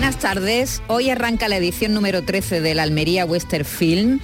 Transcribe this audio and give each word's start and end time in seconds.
Buenas 0.00 0.18
tardes. 0.18 0.82
Hoy 0.86 1.10
arranca 1.10 1.46
la 1.46 1.58
edición 1.58 1.92
número 1.92 2.22
13 2.22 2.62
del 2.62 2.78
Almería 2.78 3.26
Western 3.26 3.66
Film 3.66 4.20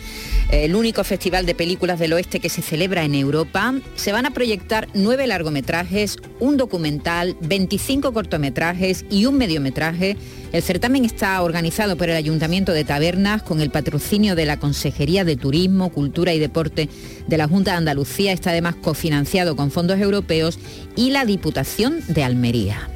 el 0.50 0.74
único 0.74 1.04
festival 1.04 1.44
de 1.44 1.54
películas 1.54 1.98
del 1.98 2.14
oeste 2.14 2.40
que 2.40 2.48
se 2.48 2.62
celebra 2.62 3.04
en 3.04 3.14
Europa. 3.14 3.74
Se 3.94 4.10
van 4.10 4.24
a 4.24 4.30
proyectar 4.30 4.88
nueve 4.94 5.26
largometrajes, 5.26 6.16
un 6.40 6.56
documental, 6.56 7.36
25 7.42 8.14
cortometrajes 8.14 9.04
y 9.10 9.26
un 9.26 9.36
mediometraje. 9.36 10.16
El 10.50 10.62
certamen 10.62 11.04
está 11.04 11.42
organizado 11.42 11.98
por 11.98 12.08
el 12.08 12.16
Ayuntamiento 12.16 12.72
de 12.72 12.84
Tabernas 12.84 13.42
con 13.42 13.60
el 13.60 13.68
patrocinio 13.68 14.34
de 14.34 14.46
la 14.46 14.58
Consejería 14.58 15.24
de 15.24 15.36
Turismo, 15.36 15.90
Cultura 15.90 16.32
y 16.32 16.38
Deporte 16.38 16.88
de 17.26 17.36
la 17.36 17.48
Junta 17.48 17.72
de 17.72 17.76
Andalucía. 17.76 18.32
Está 18.32 18.50
además 18.50 18.76
cofinanciado 18.76 19.56
con 19.56 19.70
fondos 19.70 19.98
europeos 20.00 20.58
y 20.96 21.10
la 21.10 21.26
Diputación 21.26 22.00
de 22.08 22.24
Almería. 22.24 22.88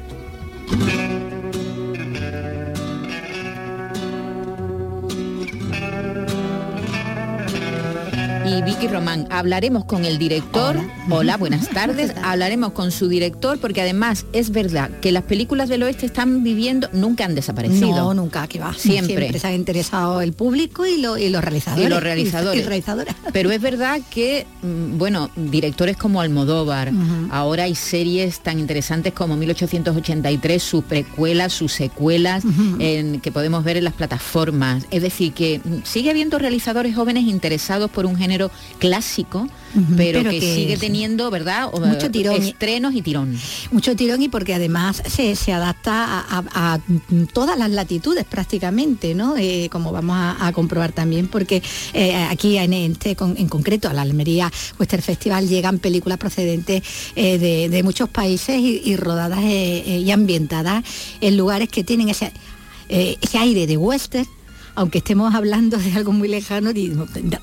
Y 8.57 8.61
Vicky 8.63 8.87
Román. 8.87 9.27
Hablaremos 9.29 9.85
con 9.85 10.03
el 10.03 10.17
director. 10.17 10.77
Hola, 11.09 11.37
buenas 11.37 11.69
tardes. 11.69 12.11
Hablaremos 12.23 12.73
con 12.73 12.91
su 12.91 13.07
director 13.07 13.59
porque 13.59 13.81
además 13.81 14.25
es 14.33 14.49
verdad 14.51 14.89
que 15.01 15.11
las 15.11 15.23
películas 15.23 15.69
del 15.69 15.83
oeste 15.83 16.05
están 16.05 16.43
viviendo, 16.43 16.89
nunca 16.91 17.23
han 17.25 17.33
desaparecido. 17.35 17.95
No, 17.95 18.13
nunca, 18.13 18.47
que 18.47 18.59
va. 18.59 18.73
Siempre. 18.73 19.15
Siempre 19.17 19.39
se 19.39 19.47
ha 19.47 19.53
interesado 19.53 20.21
el 20.21 20.33
público 20.33 20.85
y, 20.85 20.97
lo- 21.01 21.17
y 21.17 21.29
los 21.29 21.41
realizadores. 21.43 21.85
Y 21.85 21.89
los 21.89 22.03
realizadores. 22.03 22.61
Y 22.61 22.65
realizadoras. 22.65 23.15
Pero 23.31 23.51
es 23.51 23.61
verdad 23.61 24.01
que, 24.09 24.45
mm, 24.61 24.97
bueno, 24.97 25.29
directores 25.35 25.95
como 25.97 26.19
Almodóvar, 26.21 26.91
ahora 27.31 27.63
hay 27.63 27.75
series 27.75 28.41
tan 28.41 28.59
interesantes 28.59 29.13
como 29.13 29.35
1883, 29.37 30.61
sus 30.61 30.83
precuelas, 30.83 31.53
sus 31.53 31.71
secuelas, 31.71 32.43
en- 32.79 33.21
que 33.21 33.31
podemos 33.31 33.63
ver 33.63 33.77
en 33.77 33.85
las 33.85 33.93
plataformas. 33.93 34.85
Es 34.91 35.01
decir, 35.01 35.33
que 35.33 35.59
mm, 35.63 35.83
sigue 35.83 36.09
habiendo 36.09 36.37
realizadores 36.39 36.95
jóvenes 36.95 37.23
interesados 37.25 37.89
por 37.89 38.05
un 38.05 38.15
género 38.17 38.40
clásico, 38.79 39.47
pero, 39.95 40.19
pero 40.19 40.29
que, 40.31 40.39
que 40.39 40.55
sigue 40.55 40.73
es- 40.73 40.79
teniendo, 40.79 41.29
¿verdad? 41.29 41.69
O, 41.71 41.79
Mucho 41.81 42.07
eh, 42.07 42.09
tirón. 42.09 42.41
Estrenos 42.41 42.93
y 42.95 43.01
tirón. 43.01 43.37
Mucho 43.71 43.95
tirón 43.95 44.21
y 44.21 44.29
porque 44.29 44.53
además 44.53 45.01
se, 45.05 45.35
se 45.35 45.53
adapta 45.53 46.05
a, 46.21 46.39
a- 46.53 46.73
a 46.75 46.79
todas 47.33 47.57
las 47.57 47.69
latitudes 47.69 48.25
prácticamente, 48.25 49.13
¿no? 49.15 49.35
Eh, 49.37 49.69
como 49.71 49.91
vamos 49.91 50.15
a, 50.17 50.47
a 50.47 50.51
comprobar 50.53 50.91
también, 50.91 51.27
porque 51.27 51.61
eh, 51.93 52.15
aquí 52.29 52.57
en, 52.57 52.73
este, 52.73 53.15
con- 53.15 53.35
en 53.37 53.47
concreto 53.47 53.89
a 53.89 53.93
la 53.93 54.01
Almería 54.01 54.51
Western 54.79 55.03
Festival 55.03 55.47
llegan 55.47 55.79
películas 55.79 56.17
procedentes 56.17 56.83
eh, 57.15 57.37
de, 57.37 57.69
de 57.69 57.83
muchos 57.83 58.09
países 58.09 58.57
y, 58.57 58.81
y 58.85 58.95
rodadas 58.95 59.41
y 59.41 60.09
ambientadas 60.11 60.83
en 61.21 61.37
lugares 61.37 61.69
que 61.69 61.83
tienen 61.83 62.09
ese, 62.09 62.31
ese 62.89 63.37
aire 63.37 63.67
de 63.67 63.77
western 63.77 64.27
aunque 64.81 64.97
estemos 64.97 65.35
hablando 65.35 65.77
de 65.77 65.93
algo 65.93 66.11
muy 66.11 66.27
lejano, 66.27 66.71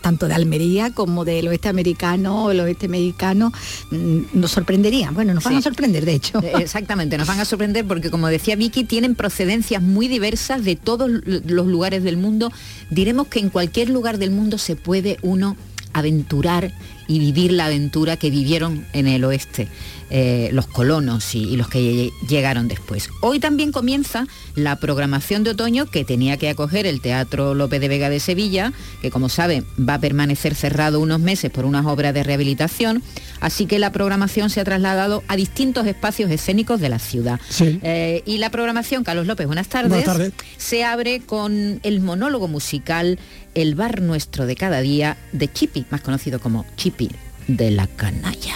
tanto 0.00 0.26
de 0.26 0.34
Almería 0.34 0.90
como 0.90 1.24
del 1.24 1.46
oeste 1.46 1.68
americano 1.68 2.44
o 2.44 2.50
el 2.50 2.58
oeste 2.58 2.88
mexicano, 2.88 3.52
mm, 3.92 4.18
nos 4.34 4.50
sorprenderían. 4.50 5.14
Bueno, 5.14 5.34
nos 5.34 5.44
van 5.44 5.54
Sí. 5.54 5.58
a 5.60 5.62
sorprender, 5.62 6.04
de 6.04 6.14
hecho. 6.14 6.40
Eh, 6.42 6.52
Exactamente, 6.58 7.16
nos 7.16 7.28
van 7.28 7.38
a 7.38 7.44
sorprender 7.44 7.86
porque 7.86 8.10
como 8.10 8.26
decía 8.26 8.56
Vicky, 8.56 8.82
tienen 8.84 9.14
procedencias 9.14 9.80
muy 9.82 10.08
diversas 10.08 10.64
de 10.64 10.74
todos 10.74 11.08
los 11.08 11.66
lugares 11.66 12.02
del 12.02 12.16
mundo. 12.16 12.50
Diremos 12.90 13.28
que 13.28 13.38
en 13.38 13.50
cualquier 13.50 13.88
lugar 13.88 14.18
del 14.18 14.32
mundo 14.32 14.58
se 14.58 14.74
puede 14.74 15.18
uno 15.22 15.56
aventurar 15.92 16.72
y 17.06 17.18
vivir 17.20 17.52
la 17.52 17.66
aventura 17.66 18.16
que 18.16 18.30
vivieron 18.30 18.84
en 18.92 19.06
el 19.06 19.24
oeste 19.24 19.68
eh, 20.10 20.48
los 20.52 20.66
colonos 20.66 21.34
y, 21.34 21.40
y 21.44 21.56
los 21.56 21.68
que 21.68 21.78
lle- 21.80 22.12
llegaron 22.28 22.68
después. 22.68 23.10
Hoy 23.20 23.40
también 23.40 23.72
comienza 23.72 24.26
la 24.54 24.76
programación 24.76 25.44
de 25.44 25.50
otoño 25.50 25.86
que 25.86 26.04
tenía 26.04 26.36
que 26.36 26.48
acoger 26.48 26.86
el 26.86 27.00
Teatro 27.00 27.54
López 27.54 27.80
de 27.80 27.88
Vega 27.88 28.08
de 28.10 28.20
Sevilla, 28.20 28.72
que 29.02 29.10
como 29.10 29.28
saben 29.28 29.66
va 29.78 29.94
a 29.94 30.00
permanecer 30.00 30.54
cerrado 30.54 31.00
unos 31.00 31.20
meses 31.20 31.50
por 31.50 31.64
unas 31.64 31.84
obras 31.86 32.14
de 32.14 32.22
rehabilitación, 32.22 33.02
así 33.40 33.66
que 33.66 33.78
la 33.78 33.92
programación 33.92 34.50
se 34.50 34.60
ha 34.60 34.64
trasladado 34.64 35.22
a 35.28 35.36
distintos 35.36 35.86
espacios 35.86 36.30
escénicos 36.30 36.80
de 36.80 36.88
la 36.88 36.98
ciudad. 36.98 37.38
Sí. 37.50 37.78
Eh, 37.82 38.22
y 38.26 38.38
la 38.38 38.50
programación, 38.50 39.04
Carlos 39.04 39.26
López, 39.26 39.46
buenas 39.46 39.68
tardes. 39.68 39.90
Buenas 39.90 40.06
tardes. 40.06 40.32
Se 40.56 40.84
abre 40.84 41.20
con 41.20 41.80
el 41.82 42.00
monólogo 42.00 42.48
musical 42.48 43.18
El 43.54 43.74
bar 43.74 44.00
nuestro 44.02 44.46
de 44.46 44.56
cada 44.56 44.80
día 44.80 45.16
de 45.32 45.52
Chipi, 45.52 45.84
más 45.90 46.00
conocido 46.00 46.38
como 46.40 46.64
Chipi 46.76 47.10
de 47.46 47.70
la 47.70 47.86
canalla. 47.86 48.54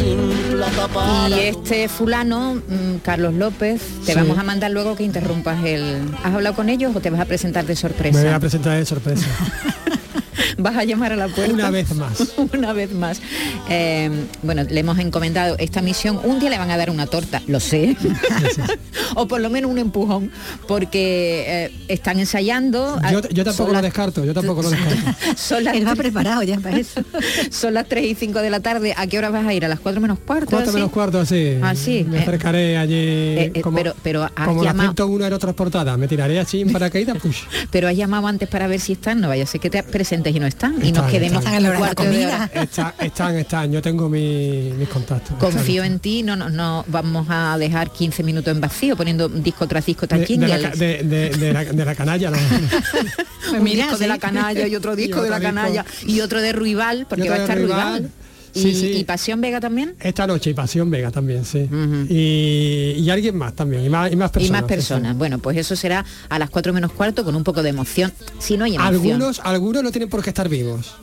Y 0.00 1.32
este 1.40 1.88
fulano, 1.88 2.54
mm, 2.54 2.96
Carlos 3.02 3.34
López, 3.34 3.80
te 4.04 4.12
Sí. 4.12 4.18
vamos 4.18 4.38
a 4.38 4.42
mandar 4.42 4.70
luego 4.70 4.96
que 4.96 5.04
interrumpas 5.04 5.64
el... 5.64 6.02
¿Has 6.22 6.34
hablado 6.34 6.56
con 6.56 6.68
ellos 6.68 6.94
o 6.96 7.00
te 7.00 7.10
vas 7.10 7.20
a 7.20 7.24
presentar 7.26 7.64
de 7.64 7.74
Me 7.74 7.80
voy 7.80 7.90
a 7.90 8.12
sorpresa? 8.12 8.40
presentar 8.40 8.78
de 8.78 8.84
sorpresa. 8.86 9.26
¿Vas 10.58 10.76
a 10.76 10.84
llamar 10.84 11.12
a 11.12 11.16
la 11.16 11.28
puerta? 11.28 11.52
Una 11.52 11.70
vez 11.70 11.94
más. 11.94 12.34
una 12.52 12.72
vez 12.72 12.92
más. 12.92 13.20
Eh, 13.68 14.10
bueno, 14.42 14.62
le 14.64 14.80
hemos 14.80 14.98
encomendado 14.98 15.56
esta 15.58 15.82
misión. 15.82 16.20
Un 16.24 16.38
día 16.40 16.50
le 16.50 16.58
van 16.58 16.70
a 16.70 16.76
dar 16.76 16.90
una 16.90 17.06
torta, 17.06 17.42
lo 17.46 17.60
sé. 17.60 17.96
o 19.14 19.26
por 19.28 19.40
lo 19.40 19.50
menos 19.50 19.70
un 19.70 19.78
empujón, 19.78 20.30
porque 20.66 21.44
eh, 21.66 21.72
están 21.88 22.18
ensayando. 22.20 22.98
Yo, 23.10 23.20
yo 23.28 23.44
tampoco 23.44 23.68
lo 23.68 23.74
las- 23.74 23.82
descarto, 23.82 24.24
yo 24.24 24.34
tampoco 24.34 24.62
lo 24.62 24.70
descarto. 24.70 24.96
Son 25.36 25.64
las, 25.64 25.74
Él 25.76 25.86
va 25.86 25.94
preparado 25.94 26.42
ya 26.42 26.58
para 26.60 26.78
eso. 26.78 27.02
son 27.50 27.74
las 27.74 27.86
3 27.88 28.04
y 28.04 28.14
5 28.14 28.40
de 28.40 28.50
la 28.50 28.60
tarde. 28.60 28.94
¿A 28.96 29.06
qué 29.06 29.18
hora 29.18 29.30
vas 29.30 29.46
a 29.46 29.52
ir? 29.54 29.64
¿A 29.64 29.68
las 29.68 29.80
4 29.80 30.00
menos 30.00 30.18
cuarto? 30.20 30.46
Cuatro 30.50 30.68
así? 30.70 30.74
menos 30.76 30.90
cuarto, 30.90 31.20
así. 31.20 31.58
Ah, 31.62 31.74
sí. 31.74 32.04
Me 32.08 32.18
Eh, 32.18 32.20
acercaré 32.20 32.76
allí 32.78 32.94
eh, 32.96 33.52
eh, 33.54 33.60
como, 33.60 33.76
pero- 33.78 33.94
pero 34.02 34.22
has 34.24 34.30
como 34.46 34.62
la 34.64 34.70
llamado- 34.72 34.90
101 34.90 35.24
aerotransportada. 35.24 35.96
Me 35.96 36.08
tiraré 36.08 36.38
así 36.38 36.60
en 36.62 36.72
paracaídas, 36.72 37.18
push. 37.18 37.42
Pero 37.70 37.88
has 37.88 37.96
llamado 37.96 38.26
antes 38.26 38.48
para 38.48 38.66
ver 38.66 38.80
si 38.80 38.92
están, 38.92 39.20
no 39.20 39.28
vaya 39.28 39.44
a 39.44 39.46
ser 39.46 39.60
que 39.60 39.70
te 39.70 39.82
presentes 39.82 40.34
y 40.34 40.40
no 40.40 40.43
están. 40.46 40.74
y 40.74 40.78
nos 40.78 40.86
Están, 40.88 41.10
quedemos 41.10 41.38
están. 41.44 41.54
a 41.54 41.60
la 41.60 41.68
hora 41.68 41.78
de 41.78 41.84
la 41.84 41.94
cuarto 41.94 42.02
de 42.02 42.08
comida. 42.10 42.50
hora. 42.52 42.62
Está- 42.62 42.94
están, 43.00 43.36
están, 43.36 43.72
yo 43.72 43.82
tengo 43.82 44.08
mi- 44.08 44.72
mis 44.76 44.88
contactos. 44.88 45.36
Confío 45.38 45.82
Están, 45.82 45.92
en 45.92 45.98
ti, 46.00 46.22
no, 46.22 46.36
no, 46.36 46.48
no 46.50 46.84
vamos 46.88 47.26
a 47.30 47.56
dejar 47.58 47.90
15 47.92 48.22
minutos 48.22 48.52
en 48.54 48.60
vacío 48.60 48.96
poniendo 48.96 49.28
disco 49.28 49.66
tras 49.66 49.84
disco 49.86 50.06
tras 50.06 50.20
de, 50.20 50.26
de 50.26 50.36
la, 50.48 50.70
de- 50.70 51.02
de- 51.02 51.30
de 51.30 51.52
la- 51.52 51.64
de 51.64 51.84
la 51.84 51.94
canalla, 51.94 52.30
no. 52.30 52.36
un 53.52 53.62
mira, 53.62 53.84
disco 53.84 53.98
de 53.98 54.04
sí. 54.04 54.08
la 54.08 54.18
canalla 54.18 54.66
y 54.66 54.74
otro 54.76 54.96
disco 54.96 55.20
Y 55.20 55.24
de 55.24 55.30
la 55.30 55.38
disco. 55.38 55.54
canalla 55.54 55.84
y 56.06 56.20
otro 56.20 56.40
de 56.40 56.52
Ruibal, 56.52 57.06
porque 57.08 57.28
va 57.28 57.34
a 57.36 57.38
de 57.38 57.44
estar 57.44 57.58
Ruibal. 57.58 57.92
Ruibal. 58.02 58.10
Y, 58.54 58.74
sí. 58.74 58.86
y 58.98 59.04
Pasión 59.04 59.40
Vega 59.40 59.60
también. 59.60 59.94
Esta 60.00 60.26
noche 60.26 60.50
y 60.50 60.54
Pasión 60.54 60.90
Vega 60.90 61.10
también, 61.10 61.44
sí. 61.44 61.68
Y, 62.08 62.94
y 62.98 63.10
alguien 63.10 63.36
más 63.36 63.54
también, 63.54 63.84
y 63.84 63.88
más, 63.88 64.12
y 64.12 64.16
más 64.16 64.30
personas. 64.30 64.48
y 64.48 64.52
más 64.52 64.62
sí, 64.62 64.66
personas. 64.68 65.16
Bueno, 65.16 65.38
pues 65.38 65.56
eso 65.56 65.74
será 65.76 66.04
a 66.28 66.38
las 66.38 66.50
4 66.50 66.72
menos 66.72 66.92
cuarto 66.92 67.24
con 67.24 67.34
un 67.34 67.44
poco 67.44 67.62
de 67.62 67.70
emoción. 67.70 68.12
Si 68.38 68.56
no 68.56 68.64
hay 68.64 68.76
emoción. 68.76 68.94
Algunos, 68.94 69.40
algunos 69.40 69.82
no 69.82 69.90
tienen 69.90 70.08
por 70.08 70.22
qué 70.22 70.30
estar 70.30 70.48
vivos. 70.48 70.94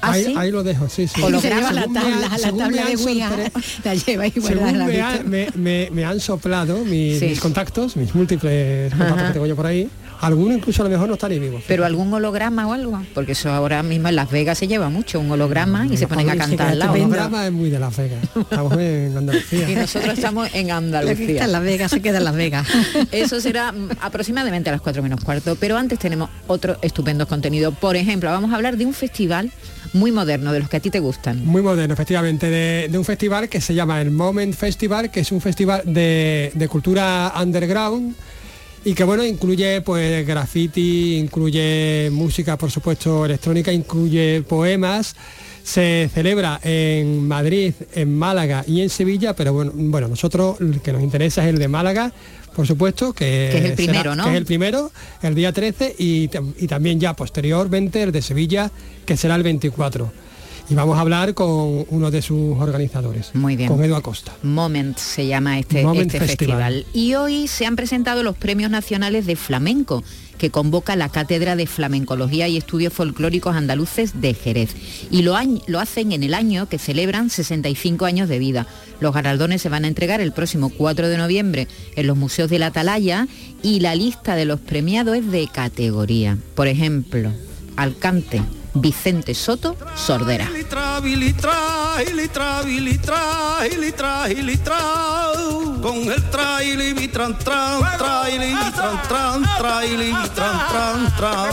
¿Ah, 0.00 0.12
ahí, 0.12 0.32
ahí 0.36 0.52
lo 0.52 0.62
dejo, 0.62 0.88
sí, 0.88 1.08
sí. 1.08 1.20
Holograma. 1.20 1.40
Se 1.40 1.48
lleva 1.48 1.72
la 1.72 1.86
me 1.88 1.94
tabla, 1.94 2.38
la 2.38 2.52
me 2.52 2.58
tabla 2.58 2.84
de 2.84 2.96
Ouija, 2.96 3.30
la 3.84 3.94
lleva 3.96 4.26
y 4.28 4.30
Según 4.30 4.78
la 4.78 4.84
me, 4.84 5.00
ha- 5.00 5.90
me- 5.90 6.04
han 6.04 6.20
soplado 6.20 6.84
mis, 6.84 7.40
contactos, 7.40 7.96
mis 7.96 8.14
múltiples 8.14 8.90
contactos 8.92 9.18
Ajá. 9.18 9.26
que 9.28 9.32
tengo 9.32 9.46
yo 9.46 9.56
por 9.56 9.66
ahí, 9.66 9.88
Algunos 10.20 10.56
incluso 10.56 10.82
a 10.82 10.84
lo 10.84 10.90
mejor 10.90 11.08
no 11.08 11.14
están 11.14 11.30
ni 11.30 11.38
vivos. 11.38 11.62
Pero 11.66 11.84
algún 11.84 12.12
holograma 12.12 12.66
o 12.66 12.72
algo, 12.72 13.00
porque 13.14 13.32
eso 13.32 13.50
ahora 13.50 13.82
mismo 13.82 14.08
en 14.08 14.16
Las 14.16 14.30
Vegas 14.30 14.58
se 14.58 14.66
lleva 14.66 14.88
mucho, 14.88 15.20
un 15.20 15.30
holograma 15.30 15.86
y 15.86 15.96
se 15.96 16.06
ponen 16.06 16.30
a 16.30 16.36
cantar 16.36 16.68
al 16.68 16.78
lado. 16.78 16.94
El 16.96 17.02
holograma 17.02 17.46
es 17.46 17.52
muy 17.52 17.70
de 17.70 17.78
Las 17.78 17.96
Vegas. 17.96 18.24
Estamos 18.36 18.78
en 18.78 19.16
Andalucía. 19.16 19.70
Y 19.70 19.74
nosotros 19.74 20.14
estamos 20.14 20.48
en 20.54 20.70
Andalucía. 20.70 21.30
está 21.30 21.44
en 21.44 21.52
Las 21.52 21.62
Vegas 21.62 21.90
se 21.90 22.02
queda 22.02 22.18
en 22.18 22.24
Las 22.24 22.34
Vegas. 22.34 22.66
Eso 23.12 23.40
será 23.40 23.74
aproximadamente 24.00 24.70
a 24.70 24.72
las 24.72 24.80
4 24.80 25.02
menos 25.02 25.22
cuarto, 25.22 25.56
pero 25.56 25.76
antes 25.76 25.98
tenemos 25.98 26.30
otro 26.46 26.78
estupendo 26.82 27.26
contenido. 27.26 27.72
Por 27.72 27.96
ejemplo, 27.96 28.30
vamos 28.30 28.52
a 28.52 28.56
hablar 28.56 28.76
de 28.76 28.86
un 28.86 28.94
festival 28.94 29.50
muy 29.92 30.12
moderno, 30.12 30.52
de 30.52 30.60
los 30.60 30.68
que 30.68 30.76
a 30.76 30.80
ti 30.80 30.90
te 30.90 31.00
gustan. 31.00 31.44
Muy 31.44 31.62
moderno, 31.62 31.94
efectivamente, 31.94 32.50
de, 32.50 32.88
de 32.90 32.98
un 32.98 33.04
festival 33.04 33.48
que 33.48 33.60
se 33.60 33.74
llama 33.74 34.00
el 34.00 34.10
Moment 34.10 34.54
Festival, 34.54 35.10
que 35.10 35.20
es 35.20 35.32
un 35.32 35.40
festival 35.40 35.82
de, 35.84 36.50
de 36.54 36.68
cultura 36.68 37.32
underground 37.40 38.14
y 38.84 38.94
que 38.94 39.04
bueno, 39.04 39.24
incluye 39.24 39.80
pues 39.82 40.26
graffiti, 40.26 41.16
incluye 41.16 42.10
música 42.12 42.56
por 42.56 42.70
supuesto 42.70 43.24
electrónica, 43.24 43.72
incluye 43.72 44.42
poemas. 44.42 45.16
Se 45.62 46.08
celebra 46.14 46.58
en 46.62 47.28
Madrid, 47.28 47.74
en 47.94 48.16
Málaga 48.16 48.64
y 48.66 48.80
en 48.80 48.88
Sevilla, 48.88 49.34
pero 49.34 49.52
bueno, 49.52 49.72
bueno, 49.74 50.08
nosotros 50.08 50.58
el 50.60 50.80
que 50.80 50.92
nos 50.94 51.02
interesa 51.02 51.42
es 51.42 51.48
el 51.48 51.58
de 51.58 51.68
Málaga, 51.68 52.10
por 52.56 52.66
supuesto, 52.66 53.12
que, 53.12 53.50
Que 53.52 53.58
es 53.58 53.64
el 53.66 53.72
primero, 53.74 54.14
¿no? 54.16 54.24
que 54.24 54.30
es 54.30 54.36
el 54.36 54.46
primero, 54.46 54.90
el 55.22 55.34
día 55.34 55.52
13, 55.52 55.96
y, 55.98 56.30
y 56.56 56.66
también 56.66 56.98
ya 56.98 57.14
posteriormente 57.14 58.02
el 58.02 58.12
de 58.12 58.22
Sevilla, 58.22 58.70
que 59.04 59.18
será 59.18 59.34
el 59.34 59.42
24. 59.42 60.10
Y 60.70 60.74
vamos 60.74 60.98
a 60.98 61.00
hablar 61.00 61.32
con 61.32 61.86
uno 61.88 62.10
de 62.10 62.20
sus 62.20 62.58
organizadores, 62.58 63.30
Muy 63.34 63.56
bien. 63.56 63.68
con 63.68 63.82
Edu 63.82 63.94
Acosta. 63.94 64.34
Moment 64.42 64.98
se 64.98 65.26
llama 65.26 65.58
este, 65.58 65.82
Moment 65.82 66.12
este 66.12 66.26
festival. 66.26 66.74
Festival. 66.74 66.86
Y 66.92 67.14
hoy 67.14 67.48
se 67.48 67.64
han 67.64 67.74
presentado 67.74 68.22
los 68.22 68.36
premios 68.36 68.70
nacionales 68.70 69.24
de 69.24 69.36
flamenco 69.36 70.04
que 70.36 70.50
convoca 70.50 70.94
la 70.94 71.08
Cátedra 71.08 71.56
de 71.56 71.66
Flamencología 71.66 72.48
y 72.48 72.56
Estudios 72.56 72.92
Folclóricos 72.92 73.56
Andaluces 73.56 74.20
de 74.20 74.34
Jerez. 74.34 74.74
Y 75.10 75.22
lo 75.22 75.34
hacen 75.36 76.12
en 76.12 76.22
el 76.22 76.34
año 76.34 76.68
que 76.68 76.78
celebran 76.78 77.30
65 77.30 78.04
años 78.04 78.28
de 78.28 78.38
vida. 78.38 78.66
Los 79.00 79.14
galardones 79.14 79.62
se 79.62 79.68
van 79.68 79.84
a 79.84 79.88
entregar 79.88 80.20
el 80.20 80.32
próximo 80.32 80.70
4 80.70 81.08
de 81.08 81.16
noviembre 81.16 81.68
en 81.96 82.06
los 82.06 82.16
museos 82.16 82.50
de 82.50 82.58
la 82.58 82.66
Atalaya 82.66 83.26
y 83.62 83.80
la 83.80 83.94
lista 83.94 84.36
de 84.36 84.44
los 84.44 84.60
premiados 84.60 85.16
es 85.16 85.30
de 85.30 85.48
categoría. 85.52 86.38
Por 86.54 86.68
ejemplo, 86.68 87.32
Alcante, 87.76 88.42
Vicente 88.80 89.34
Soto, 89.34 89.76
Sordera. 89.94 90.46
Con 90.46 90.56
el 90.56 90.66
traili, 90.68 91.32
tran, 97.08 97.98
traili, 97.98 98.54
mitran, 98.54 98.98
tran, 99.08 99.42
traili, 99.58 100.12
mitran, 100.12 100.68
tran, 100.68 101.16
tran. 101.16 101.50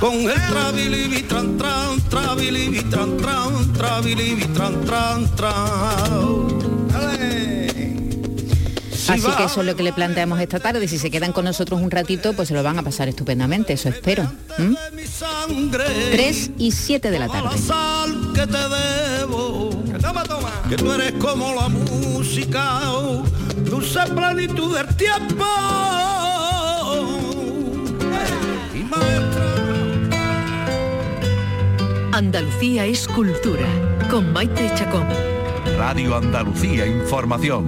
Con 0.00 0.14
el 0.14 0.40
trabili, 0.48 1.08
mitran, 1.08 1.58
tran, 1.58 2.00
trabili, 2.08 2.70
mitran, 2.70 3.16
tran, 3.16 3.72
trabili, 3.72 4.34
mitran, 4.34 4.84
tran, 4.84 5.28
tran. 5.36 6.62
Así 9.08 9.20
va 9.20 9.36
que 9.36 9.44
eso 9.44 9.60
es 9.60 9.66
lo 9.66 9.76
que 9.76 9.82
le 9.82 9.92
planteamos 9.92 10.40
esta 10.40 10.60
tarde. 10.60 10.86
Si 10.88 10.98
se 10.98 11.10
quedan 11.10 11.32
con 11.32 11.44
nosotros 11.44 11.80
un 11.80 11.90
ratito, 11.90 12.32
pues 12.34 12.48
se 12.48 12.54
lo 12.54 12.62
van 12.62 12.78
a 12.78 12.82
pasar 12.82 13.08
estupendamente, 13.08 13.72
eso 13.72 13.88
espero. 13.88 14.30
¿m? 14.58 14.76
mi 14.92 15.06
sangre. 15.06 15.84
3 16.12 16.50
y 16.58 16.70
7 16.70 17.10
de 17.10 17.18
la 17.18 17.28
tarde. 17.28 17.48
la 17.50 17.58
sal 17.58 18.32
que 18.34 18.46
te 18.46 18.58
debo. 18.58 19.70
Que 20.68 20.76
tú 20.76 20.92
eres 20.92 21.12
como 21.12 21.54
la 21.54 21.68
música, 21.68 22.80
dulce 23.64 24.00
plenitud 24.14 24.74
del 24.76 24.96
tiempo. 24.96 25.44
Y 28.74 28.78
maestra. 28.84 29.42
Andalucía 32.12 32.86
es 32.86 33.06
cultura, 33.06 33.66
con 34.10 34.32
Maite 34.32 34.72
Chacón. 34.74 35.06
Radio 35.76 36.16
Andalucía 36.16 36.86
Información. 36.86 37.66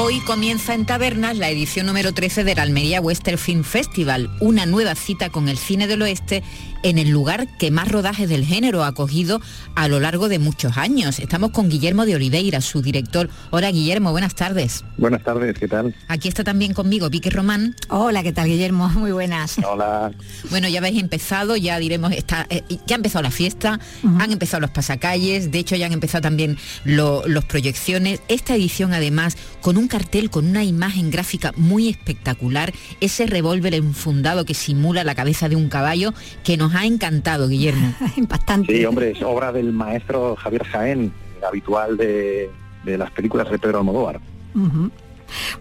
Hoy 0.00 0.20
comienza 0.20 0.74
en 0.74 0.86
Tabernas 0.86 1.36
la 1.36 1.50
edición 1.50 1.86
número 1.86 2.12
13 2.12 2.44
del 2.44 2.60
Almería 2.60 3.00
Western 3.00 3.36
Film 3.36 3.64
Festival, 3.64 4.30
una 4.38 4.64
nueva 4.64 4.94
cita 4.94 5.28
con 5.28 5.48
el 5.48 5.58
cine 5.58 5.88
del 5.88 6.02
oeste 6.02 6.44
en 6.84 6.98
el 6.98 7.08
lugar 7.08 7.48
que 7.58 7.72
más 7.72 7.88
rodajes 7.90 8.28
del 8.28 8.44
género 8.44 8.84
ha 8.84 8.86
acogido 8.86 9.40
a 9.74 9.88
lo 9.88 9.98
largo 9.98 10.28
de 10.28 10.38
muchos 10.38 10.76
años. 10.76 11.18
Estamos 11.18 11.50
con 11.50 11.68
Guillermo 11.68 12.06
de 12.06 12.14
Oliveira, 12.14 12.60
su 12.60 12.80
director. 12.80 13.28
Hola 13.50 13.72
Guillermo, 13.72 14.12
buenas 14.12 14.36
tardes. 14.36 14.84
Buenas 14.96 15.24
tardes, 15.24 15.58
¿qué 15.58 15.66
tal? 15.66 15.92
Aquí 16.06 16.28
está 16.28 16.44
también 16.44 16.74
conmigo 16.74 17.10
Vicky 17.10 17.30
Román. 17.30 17.74
Hola, 17.88 18.22
¿qué 18.22 18.32
tal, 18.32 18.46
Guillermo? 18.46 18.88
Muy 18.94 19.10
buenas. 19.10 19.56
Hola. 19.68 20.12
Bueno, 20.50 20.68
ya 20.68 20.78
habéis 20.78 21.00
empezado, 21.02 21.56
ya 21.56 21.76
diremos, 21.80 22.12
está, 22.12 22.46
eh, 22.50 22.62
ya 22.86 22.94
ha 22.94 22.98
empezado 22.98 23.24
la 23.24 23.32
fiesta, 23.32 23.80
han 24.04 24.30
empezado 24.30 24.60
los 24.60 24.70
pasacalles, 24.70 25.50
de 25.50 25.58
hecho 25.58 25.74
ya 25.74 25.86
han 25.86 25.92
empezado 25.92 26.22
también 26.22 26.56
lo- 26.84 27.26
los 27.26 27.44
proyecciones. 27.46 28.20
Esta 28.28 28.54
edición 28.54 28.92
además 28.94 29.36
con 29.60 29.76
un 29.76 29.87
cartel, 29.88 30.30
con 30.30 30.46
una 30.46 30.62
imagen 30.64 31.10
gráfica 31.10 31.52
muy 31.56 31.88
espectacular, 31.88 32.72
ese 33.00 33.26
revólver 33.26 33.74
enfundado 33.74 34.44
que 34.44 34.54
simula 34.54 35.02
la 35.04 35.14
cabeza 35.14 35.48
de 35.48 35.56
un 35.56 35.68
caballo 35.68 36.14
que 36.44 36.56
nos 36.56 36.74
ha 36.74 36.84
encantado, 36.86 37.48
Guillermo. 37.48 37.94
Impactante. 38.16 38.76
Sí, 38.76 38.84
hombre, 38.84 39.10
es 39.12 39.22
obra 39.22 39.50
del 39.52 39.72
maestro 39.72 40.36
Javier 40.36 40.64
Jaén, 40.64 41.12
habitual 41.46 41.96
de, 41.96 42.50
de 42.84 42.98
las 42.98 43.10
películas 43.10 43.50
de 43.50 43.58
Pedro 43.58 43.78
Almodóvar. 43.78 44.20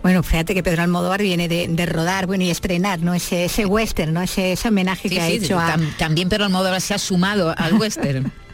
Bueno, 0.02 0.24
fíjate 0.24 0.54
que 0.54 0.64
Pedro 0.64 0.84
Almodóvar 0.84 1.22
viene 1.22 1.48
de, 1.50 1.68
de 1.68 1.86
rodar, 1.86 2.26
bueno, 2.26 2.44
y 2.44 2.50
estrenar, 2.50 3.02
¿no? 3.02 3.14
Ese, 3.14 3.46
ese 3.46 3.66
western, 3.66 4.14
¿no? 4.14 4.22
Ese, 4.22 4.54
ese 4.54 4.70
homenaje 4.70 5.10
Sí, 5.10 5.16
que 5.16 5.22
ha 5.22 5.28
sí, 5.28 5.34
hecho 5.34 5.60
a... 5.60 5.76
tam- 5.76 5.96
también 5.98 6.30
Pedro 6.30 6.46
Almodóvar 6.46 6.80
se 6.82 6.94
ha 6.94 6.98
sumado 6.98 7.54
al 7.58 7.74
western. 7.74 8.32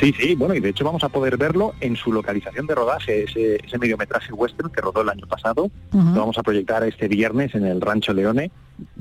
Sí, 0.00 0.12
sí, 0.18 0.34
bueno, 0.34 0.54
y 0.54 0.60
de 0.60 0.68
hecho 0.68 0.84
vamos 0.84 1.02
a 1.04 1.08
poder 1.08 1.36
verlo 1.36 1.74
en 1.80 1.96
su 1.96 2.12
localización 2.12 2.66
de 2.66 2.74
rodaje, 2.74 3.24
ese, 3.24 3.56
ese 3.64 3.78
mediometraje 3.78 4.32
western 4.32 4.70
que 4.70 4.80
rodó 4.80 5.00
el 5.02 5.08
año 5.08 5.26
pasado. 5.26 5.70
Lo 5.92 6.00
vamos 6.20 6.36
a 6.38 6.42
proyectar 6.42 6.82
este 6.84 7.08
viernes 7.08 7.54
en 7.54 7.64
el 7.64 7.80
Rancho 7.80 8.12
Leone 8.12 8.50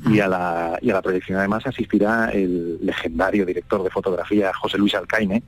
y 0.10 0.20
a 0.22 0.28
la, 0.28 0.80
y 0.82 0.90
a 0.90 0.94
la 0.94 1.02
proyección 1.02 1.38
además 1.38 1.66
asistirá 1.66 2.30
el 2.32 2.80
legendario 2.82 3.46
director 3.46 3.84
de 3.84 3.90
fotografía 3.90 4.54
José 4.54 4.78
Luis 4.78 4.96
Alcaine 4.96 5.44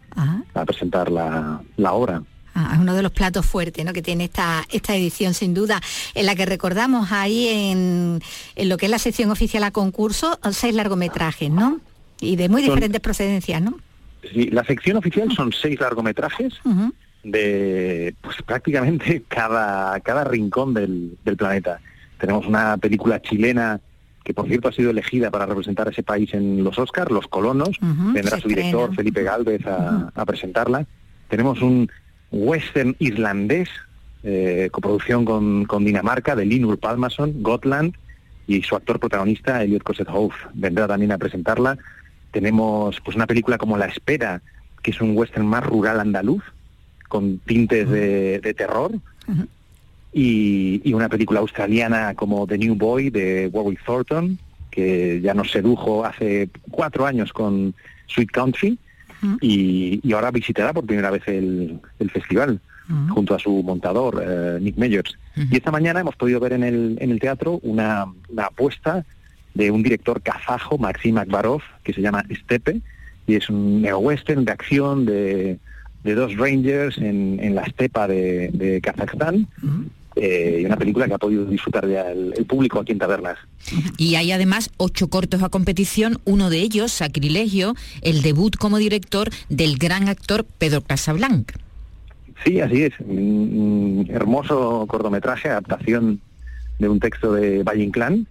a 0.54 0.66
presentar 0.66 1.10
la, 1.12 1.62
la 1.78 1.94
obra. 1.94 2.22
Ah, 2.60 2.72
es 2.74 2.80
uno 2.80 2.96
de 2.96 3.04
los 3.04 3.12
platos 3.12 3.46
fuertes 3.46 3.86
¿no? 3.86 3.94
que 3.94 4.02
tiene 4.02 4.24
esta, 4.26 4.66
esta 4.72 4.96
edición 4.96 5.34
sin 5.36 5.54
duda, 5.54 5.80
en 6.16 6.26
la 6.26 6.34
que 6.36 6.46
recordamos 6.46 7.12
ahí 7.12 7.48
en, 7.48 8.20
en 8.56 8.68
lo 8.70 8.78
que 8.78 8.88
es 8.88 8.92
la 8.92 8.98
sección 9.00 9.30
oficial 9.30 9.64
a 9.64 9.70
concurso, 9.72 10.40
seis 10.52 10.74
largometrajes, 10.74 11.52
¿no? 11.52 11.80
Y 12.20 12.36
de 12.36 12.50
muy 12.50 12.62
Son- 12.64 12.72
diferentes 12.72 13.00
procedencias, 13.00 13.62
¿no? 13.62 13.78
Sí, 14.34 14.50
la 14.50 14.64
sección 14.64 14.98
oficial 14.98 15.32
son 15.32 15.52
seis 15.52 15.80
largometrajes 15.80 16.54
de 17.24 18.16
pues 18.22 18.42
prácticamente 18.44 19.24
cada, 19.28 20.00
cada 20.02 20.24
rincón 20.24 20.74
del, 20.74 21.18
del 21.24 21.38
planeta. 21.38 21.80
Tenemos 22.20 22.46
una 22.46 22.78
película 22.78 23.22
chilena 23.22 23.80
que 24.24 24.34
por 24.34 24.48
cierto 24.48 24.68
ha 24.68 24.74
sido 24.74 24.92
elegida 24.92 25.32
para 25.32 25.46
representar 25.46 25.88
a 25.88 25.92
ese 25.92 26.04
país 26.04 26.34
en 26.34 26.64
los 26.64 26.78
Oscars, 26.78 27.12
Los 27.12 27.28
Colonos. 27.28 27.78
Vendrá 27.80 28.38
su 28.40 28.50
director. 28.50 28.94
Felipe 28.94 29.24
Galvez 29.24 29.66
a, 29.66 30.12
a 30.14 30.26
presentarla. 30.26 30.86
Tenemos 31.30 31.62
un 31.62 31.90
western 32.32 32.96
irlandés, 33.00 33.70
eh, 34.24 34.68
coproducción 34.72 35.24
con, 35.24 35.64
con 35.64 35.86
Dinamarca, 35.86 36.36
de 36.36 36.46
Linur 36.46 36.78
Palmason, 36.78 37.42
Gotland, 37.42 37.96
y 38.48 38.64
su 38.64 38.76
actor 38.76 39.00
protagonista, 39.00 39.64
Elliot 39.64 39.84
Cosset 39.84 40.08
vendrá 40.54 40.88
también 40.88 41.12
a 41.12 41.18
presentarla. 41.18 41.78
Tenemos 42.38 43.02
pues 43.02 43.18
una 43.18 43.26
película 43.26 43.58
como 43.58 43.80
La 43.80 43.88
Espera, 43.88 44.44
que 44.84 44.92
es 44.92 45.02
un 45.02 45.18
western 45.18 45.48
más 45.48 45.66
rural 45.66 46.00
andaluz, 46.00 46.44
con 47.08 47.40
tintes 47.40 47.90
de, 47.90 48.38
de 48.38 48.54
terror. 48.54 48.92
Y, 50.14 50.80
y 50.84 50.94
una 50.94 51.10
película 51.10 51.40
australiana 51.40 52.14
como 52.14 52.46
The 52.46 52.60
New 52.60 52.76
Boy 52.76 53.10
de 53.10 53.50
Warwick 53.52 53.84
Thornton, 53.84 54.38
que 54.70 55.20
ya 55.20 55.34
nos 55.34 55.50
sedujo 55.50 56.06
hace 56.06 56.52
cuatro 56.70 57.08
años 57.08 57.34
con 57.34 57.74
Sweet 58.06 58.30
Country 58.30 58.78
y, 59.42 60.00
y 60.08 60.14
ahora 60.14 60.30
visitará 60.30 60.74
por 60.74 60.86
primera 60.86 61.10
vez 61.10 61.24
el, 61.26 61.80
el 61.98 62.12
festival 62.12 62.60
junto 63.10 63.34
a 63.34 63.40
su 63.40 63.64
montador, 63.64 64.24
eh, 64.24 64.60
Nick 64.62 64.78
Meyers. 64.78 65.18
Y 65.36 65.58
esta 65.58 65.72
mañana 65.72 66.02
hemos 66.02 66.16
podido 66.16 66.40
ver 66.40 66.54
en 66.54 66.64
el, 66.64 67.00
en 67.02 67.10
el 67.10 67.20
teatro 67.20 67.60
una, 67.64 68.06
una 68.30 68.46
apuesta 68.46 69.04
de 69.54 69.72
un 69.72 69.84
director 69.84 70.22
kazajo, 70.22 70.78
Maxim 70.78 71.18
Akbarov, 71.18 71.62
que 71.84 71.94
se 71.94 72.02
llama 72.02 72.24
Steppe, 72.32 72.82
y 73.26 73.36
es 73.36 73.50
un 73.50 73.82
neo-western 73.82 74.46
de 74.46 74.52
acción 74.52 75.06
de, 75.06 75.58
de 76.04 76.16
dos 76.16 76.36
rangers 76.38 76.98
en, 76.98 77.40
en 77.42 77.56
la 77.56 77.64
estepa 77.64 78.08
de, 78.08 78.50
de 78.54 78.80
Kazajstán, 78.82 79.48
eh, 80.16 80.60
y 80.62 80.66
una 80.66 80.78
película 80.78 81.08
que 81.08 81.14
ha 81.14 81.18
podido 81.18 81.46
disfrutar 81.46 81.88
ya 81.88 82.12
el, 82.12 82.34
el 82.38 82.46
público 82.46 82.80
aquí 82.80 82.92
en 82.92 83.00
Tabernas. 83.00 83.38
Y 83.98 84.16
hay 84.16 84.32
además 84.32 84.72
ocho 84.78 85.10
cortos 85.10 85.44
a 85.44 85.50
competición, 85.50 86.20
uno 86.26 86.50
de 86.50 86.60
ellos, 86.60 86.92
Sacrilegio, 86.92 87.76
el 88.02 88.22
debut 88.22 88.56
como 88.56 88.78
director 88.78 89.30
del 89.50 89.78
gran 89.78 90.08
actor 90.08 90.46
Pedro 90.58 90.82
Casablanca. 90.82 91.56
Sí, 92.46 92.62
así 92.62 92.84
es. 92.84 92.94
Un 93.00 94.08
hermoso 94.10 94.86
cortometraje, 94.88 95.50
adaptación 95.50 96.22
de 96.80 96.88
un 96.88 97.00
texto 97.00 97.34
de 97.34 97.64
Valle 97.64 97.84
Inclán 97.84 98.28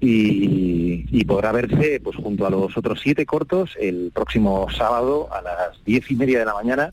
y, 0.00 1.06
y 1.10 1.24
podrá 1.24 1.52
verse 1.52 2.00
pues 2.02 2.16
junto 2.16 2.46
a 2.46 2.50
los 2.50 2.76
otros 2.76 3.00
siete 3.02 3.26
cortos 3.26 3.70
el 3.80 4.10
próximo 4.14 4.66
sábado 4.70 5.28
a 5.32 5.42
las 5.42 5.84
diez 5.84 6.10
y 6.10 6.16
media 6.16 6.38
de 6.40 6.44
la 6.44 6.54
mañana 6.54 6.92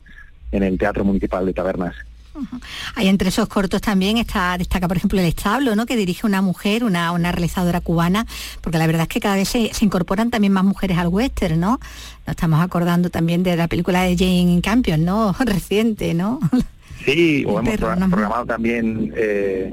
en 0.52 0.62
el 0.62 0.78
Teatro 0.78 1.04
Municipal 1.04 1.44
de 1.46 1.52
Tabernas. 1.52 1.94
Hay 2.94 3.08
entre 3.08 3.28
esos 3.28 3.48
cortos 3.48 3.80
también 3.80 4.18
está, 4.18 4.58
destaca, 4.58 4.88
por 4.88 4.96
ejemplo, 4.96 5.18
el 5.18 5.26
establo, 5.26 5.74
¿no? 5.74 5.86
Que 5.86 5.96
dirige 5.96 6.26
una 6.26 6.42
mujer, 6.42 6.84
una, 6.84 7.12
una 7.12 7.32
realizadora 7.32 7.80
cubana, 7.80 8.26
porque 8.60 8.78
la 8.78 8.86
verdad 8.86 9.02
es 9.02 9.08
que 9.08 9.20
cada 9.20 9.36
vez 9.36 9.48
se, 9.48 9.72
se 9.72 9.84
incorporan 9.84 10.30
también 10.30 10.52
más 10.52 10.64
mujeres 10.64 10.98
al 10.98 11.08
western, 11.08 11.58
¿no? 11.58 11.80
Nos 12.26 12.36
estamos 12.36 12.60
acordando 12.60 13.10
también 13.10 13.42
de 13.42 13.56
la 13.56 13.68
película 13.68 14.02
de 14.02 14.16
Jane 14.16 14.60
Campion, 14.62 15.04
¿no? 15.04 15.32
Reciente, 15.38 16.14
¿no? 16.14 16.40
Sí, 17.06 17.44
o 17.46 17.58
hemos 17.60 17.80
no. 17.80 18.10
programado 18.10 18.44
también 18.46 19.12
eh, 19.16 19.72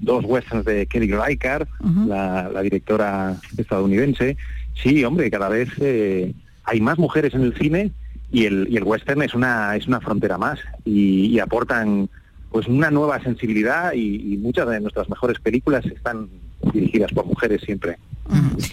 dos 0.00 0.24
westerns 0.26 0.64
de 0.64 0.86
Kelly 0.86 1.10
Reichardt, 1.12 1.68
la, 2.06 2.50
la 2.52 2.60
directora 2.62 3.36
estadounidense. 3.56 4.36
Sí, 4.74 5.04
hombre, 5.04 5.30
cada 5.30 5.48
vez 5.48 5.68
eh, 5.80 6.34
hay 6.64 6.80
más 6.80 6.98
mujeres 6.98 7.34
en 7.34 7.42
el 7.42 7.54
cine 7.56 7.92
y 8.30 8.46
el, 8.46 8.66
y 8.68 8.76
el 8.76 8.82
western 8.84 9.22
es 9.22 9.34
una 9.34 9.76
es 9.76 9.86
una 9.86 10.00
frontera 10.00 10.38
más 10.38 10.58
y, 10.84 11.26
y 11.26 11.38
aportan 11.38 12.08
pues 12.50 12.66
una 12.66 12.90
nueva 12.90 13.22
sensibilidad 13.22 13.92
y, 13.92 14.34
y 14.34 14.36
muchas 14.38 14.68
de 14.68 14.80
nuestras 14.80 15.08
mejores 15.08 15.38
películas 15.38 15.86
están 15.86 16.28
dirigidas 16.72 17.12
por 17.12 17.26
mujeres 17.26 17.60
siempre. 17.62 17.96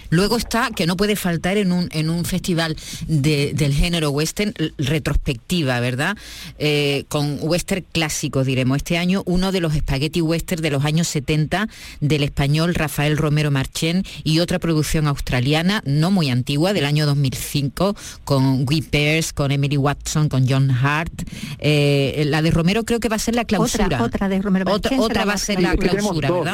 Luego 0.10 0.38
está, 0.38 0.70
que 0.76 0.86
no 0.86 0.96
puede 0.98 1.16
faltar 1.16 1.58
en 1.58 1.72
un, 1.72 1.90
en 1.92 2.10
un 2.10 2.26
festival 2.26 2.76
de- 3.08 3.54
del 3.54 3.74
género 3.74 4.12
western, 4.12 4.54
retrospectiva, 4.78 5.80
¿verdad? 5.80 6.18
Eh, 6.58 7.06
con 7.10 7.38
western 7.42 7.86
clásicos, 7.92 8.46
diremos. 8.46 8.78
Este 8.78 8.98
año 8.98 9.24
uno 9.26 9.52
de 9.52 9.62
los 9.62 9.74
spaghetti 9.74 10.22
western 10.22 10.62
de 10.62 10.70
los 10.72 10.86
años 10.86 11.08
70 11.08 11.68
del 12.00 12.24
español 12.24 12.76
Rafael 12.76 13.18
Romero 13.18 13.52
Marchén 13.52 14.04
y 14.24 14.40
otra 14.40 14.60
producción 14.60 15.08
australiana, 15.08 15.82
no 15.86 16.12
muy 16.12 16.30
antigua, 16.30 16.74
del 16.74 16.86
año 16.86 17.06
2005, 17.06 17.96
con 18.24 18.66
Guy 18.66 18.82
Pearce, 18.84 19.32
con 19.34 19.52
Emily 19.52 19.78
Watson, 19.78 20.30
con 20.30 20.48
John 20.48 20.70
Hart. 20.72 21.24
Eh, 21.60 22.24
la 22.28 22.42
de 22.42 22.52
Romero 22.52 22.84
creo 22.86 23.00
que 23.00 23.10
va 23.10 23.16
a 23.16 23.20
ser 23.20 23.36
la 23.36 23.46
clausura. 23.46 23.86
Otra, 23.86 24.04
otra 24.04 24.30
de 24.30 24.42
Romero 24.42 24.72
Otra, 24.72 24.92
Marchén 24.92 25.00
otra 25.00 25.14
será 25.22 25.26
va 25.26 25.34
a 25.34 25.38
ser 25.38 25.62
la 25.62 25.76
clausura, 25.76 26.32
¿verdad? 26.32 26.54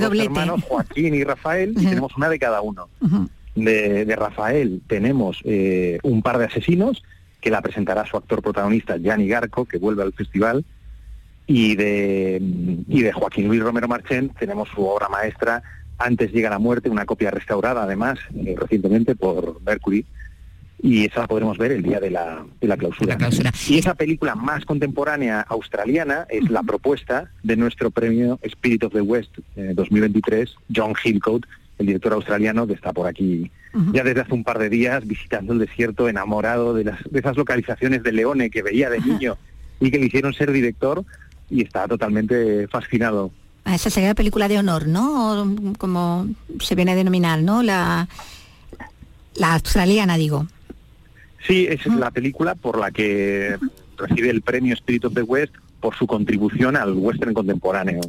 Doblete. 0.00 0.24
hermanos 0.26 0.62
Joaquín 0.68 1.14
y 1.14 1.24
Rafael, 1.24 1.74
y 1.76 1.86
tenemos 1.86 2.16
una 2.16 2.28
de 2.28 2.38
cada 2.38 2.60
uno. 2.60 2.88
De, 3.54 4.04
de 4.04 4.16
Rafael 4.16 4.82
tenemos 4.86 5.40
eh, 5.44 5.98
un 6.02 6.20
par 6.22 6.38
de 6.38 6.44
asesinos 6.44 7.02
que 7.40 7.50
la 7.50 7.62
presentará 7.62 8.04
su 8.04 8.16
actor 8.16 8.42
protagonista 8.42 8.98
Gianni 8.98 9.28
Garco, 9.28 9.64
que 9.64 9.78
vuelve 9.78 10.02
al 10.02 10.12
festival, 10.12 10.64
y 11.46 11.76
de, 11.76 12.42
y 12.88 13.02
de 13.02 13.12
Joaquín 13.12 13.46
Luis 13.46 13.62
Romero 13.62 13.88
Marchén 13.88 14.30
tenemos 14.30 14.68
su 14.68 14.84
obra 14.84 15.08
maestra 15.08 15.62
Antes 15.96 16.32
llega 16.32 16.50
la 16.50 16.58
muerte, 16.58 16.90
una 16.90 17.06
copia 17.06 17.30
restaurada 17.30 17.84
además 17.84 18.18
eh, 18.34 18.54
recientemente 18.58 19.14
por 19.14 19.62
Mercury, 19.62 20.04
y 20.82 21.06
esa 21.06 21.20
la 21.20 21.26
podremos 21.26 21.56
ver 21.56 21.72
el 21.72 21.82
día 21.82 22.00
de 22.00 22.10
la, 22.10 22.44
de 22.60 22.68
la 22.68 22.76
clausura. 22.76 23.14
La 23.14 23.16
clausura. 23.16 23.52
Y 23.68 23.78
esa 23.78 23.94
película 23.94 24.34
más 24.34 24.64
contemporánea 24.64 25.40
australiana 25.40 26.26
es 26.28 26.50
la 26.50 26.62
propuesta 26.62 27.30
de 27.42 27.56
nuestro 27.56 27.90
premio 27.90 28.38
Spirit 28.42 28.84
of 28.84 28.92
the 28.92 29.00
West 29.00 29.38
eh, 29.56 29.72
2023, 29.74 30.54
John 30.74 30.94
Hillcoat, 31.02 31.44
el 31.78 31.86
director 31.86 32.12
australiano 32.12 32.66
que 32.66 32.74
está 32.74 32.92
por 32.92 33.06
aquí 33.06 33.50
ya 33.92 34.02
desde 34.02 34.22
hace 34.22 34.32
un 34.32 34.44
par 34.44 34.58
de 34.58 34.70
días 34.70 35.06
visitando 35.06 35.52
el 35.52 35.58
desierto, 35.58 36.08
enamorado 36.08 36.72
de, 36.72 36.84
las, 36.84 36.98
de 37.10 37.18
esas 37.18 37.36
localizaciones 37.36 38.02
de 38.02 38.12
Leone 38.12 38.50
que 38.50 38.62
veía 38.62 38.88
de 38.88 39.00
niño 39.00 39.36
y 39.80 39.90
que 39.90 39.98
le 39.98 40.06
hicieron 40.06 40.32
ser 40.32 40.50
director 40.50 41.04
y 41.50 41.62
está 41.62 41.86
totalmente 41.86 42.66
fascinado. 42.68 43.30
Ah, 43.64 43.74
Esa 43.74 43.90
sería 43.90 44.10
la 44.10 44.14
película 44.14 44.48
de 44.48 44.58
honor, 44.58 44.86
¿no? 44.86 45.42
O, 45.42 45.46
Como 45.78 46.28
se 46.60 46.74
viene 46.74 46.92
a 46.92 46.94
denominar, 46.94 47.42
¿no? 47.42 47.62
La, 47.62 48.08
la 49.34 49.54
australiana, 49.54 50.16
digo. 50.16 50.46
Sí, 51.46 51.66
es 51.68 51.84
la 51.86 52.10
película 52.10 52.54
por 52.54 52.78
la 52.78 52.90
que 52.90 53.56
recibe 53.98 54.30
el 54.30 54.42
premio 54.42 54.74
Spirit 54.74 55.04
of 55.04 55.14
the 55.14 55.22
West 55.22 55.54
por 55.80 55.96
su 55.96 56.06
contribución 56.06 56.76
al 56.76 56.92
western 56.94 57.34
contemporáneo. 57.34 58.00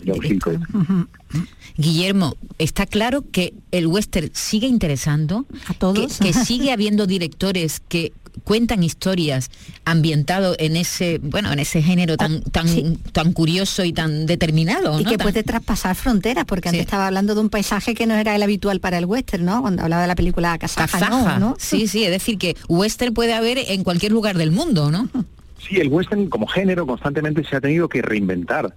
Guillermo, 1.77 2.35
está 2.57 2.85
claro 2.85 3.23
que 3.31 3.53
el 3.71 3.87
western 3.87 4.29
sigue 4.33 4.67
interesando, 4.67 5.45
A 5.67 5.73
todos. 5.73 6.17
que, 6.17 6.25
que 6.27 6.33
sigue 6.33 6.71
habiendo 6.71 7.05
directores 7.07 7.81
que 7.87 8.13
cuentan 8.43 8.83
historias 8.83 9.49
ambientado 9.83 10.55
en 10.59 10.77
ese 10.77 11.17
bueno 11.17 11.51
en 11.51 11.57
ese 11.57 11.81
género 11.81 12.17
tan 12.17 12.43
tan 12.43 12.67
sí. 12.67 12.95
tan 13.11 13.33
curioso 13.33 13.83
y 13.83 13.93
tan 13.93 14.27
determinado 14.27 14.99
Y 14.99 15.03
¿no? 15.03 15.09
que 15.09 15.17
Tan- 15.17 15.25
puede 15.25 15.41
traspasar 15.43 15.95
fronteras, 15.95 16.45
porque 16.45 16.69
antes 16.69 16.81
estaba 16.83 17.07
hablando 17.07 17.33
de 17.33 17.41
un 17.41 17.49
paisaje 17.49 17.95
que 17.95 18.05
no 18.05 18.13
era 18.13 18.35
el 18.35 18.43
habitual 18.43 18.79
para 18.79 18.99
el 18.99 19.05
western, 19.05 19.43
¿no? 19.43 19.61
Cuando 19.61 19.81
hablaba 19.81 20.03
de 20.03 20.07
la 20.07 20.15
película 20.15 20.55
Casaja, 20.59 20.99
Cazaja. 20.99 21.39
¿no? 21.39 21.49
¿no? 21.49 21.55
sí 21.57 21.87
sí 21.87 22.03
es 22.03 22.11
decir 22.11 22.37
que 22.37 22.55
western 22.69 23.13
puede 23.15 23.33
haber 23.33 23.57
en 23.57 23.83
cualquier 23.83 24.11
lugar 24.11 24.37
del 24.37 24.51
mundo 24.51 24.91
no 24.91 25.09
Sí, 25.67 25.79
el 25.79 25.89
western 25.89 26.29
como 26.29 26.47
género 26.47 26.85
constantemente 26.85 27.43
se 27.43 27.55
ha 27.55 27.61
tenido 27.61 27.89
que 27.89 28.01
reinventar. 28.01 28.73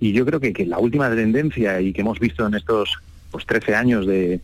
Y 0.00 0.12
yo 0.12 0.26
creo 0.26 0.40
que, 0.40 0.52
que 0.52 0.66
la 0.66 0.78
última 0.78 1.08
tendencia 1.08 1.80
y 1.80 1.92
que 1.92 2.02
hemos 2.02 2.18
visto 2.18 2.46
en 2.46 2.54
estos 2.54 2.98
pues, 3.30 3.46
13 3.46 3.74
años 3.74 4.06
de, 4.06 4.40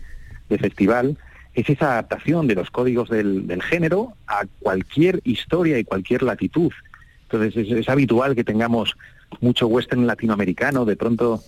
de 0.49 0.59
festival 0.59 1.19
es 1.54 1.69
esa 1.69 1.92
adaptación 1.92 2.47
de 2.47 2.54
los 2.54 2.71
códigos 2.71 3.11
del, 3.11 3.47
del 3.47 3.62
género 3.62 4.14
a 4.26 4.45
cualquier 4.61 5.21
historia 5.25 5.78
y 5.78 5.85
cualquier 5.85 6.23
latitud. 6.23 6.73
Entonces 7.25 7.57
es, 7.57 7.73
es 7.73 7.88
habitual 7.88 8.35
que 8.35 8.45
tengamos 8.45 8.97
mucho 9.40 9.66
western 9.66 10.07
latinoamericano, 10.07 10.85
de 10.85 10.97
pronto 10.97 11.42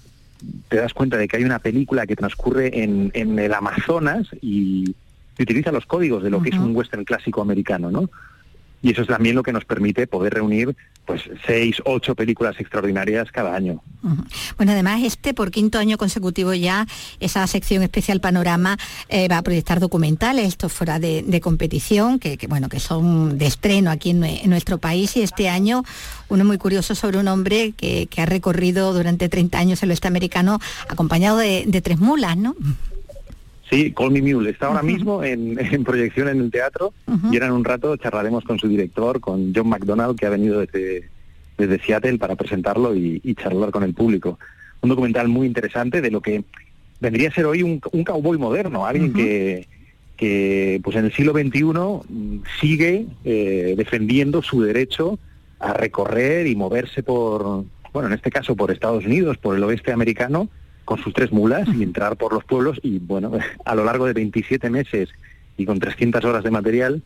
te 0.69 0.77
das 0.77 0.93
cuenta 0.93 1.17
de 1.17 1.29
que 1.29 1.37
hay 1.37 1.45
una 1.45 1.61
película 1.61 2.07
que 2.07 2.17
transcurre 2.17 2.83
en, 2.83 3.11
en 3.15 3.39
el 3.39 3.55
Amazonas 3.55 4.27
y, 4.41 4.95
y 5.39 5.43
utiliza 5.43 5.73
los 5.73 5.87
códigos 5.87 6.23
de 6.23 6.31
lo 6.31 6.43
que 6.43 6.51
es 6.51 6.59
un 6.59 6.75
western 6.75 7.05
clásico 7.05 7.41
americano, 7.41 7.91
¿no? 7.91 8.11
Y 8.83 8.91
eso 8.91 9.03
es 9.03 9.09
también 9.09 9.37
lo 9.37 9.43
que 9.45 9.53
nos 9.53 9.65
permite 9.65 10.07
poder 10.07 10.35
reunir 10.35 10.77
pues 11.07 11.23
seis, 11.47 11.77
ocho 11.85 12.15
películas 12.15 12.55
extraordinarias 12.61 13.31
cada 13.33 13.55
año. 13.57 13.83
Bueno, 14.57 14.73
además 14.73 15.03
este 15.05 15.35
por 15.35 15.51
quinto 15.51 15.79
año 15.79 15.97
consecutivo 15.99 16.53
ya 16.55 16.87
esa 17.21 17.47
sección 17.47 17.83
especial 17.83 18.21
Panorama 18.21 18.77
eh, 19.09 19.27
va 19.29 19.39
a 19.39 19.43
proyectar 19.43 19.81
documentales, 19.81 20.47
esto 20.49 20.69
fuera 20.69 20.99
de, 21.01 21.41
competición, 21.41 22.19
que, 22.19 22.39
bueno 22.49 22.69
que 22.69 22.79
son 22.81 23.37
de 23.39 23.47
estreno 23.47 23.91
aquí 23.91 24.11
en, 24.11 24.21
nue- 24.23 24.41
en 24.45 24.51
nuestro 24.51 24.79
país 24.79 25.17
y 25.17 25.23
este 25.23 25.49
año 25.49 25.83
uno 26.29 26.45
muy 26.45 26.59
curioso 26.59 26.95
sobre 26.95 27.19
un 27.19 27.29
hombre 27.29 27.73
que, 27.77 28.07
que 28.07 28.21
ha 28.23 28.27
recorrido 28.27 28.93
durante 28.93 29.29
30 29.29 29.59
años 29.59 29.83
el 29.83 29.91
oeste 29.91 30.09
americano 30.09 30.61
acompañado 30.89 31.39
de, 31.39 31.65
de 31.67 31.81
tres 31.83 31.99
mulas, 31.99 32.37
¿no? 32.37 32.55
Sí, 33.73 33.91
Call 33.93 34.11
Me 34.11 34.21
Mule. 34.21 34.51
Está 34.51 34.67
ahora 34.67 34.83
mismo 34.83 35.25
en, 35.25 35.59
en 35.73 35.83
proyección 35.83 36.29
en 36.29 36.41
el 36.41 36.51
teatro 36.51 36.93
y 37.09 37.37
ahora 37.37 37.47
en 37.47 37.53
un 37.53 37.65
rato 37.65 37.97
charlaremos 37.97 38.45
con 38.45 38.59
su 38.59 38.69
director, 38.69 39.19
con 39.19 39.55
John 39.55 39.71
McDonald, 39.71 40.19
que 40.19 40.27
ha 40.27 40.31
venido 40.31 40.61
desde, 40.61 41.09
desde 41.57 41.79
Seattle 41.79 42.19
para 42.19 42.37
presentarlo 42.37 42.95
y, 42.95 43.23
y 43.25 43.35
charlar 43.35 43.71
con 43.71 43.83
el 43.83 43.95
público. 43.95 44.39
Un 44.83 44.91
documental 44.91 45.29
muy 45.29 45.47
interesante 45.47 46.03
de 46.03 46.11
lo 46.11 46.21
que 46.21 46.45
vendría 47.01 47.31
a 47.31 47.33
ser 47.33 47.47
hoy 47.47 47.63
un, 47.63 47.81
un 47.93 48.05
cowboy 48.05 48.37
moderno, 48.37 48.85
alguien 48.85 49.15
que, 49.15 49.67
que 50.19 50.79
pues 50.85 50.95
en 50.97 51.07
el 51.07 51.13
siglo 51.15 51.33
XXI 51.33 51.65
mm, 51.65 52.43
sigue 52.61 53.07
eh, 53.25 53.75
defendiendo 53.75 54.43
su 54.43 54.61
derecho 54.61 55.19
a 55.59 55.73
recorrer 55.73 56.47
y 56.47 56.55
moverse 56.57 57.03
por, 57.03 57.65
bueno, 57.95 58.09
en 58.09 58.15
este 58.15 58.31
caso 58.31 58.55
por 58.55 58.71
Estados 58.71 59.07
Unidos, 59.07 59.39
por 59.39 59.57
el 59.57 59.65
oeste 59.65 59.93
americano, 59.93 60.51
con 60.85 60.99
sus 61.03 61.13
tres 61.13 61.33
mulas 61.33 61.69
y 61.75 61.83
entrar 61.83 62.17
por 62.17 62.33
los 62.33 62.45
pueblos 62.45 62.79
y 62.83 62.99
bueno, 62.99 63.33
a 63.65 63.75
lo 63.75 63.85
largo 63.85 64.07
de 64.07 64.13
27 64.13 64.71
meses 64.71 65.11
y 65.57 65.67
con 65.67 65.79
300 65.79 66.25
horas 66.25 66.45
de 66.45 66.51
material 66.51 67.03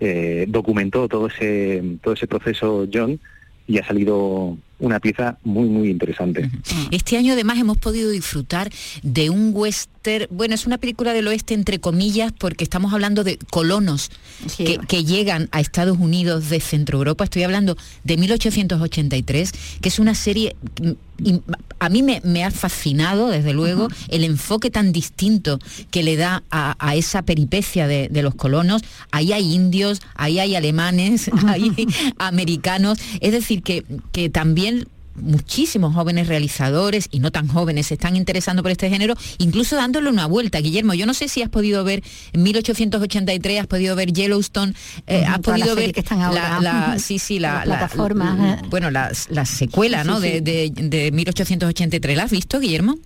eh, 0.00 0.46
documentó 0.48 1.08
todo 1.08 1.26
ese 1.26 1.82
todo 2.02 2.14
ese 2.14 2.26
proceso 2.26 2.86
John 2.92 3.18
y 3.66 3.78
ha 3.78 3.86
salido 3.86 4.56
una 4.78 5.00
pieza 5.00 5.38
muy 5.44 5.68
muy 5.68 5.90
interesante. 5.90 6.50
Este 6.90 7.16
año 7.16 7.32
además 7.32 7.58
hemos 7.58 7.78
podido 7.78 8.10
disfrutar 8.10 8.70
de 9.02 9.30
un 9.30 9.50
western, 9.54 10.26
bueno, 10.30 10.54
es 10.54 10.66
una 10.66 10.78
película 10.78 11.12
del 11.12 11.26
oeste 11.28 11.54
entre 11.54 11.78
comillas 11.80 12.32
porque 12.38 12.64
estamos 12.64 12.92
hablando 12.92 13.24
de 13.24 13.38
colonos 13.50 14.10
Sí. 14.46 14.64
que, 14.64 14.78
que 14.86 15.04
llegan 15.04 15.48
a 15.50 15.60
Estados 15.60 15.98
Unidos 15.98 16.48
de 16.48 16.60
Centro 16.60 16.98
Europa. 16.98 17.24
Estoy 17.24 17.42
hablando 17.42 17.76
de 18.04 18.16
1883, 18.16 19.52
que 19.80 19.88
es 19.88 19.98
una 19.98 20.14
serie, 20.14 20.54
mm, 20.80 20.90
y 21.24 21.40
a 21.80 21.88
mí 21.88 22.02
me, 22.04 22.20
me 22.24 22.44
ha 22.44 22.50
fascinado 22.52 23.28
desde 23.28 23.52
luego 23.52 23.88
el 24.08 24.22
enfoque 24.22 24.70
tan 24.70 24.92
distinto 24.92 25.58
que 25.90 26.04
le 26.04 26.16
da 26.16 26.44
a, 26.50 26.76
a 26.78 26.94
esa 26.94 27.22
peripecia 27.22 27.88
de, 27.88 28.08
de 28.08 28.22
los 28.22 28.36
colonos. 28.36 28.82
Ahí 29.10 29.32
hay 29.32 29.52
indios, 29.52 30.00
ahí 30.14 30.38
hay 30.38 30.54
alemanes, 30.54 31.28
ahí 31.48 31.72
hay 31.76 31.86
americanos, 32.18 32.98
es 33.20 33.32
decir, 33.32 33.62
que, 33.64 33.84
que 34.12 34.28
también 34.28 34.67
muchísimos 35.14 35.94
jóvenes 35.94 36.28
realizadores 36.28 37.08
y 37.10 37.18
no 37.18 37.32
tan 37.32 37.48
jóvenes 37.48 37.88
se 37.88 37.94
están 37.94 38.14
interesando 38.14 38.62
por 38.62 38.70
este 38.70 38.88
género, 38.88 39.14
incluso 39.38 39.74
dándole 39.74 40.08
una 40.10 40.26
vuelta. 40.26 40.60
Guillermo, 40.60 40.94
yo 40.94 41.06
no 41.06 41.14
sé 41.14 41.26
si 41.26 41.42
has 41.42 41.48
podido 41.48 41.82
ver 41.82 42.02
en 42.32 42.42
1883, 42.44 43.60
has 43.60 43.66
podido 43.66 43.96
ver 43.96 44.12
Yellowstone, 44.12 44.74
eh, 45.08 45.24
has 45.26 45.40
podido 45.40 45.74
ver 45.74 45.92
que 45.92 46.00
están 46.00 46.22
ahora. 46.22 46.60
la, 46.60 46.88
la- 46.92 46.98
sí, 47.00 47.18
sí, 47.18 47.40
la, 47.40 47.64
la- 47.64 47.78
plataforma. 47.78 48.62
bueno, 48.70 48.90
la, 48.92 49.10
la 49.30 49.44
secuela, 49.44 50.04
¿no? 50.04 50.20
De, 50.20 50.40
de- 50.40 50.70
de 50.72 51.10
1883. 51.10 52.16
¿La 52.16 52.22
has 52.24 52.30
visto, 52.30 52.60
Guillermo? 52.60 52.96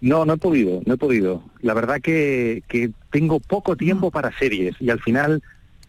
No, 0.00 0.24
no 0.24 0.32
he 0.34 0.38
podido, 0.38 0.80
no 0.86 0.94
he 0.94 0.96
podido. 0.96 1.42
La 1.62 1.74
verdad 1.74 2.00
que, 2.02 2.62
que 2.68 2.90
tengo 3.12 3.38
poco 3.38 3.76
tiempo 3.76 4.10
para 4.10 4.36
series 4.38 4.74
y 4.80 4.90
al 4.90 4.98
final 5.00 5.42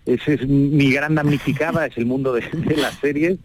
ese 0.05 0.33
es 0.35 0.47
mi 0.47 0.91
gran 0.91 1.15
damnificada, 1.15 1.85
es 1.87 1.97
el 1.97 2.05
mundo 2.05 2.33
de, 2.33 2.41
de 2.41 2.75
las 2.77 2.95
series 2.99 3.37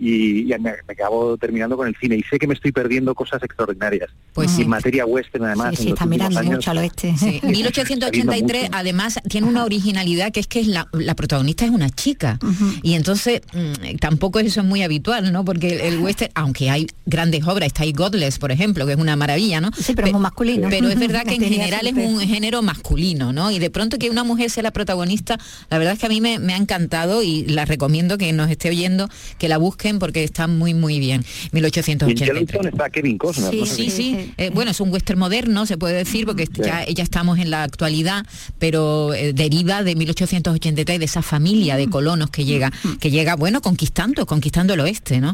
y, 0.00 0.52
y 0.52 0.58
me, 0.58 0.72
me 0.88 0.92
acabo 0.94 1.36
terminando 1.36 1.76
con 1.76 1.86
el 1.86 1.94
cine 2.00 2.16
y 2.16 2.22
sé 2.22 2.38
que 2.38 2.46
me 2.46 2.54
estoy 2.54 2.72
perdiendo 2.72 3.14
cosas 3.14 3.42
extraordinarias. 3.42 4.10
Pues 4.32 4.50
sí. 4.50 4.62
en 4.62 4.68
materia 4.68 5.04
western 5.04 5.44
además. 5.44 5.70
Sí, 5.72 5.76
sí, 5.76 5.82
en 5.82 5.88
los 5.90 5.98
está 5.98 6.06
mirando 6.06 6.38
años, 6.38 6.54
mucho 6.54 6.70
al 6.70 6.78
oeste. 6.78 7.14
Sí, 7.18 7.28
Está 7.36 7.48
1883 7.48 8.32
viendo 8.32 8.60
mucho. 8.66 8.78
además 8.78 9.20
tiene 9.28 9.46
una 9.46 9.64
originalidad 9.64 10.32
que 10.32 10.40
es 10.40 10.46
que 10.46 10.60
es 10.60 10.66
la, 10.68 10.88
la 10.92 11.14
protagonista 11.14 11.64
es 11.66 11.70
una 11.70 11.90
chica 11.90 12.38
y 12.82 12.94
entonces 12.94 13.42
mm, 13.52 13.96
tampoco 13.96 14.38
eso 14.38 14.60
es 14.60 14.66
muy 14.66 14.82
habitual, 14.82 15.32
¿no? 15.32 15.44
Porque 15.44 15.74
el, 15.74 15.80
el 15.80 15.98
western, 15.98 16.32
aunque 16.34 16.70
hay 16.70 16.86
grandes 17.04 17.44
obras, 17.46 17.66
está 17.66 17.82
ahí 17.82 17.92
Godless, 17.92 18.38
por 18.38 18.52
ejemplo, 18.52 18.86
que 18.86 18.92
es 18.92 18.98
una 18.98 19.16
maravilla, 19.16 19.60
¿no? 19.60 19.70
Sí, 19.76 19.92
pero 19.94 20.06
es 20.06 20.12
muy 20.14 20.22
masculino. 20.22 20.68
Pero 20.70 20.88
es 20.88 20.98
verdad 20.98 21.24
que 21.26 21.34
en 21.34 21.42
general 21.42 21.86
es 21.86 21.94
un 21.94 22.20
género 22.20 22.62
masculino, 22.62 23.32
¿no? 23.32 23.50
Y 23.50 23.58
de 23.58 23.68
pronto 23.68 23.98
que 23.98 24.08
una 24.08 24.24
mujer 24.24 24.50
sea 24.50 24.62
la 24.62 24.70
protagonista, 24.70 25.38
la 25.68 25.78
verdad 25.78 25.94
es 25.94 26.00
que 26.00 26.06
a 26.06 26.08
mí 26.08 26.20
me, 26.20 26.38
me 26.38 26.54
ha 26.54 26.56
encantado 26.56 27.22
y 27.22 27.44
la 27.44 27.64
recomiendo 27.64 28.16
que 28.16 28.32
nos 28.32 28.50
esté 28.50 28.70
oyendo, 28.70 29.08
que 29.38 29.48
la 29.48 29.58
busquen 29.58 29.89
porque 29.98 30.24
está 30.24 30.46
muy, 30.46 30.74
muy 30.74 30.98
bien. 30.98 31.22
Y 31.52 31.58
en 31.58 31.62
1883. 31.62 32.66
Está 32.66 32.90
Kevin 32.90 33.18
Costner. 33.18 33.50
Sí, 33.50 33.60
no 33.60 33.66
sé 33.66 33.74
Sí, 33.74 33.90
sí. 33.90 33.90
sí. 33.90 34.34
Eh, 34.36 34.50
bueno, 34.52 34.70
es 34.70 34.80
un 34.80 34.90
western 34.92 35.18
moderno, 35.18 35.66
se 35.66 35.76
puede 35.76 35.94
decir, 35.94 36.26
porque 36.26 36.46
ya, 36.54 36.84
ya 36.86 37.02
estamos 37.02 37.38
en 37.38 37.50
la 37.50 37.62
actualidad, 37.62 38.26
pero 38.58 39.14
eh, 39.14 39.32
deriva 39.32 39.82
de 39.82 39.94
1883 39.96 40.98
de 40.98 41.04
esa 41.04 41.22
familia 41.22 41.76
de 41.76 41.88
colonos 41.88 42.30
que 42.30 42.44
llega, 42.44 42.70
que 43.00 43.10
llega, 43.10 43.36
bueno, 43.36 43.60
conquistando, 43.60 44.26
conquistando 44.26 44.74
el 44.74 44.80
oeste, 44.80 45.20
¿no? 45.20 45.32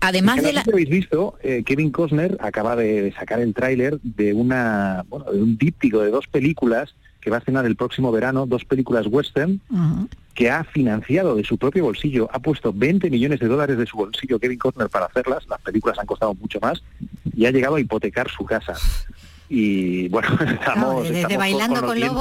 Además 0.00 0.36
Es 0.38 0.42
que 0.42 0.46
de 0.48 0.52
la. 0.54 0.60
habéis 0.62 0.88
visto, 0.88 1.34
eh, 1.42 1.62
Kevin 1.64 1.90
Costner 1.90 2.36
acaba 2.40 2.76
de, 2.76 3.02
de 3.02 3.12
sacar 3.12 3.40
el 3.40 3.54
tráiler 3.54 3.98
de 4.02 4.32
una, 4.32 5.04
bueno, 5.08 5.30
de 5.32 5.42
un 5.42 5.56
díptico 5.58 6.00
de 6.00 6.10
dos 6.10 6.26
películas 6.26 6.94
que 7.20 7.30
va 7.30 7.36
a 7.36 7.38
estrenar 7.38 7.66
el 7.66 7.76
próximo 7.76 8.12
verano, 8.12 8.46
dos 8.46 8.64
películas 8.64 9.06
western 9.06 9.60
que 10.34 10.50
ha 10.50 10.62
financiado 10.62 11.34
de 11.34 11.42
su 11.44 11.58
propio 11.58 11.84
bolsillo, 11.84 12.28
ha 12.32 12.38
puesto 12.38 12.72
20 12.72 13.10
millones 13.10 13.40
de 13.40 13.48
dólares 13.48 13.76
de 13.76 13.86
su 13.86 13.96
bolsillo 13.96 14.38
Kevin 14.38 14.58
Costner 14.58 14.88
para 14.88 15.06
hacerlas, 15.06 15.46
las 15.48 15.60
películas 15.60 15.98
han 15.98 16.06
costado 16.06 16.32
mucho 16.34 16.60
más, 16.60 16.82
y 17.34 17.46
ha 17.46 17.50
llegado 17.50 17.74
a 17.74 17.80
hipotecar 17.80 18.30
su 18.30 18.44
casa. 18.44 18.74
Y 19.50 20.08
bueno, 20.08 20.28
estamos, 20.52 21.04
desde 21.04 21.20
estamos 21.22 21.38
Bailando 21.38 21.74
con, 21.80 21.86
con 21.88 22.00
los 22.00 22.08
Lobos, 22.08 22.20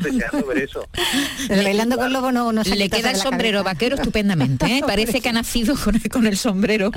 dientes 0.00 0.32
no, 0.32 0.46
ver 0.46 0.58
eso. 0.58 0.86
Bailando 1.48 1.96
con 1.96 2.12
lobo 2.12 2.30
no, 2.32 2.52
no 2.52 2.62
se 2.64 2.76
Le 2.76 2.90
queda 2.90 3.10
el 3.10 3.16
sombrero 3.16 3.58
cabeza. 3.62 3.74
vaquero 3.74 3.96
estupendamente, 3.96 4.66
¿eh? 4.66 4.80
parece 4.86 5.20
que 5.22 5.30
ha 5.30 5.32
nacido 5.32 5.74
con 5.82 5.94
el, 5.96 6.08
con 6.10 6.26
el 6.26 6.36
sombrero 6.36 6.90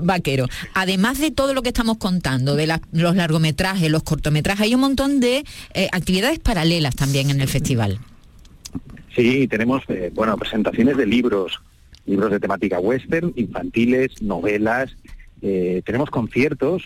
vaquero. 0.00 0.46
Además 0.74 1.18
de 1.18 1.30
todo 1.32 1.52
lo 1.52 1.62
que 1.62 1.70
estamos 1.70 1.96
contando, 1.98 2.54
de 2.54 2.66
la- 2.68 2.80
los 2.92 3.16
largometrajes, 3.16 3.90
los 3.90 4.04
cortometrajes, 4.04 4.62
hay 4.66 4.74
un 4.76 4.82
montón 4.82 5.18
de 5.18 5.44
eh, 5.74 5.88
actividades 5.90 6.38
paralelas 6.38 6.94
también 6.94 7.30
en 7.30 7.40
el 7.40 7.48
festival. 7.48 7.98
Sí, 9.16 9.48
tenemos 9.48 9.82
eh, 9.88 10.10
bueno 10.14 10.36
presentaciones 10.38 10.96
de 10.96 11.06
libros, 11.06 11.60
libros 12.06 12.30
de 12.30 12.38
temática 12.40 12.78
western, 12.78 13.32
infantiles, 13.36 14.22
novelas. 14.22 14.94
eh, 15.42 15.82
tenemos 15.84 16.08
conciertos. 16.08 16.84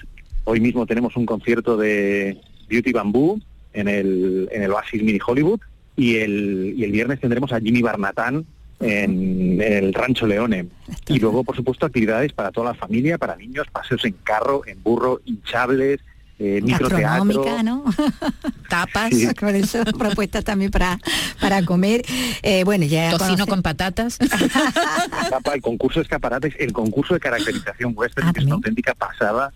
Hoy 0.48 0.60
mismo 0.60 0.86
tenemos 0.86 1.16
un 1.16 1.26
concierto 1.26 1.76
de 1.76 2.40
Beauty 2.68 2.92
Bamboo 2.92 3.40
en 3.72 3.88
el, 3.88 4.48
en 4.52 4.62
el 4.62 4.70
Oasis 4.72 5.02
Mini 5.02 5.18
Hollywood 5.24 5.60
y 5.96 6.16
el, 6.16 6.74
y 6.76 6.84
el 6.84 6.92
viernes 6.92 7.20
tendremos 7.20 7.52
a 7.52 7.60
Jimmy 7.60 7.82
Barnatán 7.82 8.46
en, 8.80 9.60
en 9.60 9.72
el 9.72 9.92
Rancho 9.92 10.26
Leone. 10.26 10.66
Y 11.08 11.18
luego, 11.18 11.42
por 11.42 11.56
supuesto, 11.56 11.84
actividades 11.84 12.32
para 12.32 12.52
toda 12.52 12.68
la 12.72 12.74
familia, 12.74 13.18
para 13.18 13.34
niños, 13.36 13.66
paseos 13.72 14.04
en 14.04 14.14
carro, 14.22 14.62
en 14.66 14.80
burro, 14.82 15.20
hinchables, 15.24 16.00
eh, 16.38 16.60
microteatro. 16.62 17.24
Gastronómica, 17.24 17.62
¿no? 17.62 17.84
Tapas, 18.68 19.10
Sí. 19.14 19.26
Por 19.40 19.54
eso 19.54 19.82
propuestas 19.98 20.44
también 20.44 20.70
para, 20.70 20.98
para 21.40 21.64
comer. 21.64 22.02
Eh, 22.42 22.62
bueno, 22.64 22.84
ya 22.84 23.10
tocino 23.10 23.46
conoce- 23.46 23.48
con 23.48 23.62
patatas. 23.62 24.18
Tapa, 25.30 25.54
el 25.54 25.62
concurso 25.62 25.98
de 26.00 26.04
escaparates, 26.04 26.54
el 26.58 26.72
concurso 26.72 27.14
de 27.14 27.20
caracterización 27.20 27.94
western, 27.96 28.28
Ah, 28.28 28.32
que 28.32 28.40
es 28.40 28.46
una 28.46 28.54
auténtica 28.56 28.94
pasada. 28.94 29.52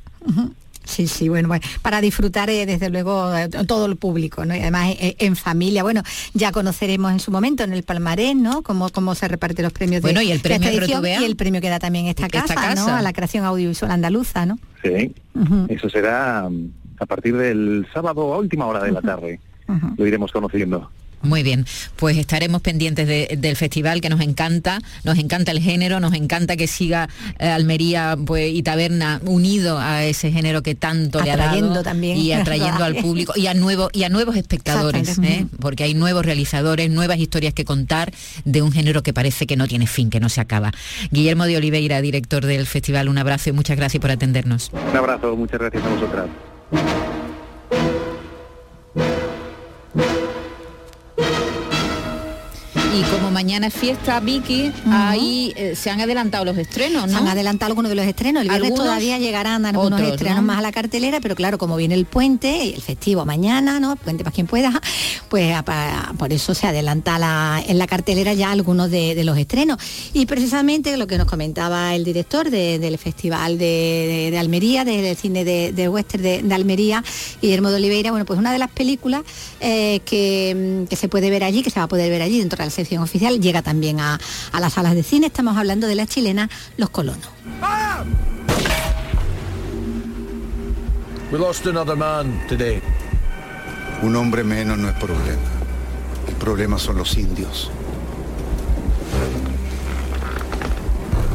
Sí, 0.84 1.06
sí, 1.06 1.28
bueno, 1.28 1.48
bueno, 1.48 1.64
para 1.82 2.00
disfrutar 2.00 2.50
eh, 2.50 2.66
desde 2.66 2.90
luego 2.90 3.34
eh, 3.36 3.48
todo 3.66 3.86
el 3.86 3.96
público, 3.96 4.44
¿no? 4.44 4.54
Y 4.56 4.60
además 4.60 4.94
eh, 4.98 5.14
en 5.18 5.36
familia, 5.36 5.82
bueno, 5.82 6.02
ya 6.34 6.52
conoceremos 6.52 7.12
en 7.12 7.20
su 7.20 7.30
momento 7.30 7.62
en 7.64 7.72
el 7.72 7.82
palmarés, 7.82 8.34
¿no? 8.34 8.62
Cómo, 8.62 8.88
cómo 8.88 9.14
se 9.14 9.28
reparten 9.28 9.64
los 9.64 9.72
premios 9.72 10.02
Bueno, 10.02 10.20
de, 10.20 10.26
y 10.26 10.32
el 10.32 10.40
de 10.40 10.54
esta 10.54 10.64
premio 10.66 10.80
edición 10.80 11.22
y 11.22 11.24
el 11.24 11.36
premio 11.36 11.60
que 11.60 11.68
da 11.68 11.78
también 11.78 12.06
esta, 12.06 12.26
Esta 12.26 12.40
casa, 12.40 12.74
¿no? 12.74 12.88
A 12.88 13.02
la 13.02 13.12
creación 13.12 13.44
audiovisual 13.44 13.90
andaluza, 13.90 14.46
¿no? 14.46 14.58
Sí, 14.82 15.14
eso 15.68 15.88
será 15.90 16.48
mm, 16.48 16.70
a 16.98 17.06
partir 17.06 17.36
del 17.36 17.86
sábado 17.92 18.32
a 18.32 18.38
última 18.38 18.66
hora 18.66 18.82
de 18.82 18.92
la 18.92 19.02
tarde. 19.02 19.40
Lo 19.96 20.06
iremos 20.06 20.32
conociendo. 20.32 20.90
Muy 21.22 21.42
bien, 21.42 21.66
pues 21.96 22.16
estaremos 22.16 22.62
pendientes 22.62 23.06
de- 23.06 23.36
del 23.38 23.54
festival 23.56 24.00
que 24.00 24.08
nos 24.08 24.20
encanta, 24.22 24.78
nos 25.04 25.18
encanta 25.18 25.52
el 25.52 25.60
género, 25.60 26.00
nos 26.00 26.14
encanta 26.14 26.56
que 26.56 26.66
siga 26.66 27.08
eh, 27.38 27.48
Almería 27.48 28.16
pues, 28.24 28.50
y 28.54 28.62
Taberna 28.62 29.20
unido 29.24 29.78
a 29.78 30.04
ese 30.04 30.32
género 30.32 30.62
que 30.62 30.74
tanto 30.74 31.20
le 31.20 31.30
ha 31.30 31.34
Atrayendo 31.34 31.68
dado 31.70 31.82
también 31.82 32.16
y 32.16 32.32
atrayendo 32.40 32.84
al 32.84 32.96
público 32.96 33.34
y 33.36 33.46
a 33.48 33.54
nuevos 33.54 33.90
y 33.92 34.04
a 34.04 34.08
nuevos 34.08 34.36
espectadores. 34.36 35.18
¿eh? 35.22 35.46
porque 35.60 35.84
hay 35.84 35.92
nuevos 35.94 36.24
realizadores, 36.24 36.90
nuevas 36.90 37.18
historias 37.18 37.52
que 37.52 37.64
contar 37.64 38.12
de 38.44 38.62
un 38.62 38.72
género 38.72 39.02
que 39.02 39.12
parece 39.12 39.46
que 39.46 39.56
no 39.56 39.68
tiene 39.68 39.86
fin, 39.86 40.08
que 40.10 40.20
no 40.20 40.28
se 40.30 40.40
acaba. 40.40 40.72
Guillermo 41.10 41.44
de 41.44 41.56
Oliveira, 41.58 42.00
director 42.00 42.46
del 42.46 42.66
festival, 42.66 43.08
un 43.08 43.18
abrazo 43.18 43.50
y 43.50 43.52
muchas 43.52 43.76
gracias 43.76 44.00
por 44.00 44.10
atendernos. 44.10 44.70
Un 44.90 44.96
abrazo, 44.96 45.36
muchas 45.36 45.60
gracias 45.60 45.84
a 45.84 45.88
vosotras. 45.88 47.19
Y 52.92 53.02
como 53.04 53.30
mañana 53.30 53.68
es 53.68 53.74
fiesta, 53.74 54.18
Vicky, 54.18 54.72
ahí 54.90 55.52
eh, 55.54 55.76
se 55.76 55.90
han 55.90 56.00
adelantado 56.00 56.44
los 56.44 56.58
estrenos, 56.58 57.04
Se 57.04 57.12
¿no? 57.12 57.18
han 57.18 57.28
adelantado 57.28 57.70
algunos 57.70 57.88
de 57.88 57.94
los 57.94 58.04
estrenos. 58.04 58.42
El 58.42 58.48
viernes 58.48 58.66
Algunos, 58.70 58.84
todavía 58.84 59.16
llegarán 59.18 59.64
algunos 59.64 60.00
otros, 60.00 60.14
estrenos 60.14 60.38
¿no? 60.40 60.46
más 60.48 60.58
a 60.58 60.62
la 60.62 60.72
cartelera, 60.72 61.20
pero 61.20 61.36
claro, 61.36 61.56
como 61.56 61.76
viene 61.76 61.94
el 61.94 62.04
puente, 62.04 62.74
el 62.74 62.82
festivo 62.82 63.24
mañana, 63.24 63.78
¿no? 63.78 63.94
Puente 63.94 64.24
para 64.24 64.34
quien 64.34 64.48
pueda, 64.48 64.72
pues 65.28 65.54
a- 65.54 66.12
por 66.18 66.32
eso 66.32 66.52
se 66.52 66.66
adelanta 66.66 67.16
la- 67.20 67.62
en 67.64 67.78
la 67.78 67.86
cartelera 67.86 68.34
ya 68.34 68.50
algunos 68.50 68.90
de, 68.90 69.14
de 69.14 69.22
los 69.22 69.38
estrenos. 69.38 69.78
Y 70.12 70.26
precisamente 70.26 70.96
lo 70.96 71.06
que 71.06 71.16
nos 71.16 71.28
comentaba 71.28 71.94
el 71.94 72.02
director 72.02 72.50
de- 72.50 72.80
del 72.80 72.98
Festival 72.98 73.56
de, 73.56 74.36
Almería, 74.36 74.84
del 74.84 75.16
cine 75.16 75.44
de, 75.44 75.88
western 75.88 76.22
de, 76.48 76.54
Almería, 76.54 77.04
Guillermo 77.40 77.70
de 77.70 77.76
Oliveira, 77.76 78.10
bueno, 78.10 78.26
pues 78.26 78.36
una 78.38 78.52
de 78.52 78.58
las 78.58 78.70
películas 78.72 79.22
eh, 79.60 80.00
que, 80.04 80.82
mm, 80.82 80.88
que 80.88 80.96
se 80.96 81.08
puede 81.08 81.30
ver 81.30 81.44
allí, 81.44 81.62
que 81.62 81.70
se 81.70 81.78
va 81.78 81.84
a 81.84 81.88
poder 81.88 82.10
ver 82.10 82.22
allí 82.22 82.40
dentro 82.40 82.56
de 82.58 82.64
la 82.64 82.70
sección 82.80 83.02
oficial, 83.02 83.40
llega 83.40 83.62
también 83.62 84.00
a, 84.00 84.18
a 84.52 84.60
las 84.60 84.72
salas 84.74 84.94
de 84.94 85.02
cine. 85.02 85.26
Estamos 85.26 85.56
hablando 85.56 85.86
de 85.86 85.94
la 85.94 86.06
chilena 86.06 86.48
Los 86.76 86.90
Colonos. 86.90 87.28
We 91.30 91.38
lost 91.38 91.66
another 91.66 91.96
man 91.96 92.44
today. 92.48 92.82
Un 94.02 94.16
hombre 94.16 94.42
menos 94.42 94.78
no 94.78 94.88
es 94.88 94.94
problema. 94.96 95.42
El 96.26 96.34
problema 96.34 96.78
son 96.78 96.96
los 96.96 97.16
indios. 97.16 97.70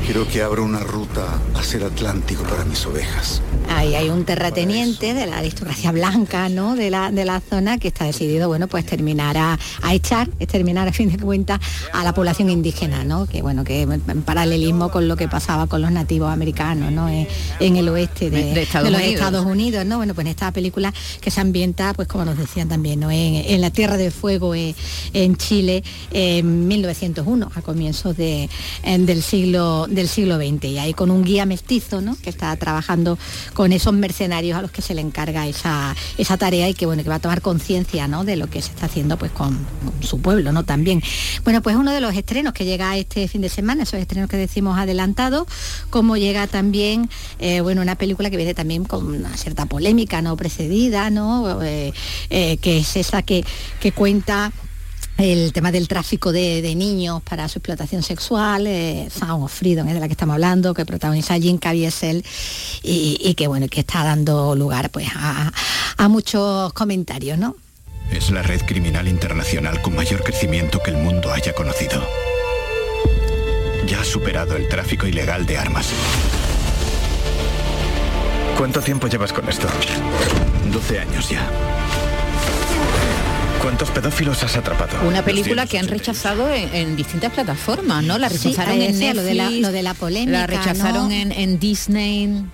Quiero 0.05 0.27
que 0.27 0.43
abra 0.43 0.61
una 0.61 0.79
ruta 0.81 1.25
hacia 1.55 1.77
el 1.77 1.83
Atlántico 1.85 2.43
para 2.43 2.63
mis 2.63 2.85
ovejas. 2.85 3.41
Ahí 3.69 3.95
hay 3.95 4.09
un 4.09 4.23
terrateniente 4.23 5.15
de 5.15 5.25
la 5.25 5.39
aristocracia 5.39 5.91
blanca, 5.91 6.47
¿no? 6.47 6.75
De 6.75 6.91
la, 6.91 7.11
de 7.11 7.25
la 7.25 7.39
zona 7.41 7.79
que 7.79 7.87
está 7.87 8.05
decidido, 8.05 8.47
bueno, 8.47 8.67
pues 8.67 8.85
terminar 8.85 9.35
a, 9.35 9.57
a 9.81 9.93
echar, 9.95 10.29
exterminar 10.39 10.87
a 10.87 10.93
fin 10.93 11.09
de 11.11 11.17
cuentas 11.17 11.59
a 11.91 12.03
la 12.03 12.13
población 12.13 12.51
indígena, 12.51 13.03
¿no? 13.03 13.25
Que 13.25 13.41
bueno, 13.41 13.63
que 13.63 13.81
en 13.81 14.21
paralelismo 14.21 14.91
con 14.91 15.07
lo 15.07 15.17
que 15.17 15.27
pasaba 15.27 15.65
con 15.65 15.81
los 15.81 15.91
nativos 15.91 16.31
americanos, 16.31 16.91
¿no? 16.91 17.09
En, 17.09 17.27
en 17.59 17.75
el 17.75 17.89
oeste 17.89 18.29
de, 18.29 18.53
De 18.53 18.61
Estados 18.61 18.91
los 18.91 18.99
Unidos. 19.01 19.15
Estados 19.15 19.45
Unidos, 19.47 19.85
¿no? 19.87 19.97
Bueno, 19.97 20.13
pues 20.13 20.25
en 20.25 20.31
esta 20.31 20.51
película 20.51 20.93
que 21.19 21.31
se 21.31 21.41
ambienta, 21.41 21.93
pues 21.95 22.07
como 22.07 22.25
nos 22.25 22.37
decían 22.37 22.69
también, 22.69 22.99
¿no? 22.99 23.09
En, 23.09 23.33
en 23.35 23.59
la 23.59 23.71
Tierra 23.71 23.97
de 23.97 24.11
Fuego, 24.11 24.53
eh, 24.53 24.75
en 25.13 25.35
Chile, 25.35 25.83
en 26.11 26.67
1901, 26.67 27.51
a 27.55 27.61
comienzos 27.63 28.15
de, 28.15 28.47
en- 28.83 29.07
del 29.07 29.23
siglo 29.23 29.87
del 29.95 30.08
siglo 30.08 30.38
XX 30.38 30.65
y 30.65 30.77
ahí 30.77 30.93
con 30.93 31.12
un 31.12 31.23
guía 31.23 31.45
mestizo, 31.45 32.01
¿no? 32.01 32.15
Que 32.21 32.29
está 32.29 32.55
trabajando 32.55 33.17
con 33.53 33.73
esos 33.73 33.93
mercenarios 33.93 34.58
a 34.58 34.62
los 34.62 34.71
que 34.71 34.81
se 34.81 34.93
le 34.93 35.01
encarga 35.01 35.47
esa, 35.47 35.95
esa 36.17 36.38
tarea 36.38 36.69
y 36.69 36.73
que 36.73 36.86
bueno, 36.86 37.03
que 37.03 37.10
va 37.10 37.15
a 37.15 37.19
tomar 37.19 37.41
conciencia, 37.41 38.08
¿no? 38.08 38.23
De 38.23 38.36
lo 38.36 38.47
que 38.47 38.62
se 38.62 38.71
está 38.71 38.86
haciendo 38.86 39.17
pues 39.17 39.31
con, 39.31 39.58
su 40.01 40.21
pueblo, 40.21 40.51
¿no? 40.51 40.63
También. 40.63 41.01
Bueno, 41.43 41.62
pues 41.62 41.75
uno 41.75 41.91
de 41.91 42.01
los 42.01 42.15
estrenos 42.15 42.53
que 42.53 42.65
llega 42.65 42.97
este 42.97 43.27
fin 43.27 43.41
de 43.41 43.49
semana, 43.49 43.84
esos 43.84 43.99
estrenos 43.99 44.29
que 44.29 44.38
decimos 44.38 44.77
adelantados, 44.77 45.47
como 45.89 46.17
llega 46.17 46.47
también, 46.47 47.10
eh, 47.39 47.62
bueno, 47.62 47.81
una 47.81 47.95
película 47.95 48.29
que 48.29 48.38
viene 48.38 48.53
también 48.53 48.84
con 48.84 49.08
una 49.08 49.36
cierta 49.38 49.65
polémica, 49.65 50.21
¿no? 50.21 50.36
Precedida, 50.38 51.10
¿no? 51.10 51.62
Eh, 51.63 51.93
eh, 52.29 52.58
que 52.58 52.79
es 52.79 52.95
esa 52.95 53.21
que, 53.21 53.45
que 53.79 53.91
cuenta 53.91 54.51
el 55.17 55.54
tema 55.54 55.71
del 55.71 55.88
tráfico 55.88 56.32
de, 56.32 56.62
de 56.62 56.75
niños 56.75 57.21
para 57.23 57.47
su 57.47 57.60
explotación 57.60 58.04
sexual, 58.04 58.67
eh, 58.67 59.08
Sound 59.10 59.45
of 59.45 59.54
Freedom 59.54 59.88
es 59.88 59.93
de 59.93 59.99
la 59.99 60.08
que 60.08 60.13
estamos 60.13 60.34
hablando, 60.34 60.73
que 60.73 60.86
protagoniza 60.86 61.39
Jim 61.39 61.58
Caviezel 61.58 62.25
y, 62.84 63.17
y 63.21 63.34
que 63.36 63.47
bueno, 63.47 63.67
que 63.69 63.80
está 63.82 64.04
dando 64.04 64.56
lugar 64.56 64.89
pues 64.89 65.08
a, 65.15 65.51
a 65.97 66.08
muchos 66.08 66.73
comentarios, 66.73 67.38
¿no? 67.38 67.56
Es 68.12 68.30
la 68.30 68.43
red 68.43 68.62
criminal 68.62 69.08
internacional 69.08 69.82
con 69.82 69.95
mayor 69.95 70.23
crecimiento 70.23 70.80
que 70.84 70.91
el 70.91 70.97
mundo 70.97 71.32
haya 71.32 71.54
conocido. 71.54 72.06
Ya 73.88 74.01
ha 74.01 74.06
superado 74.06 74.56
el 74.56 74.67
tráfico 74.67 75.08
ilegal 75.08 75.45
de 75.45 75.58
armas. 75.58 75.89
¿Cuánto 78.58 78.82
tiempo 78.82 79.08
llevas 79.08 79.34
con 79.34 79.47
esto? 79.49 79.67
12 80.71 80.99
años 80.99 81.30
ya. 81.30 81.85
¿Cuántos 83.65 83.89
pedófilos 83.89 84.43
has 84.43 84.56
atrapado? 84.58 85.08
Una 85.08 85.25
película 85.25 85.65
que 85.65 85.80
han 85.80 85.88
rechazado 85.88 86.54
en, 86.54 86.71
en 86.75 86.95
distintas 86.95 87.32
plataformas, 87.34 88.04
¿no? 88.04 88.19
La 88.19 88.30
rechazaron 88.30 88.80
en 88.80 88.99
Netflix, 88.99 89.15
lo 89.15 89.23
de 89.23 89.34
la- 89.34 89.49
lo 89.49 89.71
de 89.71 89.82
la 89.82 89.93
polémica, 89.95 90.32
la 90.41 90.45
rechazaron 90.45 91.10
¿no? 91.10 91.12
en, 91.15 91.32
en 91.32 91.58
Disney. 91.58 92.45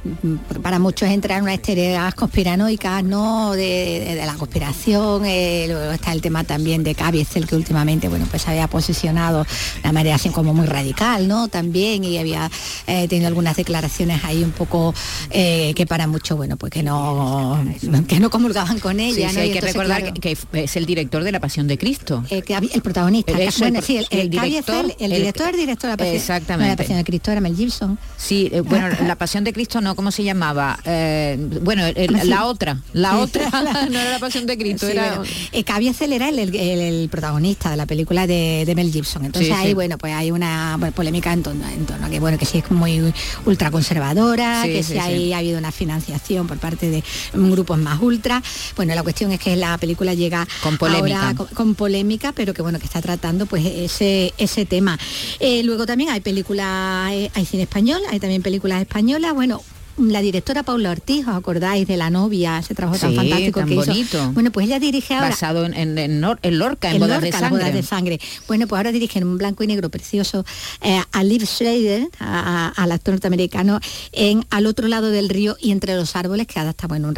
Para 0.64 0.80
muchos 0.80 1.10
entrar 1.10 1.40
en 1.40 1.44
unas 1.44 1.62
teorías 1.62 2.16
conspiranoicas, 2.16 3.04
¿no? 3.04 3.52
De, 3.52 3.60
de- 4.08 4.16
de 4.16 4.26
la 4.26 4.36
conspiración, 4.36 5.26
eh, 5.26 5.66
luego 5.68 5.92
está 5.92 6.14
el 6.14 6.22
tema 6.22 6.46
también 6.46 6.82
de 6.86 6.96
Caviezel, 6.96 7.46
que 7.46 7.58
últimamente, 7.58 8.08
bueno, 8.08 8.26
pues 8.32 8.48
había 8.48 8.68
posicionado 8.70 9.44
de 9.44 9.80
una 9.84 9.92
manera 9.92 10.16
así 10.16 10.30
como 10.30 10.54
muy 10.54 10.66
radical, 10.66 11.28
¿no? 11.28 11.50
También, 11.50 12.06
y 12.06 12.20
había 12.20 12.50
eh, 12.88 13.10
tenido 13.10 13.28
algunas 13.28 13.58
declaraciones 13.58 14.24
ahí 14.24 14.46
un 14.46 14.52
poco 14.52 14.94
eh, 15.30 15.74
que 15.76 15.86
para 15.86 16.08
muchos, 16.08 16.38
bueno, 16.38 16.56
pues 16.56 16.72
que 16.72 16.84
no, 16.84 17.62
que 18.08 18.22
no 18.22 18.30
comulgaban 18.30 18.80
con 18.80 19.02
ella, 19.02 19.28
sí, 19.30 19.36
¿no? 19.36 19.42
hay 19.42 19.50
Y 19.50 19.52
que 19.52 19.58
entonces, 19.60 19.74
recordar 19.74 20.00
claro, 20.04 20.14
que, 20.14 20.36
que 20.38 20.64
es 20.64 20.76
el 20.78 20.86
director 20.86 21.01
de 21.10 21.32
La 21.32 21.40
Pasión 21.40 21.68
de 21.68 21.78
Cristo. 21.78 22.24
eh, 22.30 22.42
que 22.42 22.54
el 22.56 22.82
protagonista, 22.82 23.32
el, 23.34 23.42
eso, 23.42 23.60
bueno, 23.60 23.80
el- 23.80 23.86
sí, 23.86 23.98
el, 23.98 24.08
el 24.12 24.20
el 24.22 24.30
director, 24.30 24.86
el 25.00 25.12
director, 25.12 25.50
el 25.50 25.58
director 25.60 25.84
de 25.90 25.94
la 25.94 25.98
Pasión, 25.98 26.16
Exactamente. 26.16 26.58
no, 26.58 26.64
de 26.64 26.70
la 26.70 26.78
Pasión 26.78 26.98
de 26.98 27.04
Cristo 27.04 27.32
era 27.32 27.42
Mel 27.42 27.56
Gibson. 27.56 27.98
Sí, 28.18 28.50
eh, 28.52 28.62
bueno, 28.62 28.88
La 29.06 29.16
Pasión 29.16 29.44
de 29.44 29.54
Cristo 29.54 29.82
no, 29.82 29.96
¿cómo 29.96 30.12
se 30.12 30.24
llamaba? 30.24 30.80
Eh, 30.86 31.38
bueno, 31.62 31.84
la 32.26 32.46
otra, 32.46 32.78
la 32.94 33.18
otra, 33.20 33.50
no 33.90 34.00
era 34.00 34.12
La 34.12 34.20
Pasión 34.20 34.46
de 34.46 34.58
Cristo, 34.58 34.86
Sí, 34.86 34.94
era... 34.94 35.16
bueno, 35.18 35.24
eh, 35.52 35.64
Caviezel 35.64 36.14
era 36.14 36.30
el, 36.30 37.10
protagonista 37.10 37.72
de 37.72 37.78
la 37.78 37.86
película 37.86 38.28
de, 38.28 38.64
de 38.66 38.76
Mel 38.76 38.92
Gibson. 38.92 39.26
Entonces 39.26 39.52
Sí, 39.54 39.54
ahí, 39.58 39.74
bueno, 39.74 39.98
pues 39.98 40.14
hay 40.14 40.32
una 40.32 40.76
bueno, 40.78 40.94
polémica 40.96 41.34
en 41.34 41.44
torno, 41.44 41.68
en 41.68 41.86
torno 41.86 42.06
a 42.08 42.10
que, 42.10 42.20
bueno, 42.20 42.38
que 42.38 42.46
sí 42.46 42.60
es 42.60 42.72
muy 42.72 43.00
ultraconservadora, 43.72 44.64
que 44.66 44.84
sí. 44.84 44.98
hay- 44.98 45.34
ha 45.34 45.38
habido 45.40 45.58
una 45.58 45.72
financiación 45.72 46.48
por 46.48 46.58
parte 46.58 46.90
de 46.90 47.04
grupos 47.34 47.78
más 47.80 48.02
ultra. 48.02 48.42
Bueno, 48.76 48.94
la 48.96 49.04
cuestión 49.04 49.32
es 49.32 49.40
que 49.40 49.56
la 49.56 49.78
película 49.78 50.14
llega 50.14 50.48
Con 50.64 50.78
con 51.54 51.76
polémica, 51.76 52.32
pero 52.32 52.54
que 52.54 52.62
bueno, 52.62 52.80
que 52.80 52.86
está 52.86 53.02
tratando 53.02 53.46
pues 53.46 53.66
ese, 53.66 54.34
ese 54.38 54.66
tema. 54.66 54.98
Eh, 55.40 55.64
luego 55.64 55.86
también 55.86 56.10
hay 56.10 56.22
películas, 56.22 57.12
eh, 57.14 57.32
hay 57.34 57.46
cine 57.46 57.64
español, 57.64 58.02
hay 58.10 58.20
también 58.20 58.42
películas 58.42 58.82
españolas, 58.82 59.34
bueno. 59.34 59.62
La 59.98 60.22
directora 60.22 60.64
Paula 60.64 60.92
Ortiz, 60.92 61.28
¿os 61.28 61.36
acordáis 61.36 61.86
de 61.88 61.98
La 61.98 62.10
novia, 62.10 62.58
ese 62.60 62.74
trabajo 62.74 62.98
tan 62.98 63.14
fantástico 63.14 63.60
tan 63.60 63.70
que 63.70 63.76
hizo? 63.76 63.86
bonito. 63.86 64.32
Bueno, 64.34 64.52
pues 64.52 64.66
ella 64.68 64.80
dirige 64.80 65.14
ahora 65.14 65.30
Basado 65.30 65.66
en, 65.66 65.74
en, 65.76 65.98
en 65.98 66.24
en 66.42 66.60
Lorca, 66.60 66.90
en, 66.90 66.96
en 66.96 67.00
Bodas 67.02 67.22
Lorca, 67.22 67.26
de 67.26 67.32
Sangre. 67.42 67.60
bodas 67.60 67.74
de 67.74 67.84
sangre. 67.84 68.20
Bueno, 68.48 68.68
pues 68.68 68.78
ahora 68.80 68.92
dirigen 68.92 69.24
un 69.26 69.38
blanco 69.38 69.64
y 69.64 69.68
negro 69.68 69.90
precioso 69.90 70.46
eh, 70.82 71.00
a 71.12 71.24
Liv 71.24 71.46
Schrader, 71.46 72.08
a- 72.20 72.68
a- 72.76 72.84
al 72.84 72.92
actor 72.92 73.14
norteamericano, 73.16 73.80
en 74.12 74.46
Al 74.50 74.66
otro 74.66 74.88
lado 74.88 75.10
del 75.12 75.30
río 75.30 75.56
y 75.60 75.72
entre 75.72 75.96
los 75.96 76.16
árboles, 76.16 76.48
que 76.48 76.60
adapta 76.60 76.88
bueno, 76.88 77.12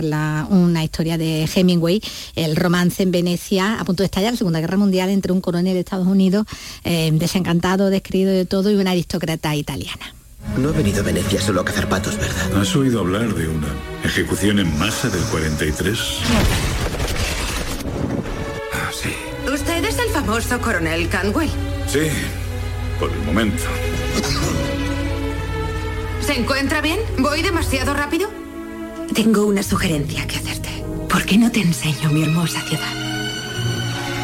una 0.50 0.84
historia 0.84 1.18
de 1.18 1.48
Hemingway, 1.56 2.02
el 2.36 2.56
romance 2.56 3.04
en 3.04 3.12
Venecia, 3.12 3.80
a 3.80 3.86
punto 3.86 4.04
de 4.04 4.06
estallar 4.06 4.32
la 4.34 4.38
Segunda 4.38 4.60
Guerra 4.60 4.78
Mundial 4.78 5.10
entre 5.10 5.32
un 5.32 5.42
coronel 5.42 5.74
de 5.74 5.80
Estados 5.80 6.08
Unidos, 6.08 6.46
eh, 6.84 7.12
desencantado, 7.14 7.90
descreído 7.90 8.32
de 8.32 8.46
todo, 8.46 8.72
y 8.72 8.76
una 8.76 8.92
aristócrata 8.92 9.56
italiana. 9.56 10.14
No 10.58 10.70
he 10.70 10.72
venido 10.74 11.02
a 11.02 11.04
Venecia 11.04 11.42
solo 11.42 11.62
a 11.62 11.66
cazar 11.66 11.90
patos, 11.90 12.18
¿verdad? 12.18 12.62
¿Has 12.62 12.76
oído 12.76 13.00
hablar 13.00 13.34
de 13.34 13.48
una 13.48 13.68
ejecución 14.04 14.60
en 14.60 14.78
masa 14.78 15.10
del 15.10 15.24
43? 15.24 16.20
Usted 19.54 19.86
es 19.86 20.00
el 20.00 20.10
famoso 20.10 20.60
coronel 20.60 21.08
Canwell. 21.10 21.50
Sí, 21.88 22.08
por 23.00 23.12
el 23.12 23.20
momento. 23.20 23.64
¿Se 26.26 26.34
encuentra 26.34 26.82
bien? 26.82 27.00
¿Voy 27.20 27.42
demasiado 27.42 27.94
rápido? 27.94 28.30
Tengo 29.14 29.46
una 29.46 29.62
sugerencia 29.62 30.26
que 30.26 30.38
hacerte. 30.38 30.70
¿Por 31.08 31.24
qué 31.26 31.38
no 31.38 31.52
te 31.52 31.62
enseño 31.62 32.10
mi 32.10 32.24
hermosa 32.24 32.62
ciudad? 32.62 33.03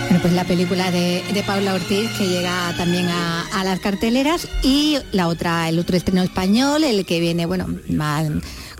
Bueno, 0.10 0.24
pues 0.24 0.34
la 0.34 0.44
película 0.44 0.90
de, 0.90 1.24
de 1.32 1.44
Paula 1.44 1.76
Ortiz 1.76 2.10
que 2.18 2.28
llega 2.28 2.74
también 2.76 3.08
a, 3.10 3.46
a 3.54 3.64
las 3.64 3.80
carteleras 3.80 4.48
y 4.64 4.98
la 5.12 5.28
otra, 5.28 5.70
el 5.70 5.78
otro 5.78 5.96
estreno 5.96 6.24
español, 6.24 6.84
el 6.84 7.06
que 7.06 7.20
viene, 7.20 7.46
bueno, 7.46 7.68
más, 7.90 8.28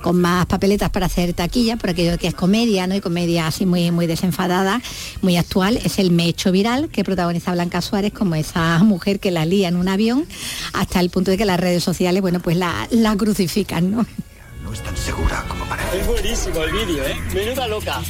con 0.02 0.20
más 0.20 0.48
papeletas 0.48 0.90
para 0.90 1.06
hacer 1.06 1.34
taquilla, 1.34 1.78
por 1.78 1.92
aquello 1.92 2.18
que 2.18 2.26
es 2.26 2.34
comedia, 2.34 2.88
¿no? 2.88 2.96
Y 2.96 3.00
comedia 3.00 3.46
así 3.46 3.68
muy, 3.68 3.92
muy 3.92 4.08
desenfadada, 4.08 4.82
muy 5.22 5.38
actual, 5.38 5.78
es 5.78 6.00
el 6.00 6.10
Me 6.10 6.26
he 6.26 6.30
hecho 6.30 6.52
viral, 6.52 6.90
que 6.90 7.04
protagoniza 7.04 7.52
Blanca 7.52 7.82
Suárez 7.82 8.12
como 8.12 8.34
esa 8.34 8.80
mujer 8.80 9.20
que 9.20 9.30
la 9.30 9.46
lía 9.46 9.68
en 9.68 9.76
un 9.76 9.88
avión, 9.88 10.26
hasta 10.74 11.00
el 11.00 11.12
punto 11.12 11.30
de 11.30 11.38
que 11.38 11.46
las 11.46 11.60
redes 11.60 11.84
sociales, 11.84 12.24
bueno, 12.24 12.40
pues 12.40 12.58
la, 12.58 12.88
la 12.90 13.16
crucifican, 13.16 13.92
¿no? 13.92 14.04
No 14.64 14.74
es 14.74 14.82
tan 14.82 14.98
segura 14.98 15.46
como 15.48 15.64
parece. 15.66 16.00
Es 16.00 16.08
buenísimo 16.08 16.64
el 16.64 16.72
vídeo, 16.72 17.06
¿eh? 17.06 17.16
Menuda 17.36 17.68
loca. 17.68 18.02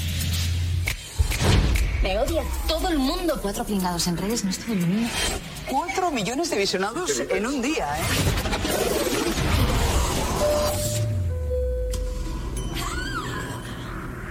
Me 2.02 2.18
odia 2.18 2.44
todo 2.68 2.88
el 2.88 2.98
mundo. 2.98 3.38
Cuatro 3.42 3.66
pringados 3.66 4.08
en 4.08 4.18
redes 4.18 4.44
no 4.44 4.50
estoy 4.52 4.74
en 4.74 5.02
mí. 5.02 5.10
Cuatro 5.68 6.12
millones 6.12 6.50
de 6.50 6.58
visionados 6.58 7.20
en 7.20 7.46
un 7.46 7.62
día, 7.62 7.88
¿eh? 7.98 8.04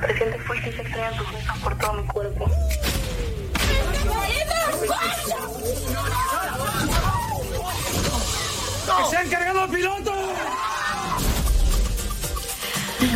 Presiento 0.00 0.38
fuertes 0.46 0.76
y 0.76 0.80
extrañan 0.80 1.16
tus 1.18 1.32
besos 1.32 1.58
por 1.58 1.78
todo 1.78 1.92
mi 1.94 2.06
cuerpo. 2.06 2.50
¡Que 8.96 9.10
se 9.10 9.16
han 9.16 9.28
cargado 9.28 9.60
al 9.62 9.70
piloto! 9.70 10.12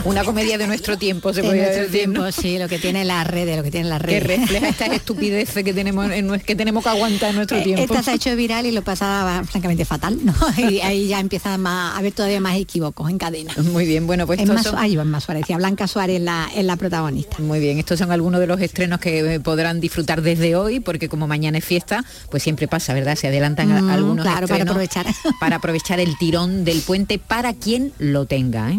Una 0.04 0.24
comedia 0.24 0.58
de 0.58 0.66
nuestro 0.66 0.96
tiempo, 0.98 1.32
se 1.32 1.40
En 1.40 1.46
podría 1.46 1.62
nuestro 1.64 1.82
decir. 1.84 1.98
tiempo, 2.00 2.20
¿no? 2.22 2.32
sí, 2.32 2.58
lo 2.58 2.68
que 2.68 2.78
tiene 2.78 3.04
las 3.04 3.26
redes, 3.26 3.56
lo 3.56 3.62
que 3.62 3.70
tiene 3.70 3.88
las 3.88 4.00
Que 4.02 4.20
redes. 4.20 4.40
refleja 4.40 4.68
estas 4.70 4.88
estupideces 4.92 5.64
que 5.64 5.72
tenemos, 5.74 6.10
en, 6.10 6.40
que 6.40 6.54
tenemos 6.56 6.82
que 6.82 6.90
aguantar 6.90 7.30
en 7.30 7.36
nuestro 7.36 7.58
Eh, 7.58 7.62
tiempo. 7.62 7.82
Esta 7.82 8.02
se 8.02 8.10
ha 8.10 8.14
hecho 8.14 8.34
viral 8.36 8.66
y 8.66 8.72
lo 8.72 8.82
pasaba 8.82 9.42
francamente 9.44 9.84
fatal, 9.84 10.18
¿no? 10.24 10.34
Y 10.70 10.80
ahí 10.80 11.08
ya 11.08 11.20
empieza 11.20 11.56
más- 11.58 11.94
a 11.94 11.98
haber 11.98 12.12
todavía 12.12 12.40
más 12.40 12.56
equívocos 12.56 13.10
en 13.10 13.18
cadena. 13.18 13.52
Muy 13.72 13.86
bien, 13.86 14.06
bueno, 14.06 14.26
pues 14.26 14.40
Es 14.40 14.48
más, 14.48 14.62
son- 14.64 14.78
ahí 14.78 14.96
va 14.96 15.04
más 15.04 15.24
Suárez, 15.24 15.42
decía 15.42 15.56
Blanca 15.56 15.86
Suárez 15.86 16.16
en 16.16 16.24
la, 16.24 16.48
en 16.54 16.66
la 16.66 16.76
protagonista. 16.76 17.36
Muy 17.40 17.60
bien, 17.60 17.78
estos 17.78 17.98
son 17.98 18.10
algunos 18.12 18.40
de 18.40 18.46
los 18.46 18.60
estrenos 18.60 18.98
que 19.00 19.34
eh, 19.34 19.40
podrán 19.40 19.80
disfrutar 19.80 20.22
desde 20.22 20.56
hoy, 20.56 20.80
porque 20.80 21.08
como 21.08 21.26
mañana 21.26 21.58
es 21.58 21.64
fiesta, 21.64 22.04
pues 22.30 22.42
siempre 22.42 22.68
pasa, 22.68 22.94
¿verdad? 22.94 23.16
Se 23.16 23.28
adelantan 23.28 23.68
Mm, 23.68 23.90
algunos 23.90 24.24
claro, 24.24 24.48
para 24.48 24.64
aprovechar. 24.64 25.06
para 25.40 25.56
aprovechar 25.56 26.00
el 26.00 26.16
tirón 26.18 26.64
del 26.64 26.80
puente 26.80 27.18
para 27.18 27.52
quien 27.54 27.92
lo 27.98 28.26
tenga. 28.26 28.70
¿eh? 28.72 28.78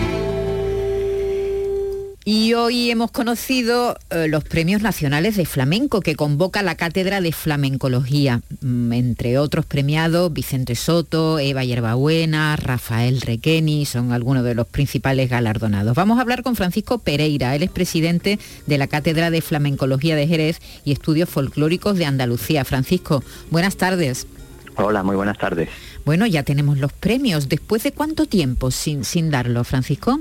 Y 2.23 2.53
hoy 2.53 2.91
hemos 2.91 3.09
conocido 3.09 3.97
eh, 4.11 4.27
los 4.27 4.43
premios 4.43 4.83
nacionales 4.83 5.37
de 5.37 5.47
flamenco 5.47 6.01
que 6.01 6.15
convoca 6.15 6.61
la 6.61 6.75
Cátedra 6.75 7.19
de 7.19 7.31
Flamencología. 7.31 8.41
Mm, 8.61 8.93
entre 8.93 9.39
otros 9.39 9.65
premiados, 9.65 10.31
Vicente 10.31 10.75
Soto, 10.75 11.39
Eva 11.39 11.63
Yerbabuena, 11.63 12.55
Rafael 12.57 13.21
Requeni, 13.21 13.87
son 13.87 14.11
algunos 14.11 14.43
de 14.43 14.53
los 14.53 14.67
principales 14.67 15.31
galardonados. 15.31 15.95
Vamos 15.95 16.19
a 16.19 16.21
hablar 16.21 16.43
con 16.43 16.55
Francisco 16.55 16.99
Pereira, 16.99 17.55
él 17.55 17.63
es 17.63 17.71
presidente 17.71 18.37
de 18.67 18.77
la 18.77 18.85
Cátedra 18.85 19.31
de 19.31 19.41
Flamencología 19.41 20.15
de 20.15 20.27
Jerez 20.27 20.59
y 20.85 20.91
Estudios 20.91 21.27
Folclóricos 21.27 21.97
de 21.97 22.05
Andalucía. 22.05 22.65
Francisco, 22.65 23.23
buenas 23.49 23.77
tardes. 23.77 24.27
Hola, 24.75 25.01
muy 25.01 25.15
buenas 25.15 25.39
tardes. 25.39 25.69
Bueno, 26.05 26.27
ya 26.27 26.43
tenemos 26.43 26.77
los 26.77 26.93
premios. 26.93 27.49
¿Después 27.49 27.81
de 27.81 27.93
cuánto 27.93 28.27
tiempo 28.27 28.69
sin, 28.69 29.05
sin 29.05 29.31
darlo, 29.31 29.63
Francisco? 29.63 30.19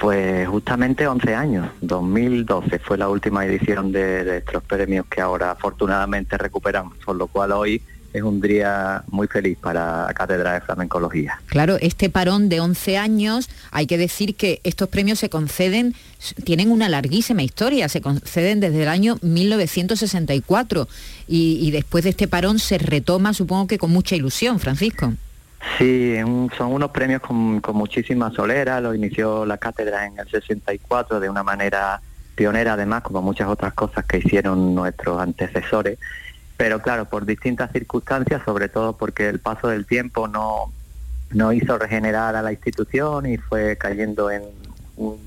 Pues 0.00 0.48
justamente 0.48 1.06
11 1.06 1.34
años, 1.34 1.68
2012 1.80 2.78
fue 2.80 2.98
la 2.98 3.08
última 3.08 3.44
edición 3.46 3.92
de, 3.92 4.38
estos 4.38 4.62
premios 4.64 5.06
que 5.06 5.20
ahora 5.20 5.52
afortunadamente 5.52 6.36
recuperamos, 6.36 6.96
por 7.04 7.16
lo 7.16 7.26
cual 7.26 7.52
hoy 7.52 7.80
es 8.12 8.22
un 8.22 8.40
día 8.40 9.02
muy 9.08 9.26
feliz 9.26 9.58
para 9.58 10.06
la 10.06 10.14
Cátedra 10.14 10.54
de 10.54 10.60
Flamencología. 10.60 11.40
Claro, 11.46 11.76
este 11.80 12.10
parón 12.10 12.48
de 12.48 12.60
11 12.60 12.96
años, 12.96 13.48
hay 13.72 13.86
que 13.86 13.98
decir 13.98 14.36
que 14.36 14.60
estos 14.62 14.88
premios 14.88 15.18
se 15.18 15.28
conceden, 15.28 15.94
tienen 16.44 16.70
una 16.70 16.88
larguísima 16.88 17.42
historia, 17.42 17.88
se 17.88 18.00
conceden 18.00 18.60
desde 18.60 18.82
el 18.82 18.88
año 18.88 19.18
1964 19.22 20.88
y, 21.26 21.58
y 21.60 21.70
después 21.72 22.04
de 22.04 22.10
este 22.10 22.28
parón 22.28 22.60
se 22.60 22.78
retoma, 22.78 23.32
supongo 23.34 23.66
que 23.66 23.78
con 23.78 23.90
mucha 23.90 24.14
ilusión, 24.14 24.60
Francisco. 24.60 25.14
Sí, 25.78 26.16
un- 26.24 26.50
son 26.56 26.72
unos 26.72 26.90
premios 26.90 27.20
con, 27.20 27.60
muchísima 27.72 28.30
solera, 28.30 28.80
lo 28.80 28.94
inició 28.94 29.46
la 29.46 29.58
cátedra 29.58 30.06
en 30.06 30.18
el 30.18 30.28
64 30.28 31.20
de 31.20 31.28
una 31.28 31.42
manera 31.42 32.00
pionera 32.34 32.74
además, 32.74 33.02
como 33.02 33.22
muchas 33.22 33.48
otras 33.48 33.72
cosas 33.74 34.04
que 34.04 34.18
hicieron 34.18 34.74
nuestros 34.74 35.20
antecesores, 35.20 35.98
pero 36.56 36.80
claro, 36.80 37.06
por 37.06 37.24
distintas 37.24 37.70
circunstancias, 37.72 38.42
sobre 38.44 38.68
todo 38.68 38.96
porque 38.96 39.28
el 39.28 39.40
paso 39.40 39.68
del 39.68 39.86
tiempo 39.86 40.28
no, 40.28 40.72
no 41.30 41.52
hizo 41.52 41.78
regenerar 41.78 42.36
a 42.36 42.42
la 42.42 42.52
institución 42.52 43.26
y 43.26 43.36
fue 43.38 43.76
cayendo 43.76 44.30
en 44.30 44.42
un 44.96 45.18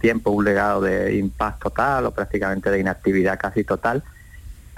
tiempo, 0.00 0.30
un 0.30 0.44
legado 0.44 0.80
de 0.80 1.16
impacto 1.16 1.70
total 1.70 2.06
o 2.06 2.10
prácticamente 2.12 2.70
de 2.70 2.80
inactividad 2.80 3.38
casi 3.38 3.64
total. 3.64 4.02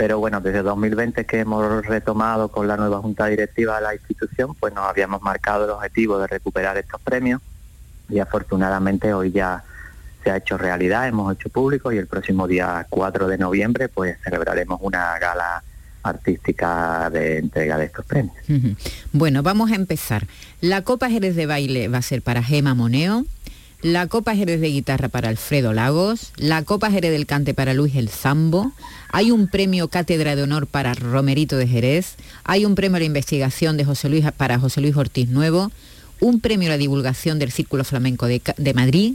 Pero 0.00 0.18
bueno, 0.18 0.40
desde 0.40 0.62
2020 0.62 1.26
que 1.26 1.40
hemos 1.40 1.84
retomado 1.84 2.48
con 2.48 2.66
la 2.66 2.78
nueva 2.78 3.00
junta 3.00 3.26
directiva 3.26 3.76
de 3.76 3.82
la 3.82 3.94
institución, 3.94 4.54
pues 4.58 4.72
nos 4.72 4.86
habíamos 4.86 5.20
marcado 5.20 5.66
el 5.66 5.70
objetivo 5.72 6.18
de 6.18 6.26
recuperar 6.26 6.78
estos 6.78 7.02
premios 7.02 7.42
y 8.08 8.18
afortunadamente 8.18 9.12
hoy 9.12 9.30
ya 9.30 9.62
se 10.24 10.30
ha 10.30 10.38
hecho 10.38 10.56
realidad, 10.56 11.06
hemos 11.06 11.30
hecho 11.34 11.50
público 11.50 11.92
y 11.92 11.98
el 11.98 12.06
próximo 12.06 12.48
día 12.48 12.86
4 12.88 13.28
de 13.28 13.36
noviembre 13.36 13.90
pues 13.90 14.16
celebraremos 14.24 14.80
una 14.80 15.18
gala 15.18 15.62
artística 16.02 17.10
de 17.10 17.36
entrega 17.36 17.76
de 17.76 17.84
estos 17.84 18.06
premios. 18.06 18.34
Bueno, 19.12 19.42
vamos 19.42 19.70
a 19.70 19.74
empezar. 19.74 20.26
La 20.62 20.80
Copa 20.80 21.10
Jerez 21.10 21.36
de 21.36 21.44
Baile 21.44 21.88
va 21.88 21.98
a 21.98 22.02
ser 22.02 22.22
para 22.22 22.42
Gema 22.42 22.72
Moneo, 22.72 23.26
la 23.82 24.06
Copa 24.08 24.36
Jerez 24.36 24.60
de 24.60 24.68
Guitarra 24.68 25.08
para 25.08 25.28
Alfredo 25.28 25.72
Lagos, 25.72 26.32
la 26.36 26.62
Copa 26.64 26.90
Jerez 26.90 27.12
del 27.12 27.26
Cante 27.26 27.54
para 27.54 27.74
Luis 27.74 27.94
El 27.94 28.08
Zambo, 28.08 28.72
hay 29.10 29.30
un 29.30 29.48
premio 29.48 29.88
Cátedra 29.88 30.36
de 30.36 30.42
Honor 30.42 30.66
para 30.66 30.94
Romerito 30.94 31.56
de 31.56 31.66
Jerez, 31.66 32.16
hay 32.44 32.64
un 32.64 32.74
premio 32.74 32.96
a 32.96 33.00
la 33.00 33.06
investigación 33.06 33.76
de 33.76 33.84
José 33.84 34.08
Luis 34.08 34.24
para 34.36 34.58
José 34.58 34.80
Luis 34.80 34.96
Ortiz 34.96 35.28
Nuevo, 35.28 35.72
un 36.20 36.40
premio 36.40 36.68
a 36.68 36.72
la 36.72 36.78
divulgación 36.78 37.38
del 37.38 37.52
Círculo 37.52 37.84
Flamenco 37.84 38.26
de, 38.26 38.42
de 38.56 38.74
Madrid, 38.74 39.14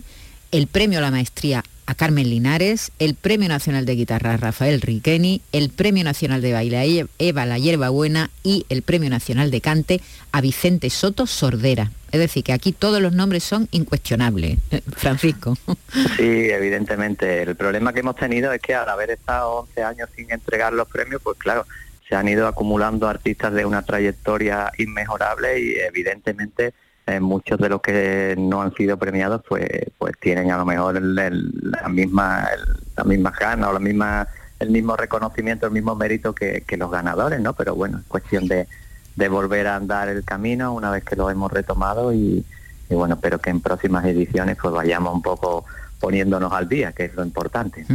el 0.51 0.67
premio 0.67 0.99
a 0.99 1.01
la 1.01 1.11
maestría 1.11 1.63
a 1.85 1.93
Carmen 1.93 2.29
Linares, 2.29 2.91
el 2.97 3.13
Premio 3.13 3.47
Nacional 3.47 3.85
de 3.85 3.95
Guitarra 3.95 4.33
a 4.33 4.37
Rafael 4.37 4.81
Riqueni, 4.81 5.41
el 5.51 5.69
Premio 5.69 6.03
Nacional 6.03 6.41
de 6.41 6.53
Baile 6.53 6.77
a 6.77 7.05
Eva 7.19 7.45
La 7.45 7.59
Hierba 7.59 7.89
Buena 7.89 8.31
y 8.43 8.65
el 8.69 8.81
Premio 8.81 9.09
Nacional 9.09 9.51
de 9.51 9.61
Cante 9.61 10.01
a 10.31 10.41
Vicente 10.41 10.89
Soto 10.89 11.27
Sordera. 11.27 11.91
Es 12.15 12.19
decir, 12.21 12.45
que 12.45 12.53
aquí 12.53 12.71
todos 12.71 13.01
los 13.01 13.11
nombres 13.11 13.43
son 13.43 13.67
incuestionables. 13.71 14.57
Eh, 14.71 14.81
Francisco. 14.95 15.57
Sí, 16.17 16.49
evidentemente. 16.49 17.41
El 17.43 17.55
problema 17.55 17.91
que 17.91 17.99
hemos 17.99 18.15
tenido 18.15 18.51
es 18.53 18.61
que 18.61 18.73
al 18.73 18.87
haber 18.87 19.09
estado 19.11 19.51
11 19.67 19.83
años 19.83 20.09
sin 20.15 20.31
entregar 20.31 20.71
los 20.71 20.87
premios, 20.87 21.21
pues 21.21 21.37
claro, 21.37 21.65
se 22.07 22.15
han 22.15 22.27
ido 22.29 22.47
acumulando 22.47 23.07
artistas 23.09 23.53
de 23.53 23.65
una 23.65 23.81
trayectoria 23.81 24.71
inmejorable 24.77 25.59
y 25.59 25.75
evidentemente 25.75 26.73
eh, 27.07 27.19
muchos 27.19 27.59
de 27.59 27.67
los 27.69 27.81
que 27.81 28.35
no 28.37 28.61
han 28.61 28.73
sido 28.75 28.97
premiados 28.97 29.41
pues 29.47 29.67
pues 29.97 30.13
tienen 30.21 30.51
a 30.51 30.57
lo 30.57 30.65
mejor 30.65 30.97
el- 30.97 31.17
el- 31.19 31.51
la 31.61 31.87
misma 31.89 32.47
el- 32.55 32.77
la 32.95 33.03
misma 33.03 33.31
gana 33.39 33.69
o 33.69 33.73
la 33.73 33.79
misma 33.79 34.27
el 34.59 34.69
mismo 34.69 34.95
reconocimiento, 34.95 35.65
el 35.65 35.73
mismo 35.73 35.95
mérito 35.95 36.33
que, 36.33 36.63
que 36.65 36.77
los 36.77 36.89
ganadores, 36.89 37.41
¿no? 37.41 37.53
Pero 37.53 37.75
bueno, 37.75 37.97
es 37.99 38.05
cuestión 38.05 38.47
de, 38.47 38.67
de 39.15 39.29
volver 39.29 39.67
a 39.67 39.75
andar 39.75 40.09
el 40.09 40.23
camino 40.23 40.73
una 40.73 40.91
vez 40.91 41.03
que 41.03 41.15
lo 41.15 41.29
hemos 41.29 41.51
retomado 41.51 42.13
y, 42.13 42.43
bueno, 42.89 43.15
espero 43.15 43.39
que 43.39 43.49
en 43.49 43.61
próximas 43.61 44.05
ediciones 44.05 44.57
pues 44.61 44.73
vayamos 44.73 45.13
un 45.13 45.21
poco 45.21 45.65
poniéndonos 45.99 46.51
al 46.51 46.67
día, 46.67 46.91
que 46.91 47.05
es 47.05 47.15
lo 47.15 47.23
importante. 47.23 47.85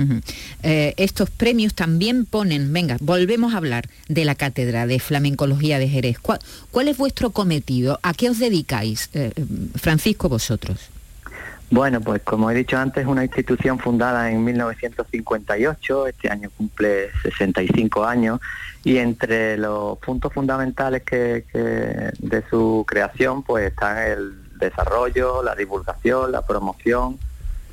Eh, 0.62 0.94
estos 0.96 1.30
premios 1.30 1.74
también 1.74 2.24
ponen, 2.24 2.72
venga, 2.72 2.96
volvemos 3.00 3.54
a 3.54 3.58
hablar 3.58 3.88
de 4.08 4.24
la 4.24 4.34
Cátedra 4.34 4.86
de 4.86 4.98
Flamencología 4.98 5.78
de 5.78 5.88
Jerez. 5.88 6.18
¿Cuál, 6.18 6.40
cuál 6.70 6.88
es 6.88 6.96
vuestro 6.96 7.30
cometido? 7.30 8.00
¿A 8.02 8.14
qué 8.14 8.30
os 8.30 8.38
dedicáis, 8.38 9.10
eh, 9.12 9.32
Francisco, 9.76 10.28
vosotros? 10.28 10.90
Bueno, 11.70 12.00
pues 12.00 12.22
como 12.22 12.50
he 12.50 12.54
dicho 12.54 12.76
antes, 12.76 13.06
una 13.06 13.22
institución 13.22 13.78
fundada 13.78 14.28
en 14.30 14.42
1958, 14.44 16.08
este 16.08 16.28
año 16.28 16.50
cumple 16.56 17.10
65 17.22 18.04
años, 18.04 18.40
y 18.82 18.96
entre 18.98 19.56
los 19.56 19.96
puntos 19.98 20.32
fundamentales 20.32 21.02
que, 21.04 21.44
que 21.52 21.58
de 21.58 22.44
su 22.50 22.84
creación 22.88 23.42
pues 23.44 23.68
están 23.68 23.98
el 23.98 24.58
desarrollo, 24.58 25.42
la 25.44 25.54
divulgación, 25.54 26.32
la 26.32 26.44
promoción 26.44 27.18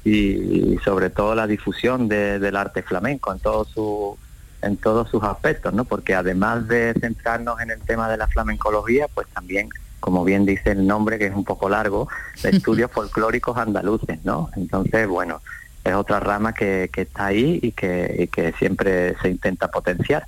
y, 0.05 0.77
sobre 0.85 1.09
todo 1.09 1.33
la 1.33 1.47
difusión 1.47 2.07
de- 2.07 2.37
del 2.39 2.55
arte 2.55 2.83
flamenco 2.83 3.33
en 3.33 3.39
todos 3.39 3.69
su 3.69 4.17
en 4.61 4.75
todos 4.77 5.07
sus 5.09 5.23
aspectos, 5.23 5.71
¿no? 5.73 5.85
Porque 5.85 6.15
además 6.15 6.67
de 6.67 6.93
centrarnos 6.99 7.61
en 7.61 7.69
el 7.69 7.79
tema 7.81 8.09
de 8.09 8.17
la 8.17 8.27
flamencología, 8.27 9.07
pues 9.13 9.27
también, 9.27 9.69
como 9.99 10.23
bien 10.23 10.45
dice 10.45 10.71
el 10.71 10.85
nombre, 10.87 11.17
que 11.17 11.27
es 11.27 11.35
un 11.35 11.43
poco 11.43 11.69
largo, 11.69 12.07
de 12.43 12.49
estudios 12.49 12.91
folclóricos 12.91 13.57
andaluces, 13.57 14.23
¿no? 14.23 14.49
Entonces, 14.55 15.07
bueno, 15.07 15.41
es 15.83 15.93
otra 15.93 16.19
rama 16.19 16.53
que, 16.53 16.89
que 16.93 17.01
está 17.03 17.27
ahí 17.27 17.59
y 17.61 17.71
que, 17.71 18.15
y 18.19 18.27
que 18.27 18.53
siempre 18.53 19.15
se 19.21 19.29
intenta 19.29 19.69
potenciar. 19.69 20.25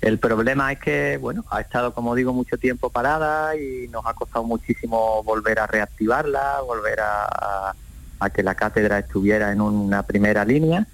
El 0.00 0.18
problema 0.18 0.72
es 0.72 0.78
que, 0.78 1.18
bueno, 1.18 1.44
ha 1.50 1.60
estado, 1.60 1.92
como 1.92 2.14
digo, 2.14 2.32
mucho 2.32 2.56
tiempo 2.56 2.88
parada 2.90 3.54
y 3.56 3.86
nos 3.88 4.04
ha 4.06 4.14
costado 4.14 4.44
muchísimo 4.44 5.22
volver 5.22 5.58
a 5.58 5.66
reactivarla, 5.66 6.60
volver 6.62 7.00
a, 7.00 7.24
a- 7.24 7.74
a 8.22 8.30
que 8.30 8.42
la 8.42 8.54
cátedra 8.54 8.98
estuviera 8.98 9.50
en 9.50 9.60
una 9.62 10.02
primera 10.02 10.44
línea, 10.44 10.86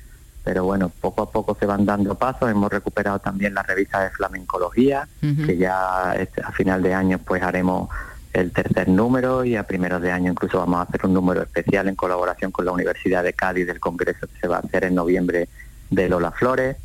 pero 0.46 0.62
bueno, 0.62 0.92
poco 1.00 1.22
a 1.22 1.28
poco 1.32 1.56
se 1.58 1.66
van 1.66 1.84
dando 1.84 2.14
pasos. 2.14 2.48
Hemos 2.48 2.70
recuperado 2.70 3.18
también 3.18 3.52
la 3.52 3.64
revista 3.64 4.04
de 4.04 4.10
flamencología, 4.10 5.08
que 5.44 5.56
ya 5.56 6.14
este- 6.16 6.40
a 6.40 6.52
final 6.52 6.84
de 6.84 6.94
año 6.94 7.18
pues 7.18 7.42
haremos 7.42 7.88
el 8.32 8.52
tercer 8.52 8.86
número 8.88 9.44
y 9.44 9.56
a 9.56 9.64
primeros 9.64 10.00
de 10.00 10.12
año 10.12 10.30
incluso 10.30 10.58
vamos 10.58 10.78
a 10.78 10.82
hacer 10.82 11.04
un 11.04 11.14
número 11.14 11.42
especial 11.42 11.88
en 11.88 11.96
colaboración 11.96 12.52
con 12.52 12.64
la 12.64 12.70
Universidad 12.70 13.24
de 13.24 13.32
Cádiz 13.32 13.66
del 13.66 13.80
Congreso 13.80 14.28
que 14.28 14.38
se 14.40 14.46
va 14.46 14.58
a 14.58 14.60
hacer 14.60 14.84
en 14.84 14.94
noviembre 14.94 15.48
de 15.90 16.08
Lola 16.08 16.30
Flores. 16.30 16.76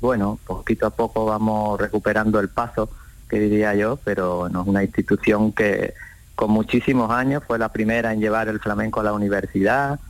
Bueno, 0.00 0.38
poquito 0.46 0.86
a 0.86 0.90
poco 0.90 1.26
vamos 1.26 1.78
recuperando 1.78 2.40
el 2.40 2.48
paso, 2.48 2.88
que 3.28 3.38
diría 3.38 3.74
yo, 3.74 3.98
pero 4.04 4.48
no 4.48 4.62
es 4.62 4.68
una 4.68 4.82
institución 4.82 5.52
que 5.52 5.92
con 6.34 6.50
muchísimos 6.50 7.10
años 7.10 7.42
fue 7.46 7.58
la 7.58 7.68
primera 7.68 8.14
en 8.14 8.20
llevar 8.20 8.48
el 8.48 8.58
flamenco 8.58 9.00
a 9.00 9.04
la 9.04 9.12
universidad. 9.12 10.00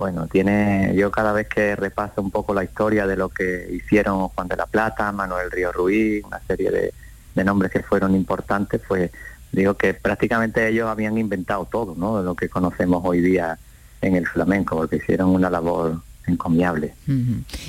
Bueno, 0.00 0.26
tiene, 0.28 0.94
yo 0.96 1.10
cada 1.10 1.34
vez 1.34 1.46
que 1.46 1.76
repaso 1.76 2.22
un 2.22 2.30
poco 2.30 2.54
la 2.54 2.64
historia 2.64 3.06
de 3.06 3.16
lo 3.16 3.28
que 3.28 3.68
hicieron 3.70 4.28
Juan 4.28 4.48
de 4.48 4.56
la 4.56 4.64
Plata, 4.64 5.12
Manuel 5.12 5.50
Río 5.50 5.72
Ruiz, 5.72 6.24
una 6.24 6.40
serie 6.48 6.70
de, 6.70 7.44
nombres 7.44 7.70
que 7.70 7.82
fueron 7.82 8.14
importantes, 8.14 8.80
pues 8.88 9.10
digo 9.52 9.74
que 9.74 9.92
prácticamente 9.92 10.66
ellos 10.66 10.88
habían 10.88 11.18
inventado 11.18 11.66
todo, 11.66 11.94
¿no? 11.94 12.18
De 12.18 12.24
lo 12.24 12.34
que 12.34 12.48
conocemos 12.48 13.02
hoy 13.04 13.20
día 13.20 13.58
en 14.00 14.16
el 14.16 14.26
flamenco, 14.26 14.74
porque 14.74 14.96
hicieron 14.96 15.28
una 15.28 15.50
labor 15.50 16.00
encomiable. 16.26 16.94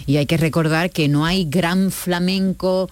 Y 0.06 0.16
hay 0.16 0.26
que 0.26 0.38
recordar 0.38 0.90
que 0.90 1.10
no 1.10 1.26
hay 1.26 1.44
gran 1.44 1.92
flamenco 1.92 2.90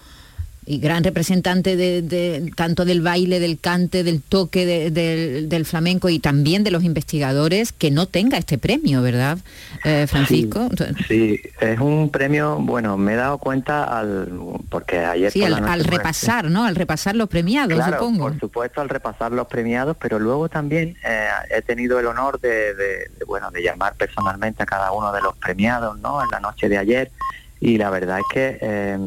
y 0.72 0.78
gran 0.78 1.04
representante 1.04 1.76
de, 1.76 2.04
de- 2.04 2.52
tanto 2.56 2.86
del 2.86 3.02
baile, 3.02 3.40
del 3.40 3.60
cante, 3.60 4.04
del 4.04 4.22
toque 4.22 4.68
de- 4.68 4.92
del- 4.92 5.50
del 5.50 5.66
flamenco 5.66 6.10
y 6.10 6.20
también 6.20 6.64
de 6.64 6.70
los 6.70 6.84
investigadores 6.84 7.72
que 7.74 7.90
no 7.90 8.06
tenga 8.06 8.38
este 8.38 8.60
premio, 8.60 9.02
¿verdad, 9.02 9.40
eh, 9.84 10.06
Francisco? 10.08 10.70
Sí, 11.08 11.42
es 11.60 11.80
un 11.80 12.12
premio, 12.12 12.58
bueno, 12.60 12.98
me 12.98 13.14
he 13.14 13.16
dado 13.16 13.40
cuenta 13.40 13.84
al, 13.84 14.30
porque 14.70 15.00
ayer 15.00 15.32
Sí, 15.32 15.42
por 15.42 15.54
al, 15.54 15.84
repasar, 15.86 16.52
¿no? 16.52 16.66
Al 16.66 16.76
repasar 16.76 17.16
los 17.16 17.30
premiados, 17.30 17.74
Claro, 17.74 17.98
supongo. 17.98 18.28
por 18.30 18.40
supuesto 18.40 18.80
al 18.80 18.90
repasar 18.90 19.32
los 19.32 19.48
premiados, 19.48 19.98
pero 20.00 20.20
luego 20.20 20.50
también 20.50 20.96
eh, 21.04 21.28
he 21.50 21.64
tenido 21.64 22.00
el 22.00 22.06
honor 22.06 22.40
de, 22.40 23.10
bueno 23.26 23.50
de 23.50 23.64
llamar 23.64 23.96
personalmente 23.96 24.62
a 24.62 24.66
cada 24.68 24.92
uno 24.92 25.12
de 25.12 25.22
los 25.22 25.36
premiados, 25.38 26.00
¿no? 26.00 26.24
En 26.24 26.30
la 26.30 26.40
noche 26.40 26.70
de 26.70 26.78
ayer 26.78 27.12
y 27.60 27.78
la 27.78 27.90
verdad 27.90 28.20
es 28.20 28.26
que 28.32 28.58
eh, 28.62 28.98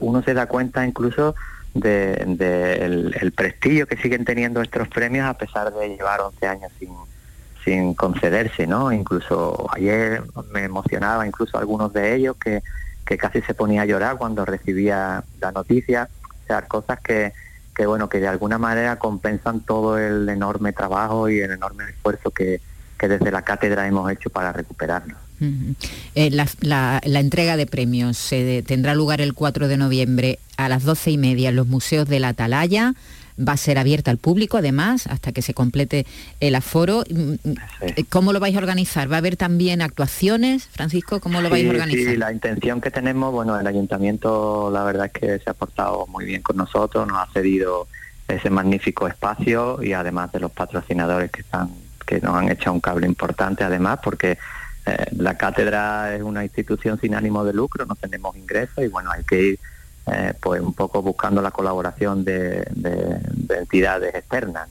uno 0.00 0.22
se 0.22 0.34
da 0.34 0.46
cuenta 0.46 0.86
incluso 0.86 1.34
de, 1.74 2.22
de 2.26 2.74
el, 2.84 3.16
el 3.20 3.32
prestigio 3.32 3.86
que 3.86 3.96
siguen 3.96 4.24
teniendo 4.24 4.60
estos 4.62 4.88
premios 4.88 5.26
a 5.26 5.34
pesar 5.34 5.72
de 5.72 5.88
llevar 5.88 6.20
11 6.20 6.46
años 6.46 6.72
sin 7.64 7.94
concederse, 7.94 8.66
¿no? 8.66 8.92
Incluso 8.92 9.66
ayer 9.72 10.22
me 10.52 10.64
emocionaba 10.64 11.26
incluso 11.26 11.58
algunos 11.58 11.92
de 11.92 12.14
ellos 12.14 12.36
que, 12.36 12.62
casi 13.18 13.42
se 13.42 13.52
ponía 13.52 13.82
a 13.82 13.84
llorar 13.84 14.16
cuando 14.16 14.46
recibía 14.46 15.22
la 15.38 15.52
noticia, 15.52 16.08
o 16.44 16.46
sea, 16.46 16.62
cosas 16.62 16.98
que, 17.00 17.34
bueno, 17.84 18.08
que 18.08 18.20
de 18.20 18.28
alguna 18.28 18.56
manera 18.56 18.98
compensan 18.98 19.60
todo 19.60 19.98
el 19.98 20.26
enorme 20.30 20.72
trabajo 20.72 21.28
y 21.28 21.40
el 21.40 21.50
enorme 21.50 21.84
esfuerzo 21.90 22.30
que, 22.30 22.62
que 22.98 23.08
desde 23.08 23.30
la 23.30 23.42
cátedra 23.42 23.86
hemos 23.86 24.10
hecho 24.10 24.30
para 24.30 24.50
recuperarlo. 25.42 25.74
Eh, 26.14 26.30
la, 26.30 27.20
entrega 27.20 27.56
de 27.56 27.66
premios 27.66 28.16
se 28.16 28.62
tendrá 28.62 28.94
lugar 28.94 29.20
el 29.20 29.34
4 29.34 29.68
de 29.68 29.76
noviembre 29.76 30.38
a 30.56 30.68
las 30.68 30.84
12 30.84 31.12
y 31.12 31.18
media 31.18 31.50
en 31.50 31.56
los 31.56 31.66
museos 31.66 32.08
de 32.08 32.20
la 32.20 32.28
Atalaya. 32.28 32.94
Va 33.38 33.54
a 33.54 33.56
ser 33.56 33.78
abierta 33.78 34.10
al 34.10 34.18
público, 34.18 34.58
además, 34.58 35.06
hasta 35.06 35.32
que 35.32 35.40
se 35.40 35.54
complete 35.54 36.06
el 36.40 36.54
aforo. 36.54 37.02
Mm, 37.08 37.32
mm, 37.32 37.54
¿Cómo 38.10 38.32
lo 38.32 38.40
vais 38.40 38.54
a 38.54 38.58
organizar? 38.58 39.10
¿Va 39.10 39.16
a 39.16 39.18
haber 39.18 39.36
también 39.36 39.80
actuaciones, 39.80 40.68
Francisco? 40.70 41.18
¿Cómo 41.18 41.40
lo 41.40 41.48
vais 41.48 41.66
a 41.66 41.70
organizar? 41.70 42.12
Sí, 42.12 42.18
la 42.18 42.30
intención 42.30 42.80
que 42.80 42.90
tenemos, 42.90 43.32
bueno, 43.32 43.58
el 43.58 43.66
ayuntamiento 43.66 44.70
la 44.70 44.84
verdad 44.84 45.06
es 45.06 45.12
que 45.12 45.38
se 45.38 45.48
ha 45.48 45.54
portado 45.54 46.06
muy 46.08 46.26
bien 46.26 46.42
con 46.42 46.58
nosotros, 46.58 47.08
nos 47.08 47.18
ha 47.18 47.32
cedido 47.32 47.88
ese 48.28 48.50
magnífico 48.50 49.08
espacio 49.08 49.82
y 49.82 49.92
además 49.92 50.32
de 50.32 50.40
los 50.40 50.50
patrocinadores 50.52 51.30
que 51.30 51.40
están 51.40 51.70
que 52.06 52.20
nos 52.20 52.34
han 52.34 52.50
echado 52.50 52.72
un 52.72 52.80
cable 52.80 53.06
importante 53.06 53.64
además 53.64 54.00
porque 54.02 54.38
eh, 54.84 55.06
la 55.16 55.36
cátedra 55.36 56.14
es 56.14 56.22
una 56.22 56.42
institución 56.42 56.98
sin 57.00 57.14
ánimo 57.14 57.44
de 57.44 57.52
lucro, 57.52 57.86
no 57.86 57.94
tenemos 57.94 58.36
ingresos 58.36 58.84
y 58.84 58.88
bueno, 58.88 59.10
hay 59.12 59.22
que 59.22 59.42
ir 59.42 59.60
eh, 60.06 60.34
pues 60.40 60.60
un 60.60 60.74
poco 60.74 61.02
buscando 61.02 61.40
la 61.40 61.52
colaboración 61.52 62.24
de, 62.24 62.66
entidades 63.48 64.14
externas. 64.14 64.68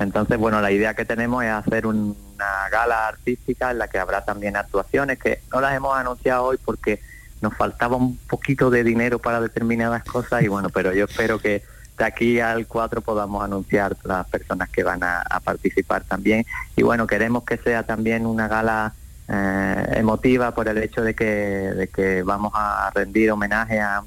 Entonces, 0.00 0.36
bueno, 0.36 0.60
la 0.60 0.72
idea 0.72 0.94
que 0.94 1.04
tenemos 1.04 1.44
es 1.44 1.50
hacer 1.50 1.86
una 1.86 2.68
gala 2.70 3.06
artística 3.06 3.70
en 3.70 3.78
la 3.78 3.88
que 3.88 3.98
habrá 3.98 4.24
también 4.24 4.56
actuaciones 4.56 5.18
que 5.18 5.40
no 5.52 5.60
las 5.60 5.74
hemos 5.74 5.96
anunciado 5.96 6.44
hoy 6.44 6.58
porque 6.62 7.00
nos 7.40 7.54
faltaba 7.56 7.96
un 7.96 8.16
poquito 8.16 8.68
de 8.68 8.82
dinero 8.82 9.20
para 9.20 9.40
determinadas 9.40 10.02
cosas 10.04 10.42
y 10.42 10.48
bueno, 10.48 10.68
pero 10.70 10.92
yo 10.92 11.04
espero 11.04 11.38
que 11.38 11.62
de 11.96 12.04
aquí 12.04 12.40
al 12.40 12.66
4 12.66 13.00
podamos 13.00 13.44
anunciar 13.44 13.96
las 14.02 14.26
personas 14.26 14.68
que 14.70 14.82
van 14.82 15.02
a 15.02 15.40
participar 15.44 16.02
también 16.02 16.44
y 16.74 16.82
bueno, 16.82 17.06
queremos 17.06 17.44
que 17.44 17.56
sea 17.56 17.84
también 17.84 18.26
una 18.26 18.48
gala 18.48 18.94
eh, 19.28 19.86
emotiva 19.96 20.54
por 20.54 20.68
el 20.68 20.78
hecho 20.78 21.02
de 21.02 21.14
que, 21.14 21.24
de 21.24 21.88
que 21.88 22.22
vamos 22.22 22.52
a 22.54 22.90
rendir 22.94 23.30
homenaje 23.30 23.80
a, 23.80 24.02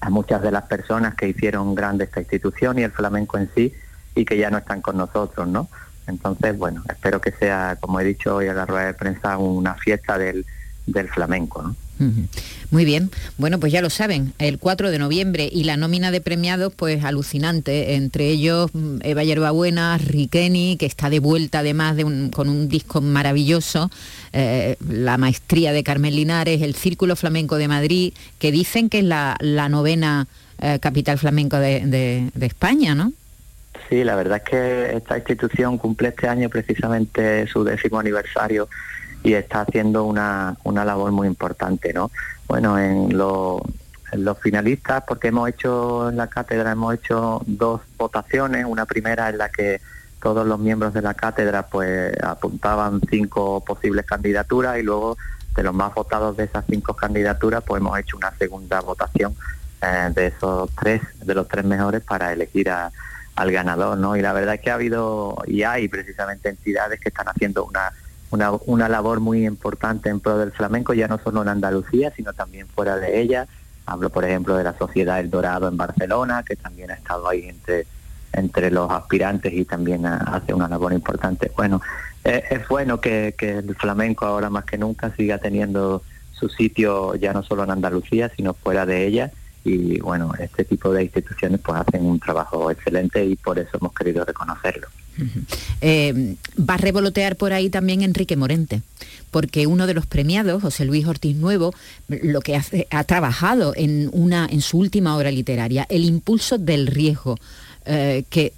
a 0.00 0.10
muchas 0.10 0.42
de 0.42 0.50
las 0.50 0.64
personas 0.64 1.14
que 1.14 1.28
hicieron 1.28 1.74
grande 1.74 2.04
esta 2.04 2.20
institución 2.20 2.78
y 2.78 2.82
el 2.82 2.92
flamenco 2.92 3.38
en 3.38 3.50
sí 3.54 3.72
y 4.14 4.24
que 4.24 4.36
ya 4.36 4.50
no 4.50 4.58
están 4.58 4.82
con 4.82 4.96
nosotros, 4.96 5.48
¿no? 5.48 5.68
Entonces, 6.06 6.56
bueno, 6.56 6.82
espero 6.88 7.20
que 7.20 7.32
sea, 7.32 7.76
como 7.80 8.00
he 8.00 8.04
dicho 8.04 8.36
hoy 8.36 8.48
a 8.48 8.54
la 8.54 8.66
rueda 8.66 8.86
de 8.86 8.94
prensa, 8.94 9.36
una 9.36 9.74
fiesta 9.74 10.16
del, 10.18 10.44
del 10.86 11.08
flamenco. 11.08 11.74
Muy 12.70 12.84
bien, 12.84 13.10
bueno 13.38 13.58
pues 13.58 13.72
ya 13.72 13.82
lo 13.82 13.90
saben, 13.90 14.32
el 14.38 14.60
4 14.60 14.92
de 14.92 15.00
noviembre 15.00 15.48
y 15.52 15.64
la 15.64 15.76
nómina 15.76 16.12
de 16.12 16.20
premiados 16.20 16.72
pues 16.72 17.02
alucinante, 17.02 17.96
entre 17.96 18.28
ellos 18.28 18.70
mm, 18.72 18.98
Eva 19.02 19.24
Yerbabuena, 19.24 19.98
Riqueni, 19.98 20.76
que 20.76 20.86
está 20.86 21.10
de 21.10 21.18
vuelta 21.18 21.58
además 21.58 21.96
de 21.96 22.30
con 22.32 22.48
un 22.48 22.68
disco 22.68 23.00
maravilloso, 23.00 23.90
eh, 24.32 24.76
la 24.88 25.18
maestría 25.18 25.72
de 25.72 25.82
Carmen 25.82 26.14
Linares, 26.14 26.62
el 26.62 26.74
Círculo 26.74 27.16
Flamenco 27.16 27.56
de 27.56 27.68
Madrid, 27.68 28.14
que 28.38 28.52
dicen 28.52 28.88
que 28.88 28.98
es 28.98 29.04
la, 29.04 29.36
novena 29.68 30.26
eh, 30.60 30.78
capital 30.80 31.18
flamenco 31.18 31.58
de, 31.58 32.30
de 32.34 32.46
España, 32.46 32.94
¿no? 32.94 33.12
Sí, 33.88 34.04
la 34.04 34.16
verdad 34.16 34.38
es 34.38 34.50
que 34.50 34.96
esta 34.96 35.16
institución 35.16 35.78
cumple 35.78 36.08
este 36.08 36.28
año 36.28 36.48
precisamente 36.50 37.46
su 37.46 37.64
décimo 37.64 37.98
aniversario 37.98 38.68
y 39.22 39.32
está 39.32 39.62
haciendo 39.62 40.04
una, 40.04 40.56
una 40.64 40.84
labor 40.84 41.10
muy 41.12 41.26
importante, 41.26 41.92
¿no? 41.92 42.10
Bueno, 42.46 42.78
en, 42.78 43.16
los 43.16 43.62
finalistas, 44.40 45.04
porque 45.06 45.28
hemos 45.28 45.48
hecho 45.50 46.08
en 46.08 46.16
la 46.16 46.28
cátedra, 46.28 46.72
hemos 46.72 46.94
hecho 46.94 47.42
dos 47.46 47.82
votaciones, 47.98 48.64
una 48.64 48.86
primera 48.86 49.28
en 49.28 49.36
la 49.36 49.50
que 49.50 49.80
todos 50.20 50.46
los 50.46 50.58
miembros 50.58 50.92
de 50.94 51.02
la 51.02 51.14
cátedra 51.14 51.66
pues 51.66 52.12
apuntaban 52.22 53.00
cinco 53.08 53.62
posibles 53.64 54.04
candidaturas 54.06 54.78
y 54.78 54.82
luego 54.82 55.16
de 55.54 55.62
los 55.62 55.74
más 55.74 55.94
votados 55.94 56.36
de 56.36 56.44
esas 56.44 56.64
cinco 56.68 56.94
candidaturas 56.94 57.62
pues 57.64 57.80
hemos 57.80 57.98
hecho 57.98 58.16
una 58.16 58.32
segunda 58.32 58.80
votación 58.80 59.34
eh, 59.82 60.10
de 60.14 60.26
esos 60.26 60.70
tres, 60.74 61.02
de 61.24 61.34
los 61.34 61.46
tres 61.48 61.64
mejores 61.64 62.02
para 62.02 62.32
elegir 62.32 62.70
al 62.70 63.52
ganador, 63.52 63.96
¿no? 63.98 64.16
Y 64.16 64.22
la 64.22 64.32
verdad 64.32 64.54
es 64.54 64.60
que 64.60 64.70
ha 64.70 64.74
habido 64.74 65.36
y 65.46 65.62
hay 65.62 65.88
precisamente 65.88 66.48
entidades 66.48 66.98
que 67.00 67.08
están 67.08 67.28
haciendo 67.28 67.64
una 67.64 67.92
una, 68.30 68.52
una 68.66 68.88
labor 68.88 69.20
muy 69.20 69.46
importante 69.46 70.10
en 70.10 70.20
pro 70.20 70.38
del 70.38 70.52
flamenco, 70.52 70.94
ya 70.94 71.08
no 71.08 71.18
solo 71.18 71.42
en 71.42 71.48
Andalucía, 71.48 72.12
sino 72.14 72.32
también 72.32 72.66
fuera 72.68 72.96
de 72.96 73.20
ella. 73.20 73.46
Hablo, 73.86 74.10
por 74.10 74.24
ejemplo, 74.24 74.56
de 74.56 74.64
la 74.64 74.76
Sociedad 74.76 75.18
El 75.18 75.30
Dorado 75.30 75.68
en 75.68 75.76
Barcelona, 75.76 76.42
que 76.42 76.56
también 76.56 76.90
ha 76.90 76.94
estado 76.94 77.28
ahí 77.28 77.48
entre, 77.48 77.86
entre 78.32 78.70
los 78.70 78.90
aspirantes 78.90 79.52
y 79.52 79.64
también 79.64 80.06
hace 80.06 80.54
una 80.54 80.68
labor 80.68 80.92
importante. 80.92 81.50
Bueno, 81.56 81.80
es, 82.24 82.66
bueno 82.68 83.00
que, 83.00 83.34
que 83.36 83.58
el 83.58 83.74
flamenco 83.74 84.26
ahora 84.26 84.50
más 84.50 84.64
que 84.64 84.78
nunca 84.78 85.14
siga 85.16 85.38
teniendo 85.38 86.02
su 86.32 86.48
sitio 86.48 87.14
ya 87.16 87.32
no 87.32 87.42
solo 87.42 87.64
en 87.64 87.70
Andalucía, 87.70 88.30
sino 88.36 88.54
fuera 88.54 88.86
de 88.86 89.06
ella. 89.06 89.32
Y 89.64 89.98
bueno, 90.00 90.32
este 90.38 90.64
tipo 90.64 90.92
de 90.92 91.02
instituciones 91.04 91.60
pues 91.60 91.80
hacen 91.80 92.04
un 92.04 92.20
trabajo 92.20 92.70
excelente 92.70 93.24
y 93.24 93.36
por 93.36 93.58
eso 93.58 93.78
hemos 93.80 93.92
querido 93.92 94.24
reconocerlo. 94.24 94.88
Eh, 95.80 96.36
va 96.58 96.74
a 96.74 96.78
revolotear 96.78 97.36
por 97.36 97.52
ahí 97.52 97.70
también 97.70 98.02
Enrique 98.02 98.36
Morente, 98.36 98.82
porque 99.30 99.66
uno 99.66 99.86
de 99.86 99.94
los 99.94 100.06
premiados, 100.06 100.62
José 100.62 100.84
Luis 100.84 101.06
Ortiz 101.06 101.36
Nuevo, 101.36 101.74
lo 102.08 102.40
que 102.40 102.56
hace, 102.56 102.86
ha 102.90 103.02
trabajado 103.04 103.72
en, 103.76 104.10
una, 104.12 104.46
en 104.48 104.60
su 104.60 104.78
última 104.78 105.16
obra 105.16 105.30
literaria, 105.30 105.86
El 105.88 106.04
impulso 106.04 106.56
del 106.56 106.86
riesgo, 106.86 107.36
eh, 107.88 108.24
que 108.30 108.52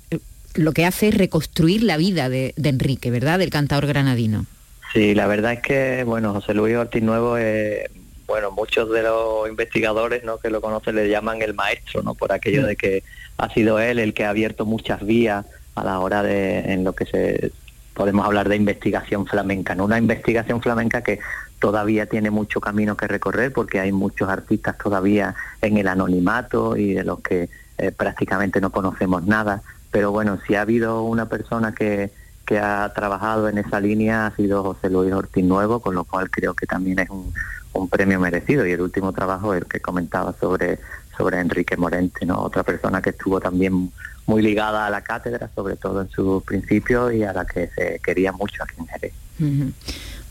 lo 0.55 0.73
que 0.73 0.85
hace 0.85 1.09
es 1.09 1.17
reconstruir 1.17 1.83
la 1.83 1.97
vida 1.97 2.29
de, 2.29 2.55
Enrique, 2.63 3.11
¿verdad? 3.11 3.39
Del 3.39 3.51
cantador 3.51 3.87
granadino. 3.87 4.47
Sí, 4.93 5.15
la 5.15 5.27
verdad 5.27 5.53
es 5.53 5.61
que, 5.61 6.05
bueno, 6.05 6.33
José 6.33 6.55
Luis 6.55 6.77
Ortiz 6.77 7.03
Nuevo 7.03 7.37
es 7.37 7.89
bueno, 8.27 8.53
muchos 8.53 8.91
de 8.91 9.03
los 9.03 9.49
investigadores 9.49 10.23
¿no? 10.23 10.39
que 10.39 10.51
lo 10.51 10.61
conocen 10.61 10.95
le 10.95 11.09
llaman 11.09 11.43
el 11.43 11.53
maestro, 11.53 12.03
¿no? 12.03 12.15
Por 12.15 12.31
aquello 12.33 12.65
de 12.65 12.77
que 12.77 13.03
ha 13.39 13.53
sido 13.53 13.81
él 13.81 13.99
el 13.99 14.15
que 14.15 14.25
ha 14.25 14.31
abierto 14.31 14.65
muchas 14.67 15.05
vías 15.05 15.45
a 15.75 15.85
la 15.85 15.99
hora 15.99 16.23
de 16.23 16.61
en 16.73 16.85
lo 16.85 16.93
que 16.93 17.07
se 17.07 17.51
podemos 17.93 18.25
hablar 18.25 18.49
de 18.49 18.55
investigación 18.55 19.27
flamenca, 19.27 19.75
¿no? 19.75 19.85
Una 19.85 19.99
investigación 19.99 20.63
flamenca 20.63 21.03
que 21.03 21.19
todavía 21.59 22.07
tiene 22.07 22.31
mucho 22.31 22.61
camino 22.61 22.97
que 22.97 23.09
recorrer 23.09 23.53
porque 23.53 23.81
hay 23.81 23.91
muchos 23.91 24.29
artistas 24.29 24.79
todavía 24.79 25.35
en 25.61 25.77
el 25.77 25.89
anonimato 25.89 26.77
y 26.77 26.95
de 26.95 27.05
los 27.05 27.21
que 27.21 27.49
eh, 27.81 27.93
prácticamente 27.93 28.61
no 28.61 28.71
conocemos 28.71 29.27
nada. 29.27 29.63
Pero 29.91 30.13
bueno, 30.13 30.39
si 30.47 30.55
ha 30.55 30.63
habido 30.63 31.03
una 31.03 31.27
persona 31.29 31.75
que, 31.75 32.13
que 32.47 32.59
ha 32.59 32.93
trabajado 32.95 33.49
en 33.49 33.59
esa 33.59 33.81
línea 33.81 34.27
ha 34.27 34.37
sido 34.37 34.63
José 34.63 34.91
Luis 34.91 35.13
Ortiz 35.13 35.45
Nuevo, 35.45 35.81
con 35.81 35.95
lo 35.95 36.05
cual 36.05 36.31
creo 36.31 36.55
que 36.55 36.67
también 36.67 36.99
es 36.99 37.09
un, 37.11 37.33
un 37.73 37.89
premio 37.89 38.21
merecido. 38.21 38.67
Y 38.67 38.73
el 38.73 38.81
último 38.81 39.13
trabajo, 39.13 39.55
el 39.55 39.65
que 39.65 39.81
comentaba 39.81 40.35
sobre, 40.39 40.79
sobre 41.17 41.41
Enrique 41.41 41.77
Morente, 41.77 42.27
¿no? 42.27 42.41
Otra 42.41 42.63
persona 42.63 43.01
que 43.01 43.11
estuvo 43.11 43.41
también 43.41 43.91
muy 44.27 44.43
ligada 44.43 44.87
a 44.87 44.91
la 44.91 45.01
cátedra, 45.01 45.51
sobre 45.55 45.77
todo 45.77 46.03
en 46.03 46.11
sus 46.11 46.43
principios 46.45 47.13
y 47.15 47.25
a 47.25 47.33
la 47.33 47.45
que 47.45 47.69
se 47.75 48.01
quería 48.05 48.31
mucho 48.33 48.63
aquí 48.63 48.75
en 48.79 48.87
Jerez. 48.87 49.13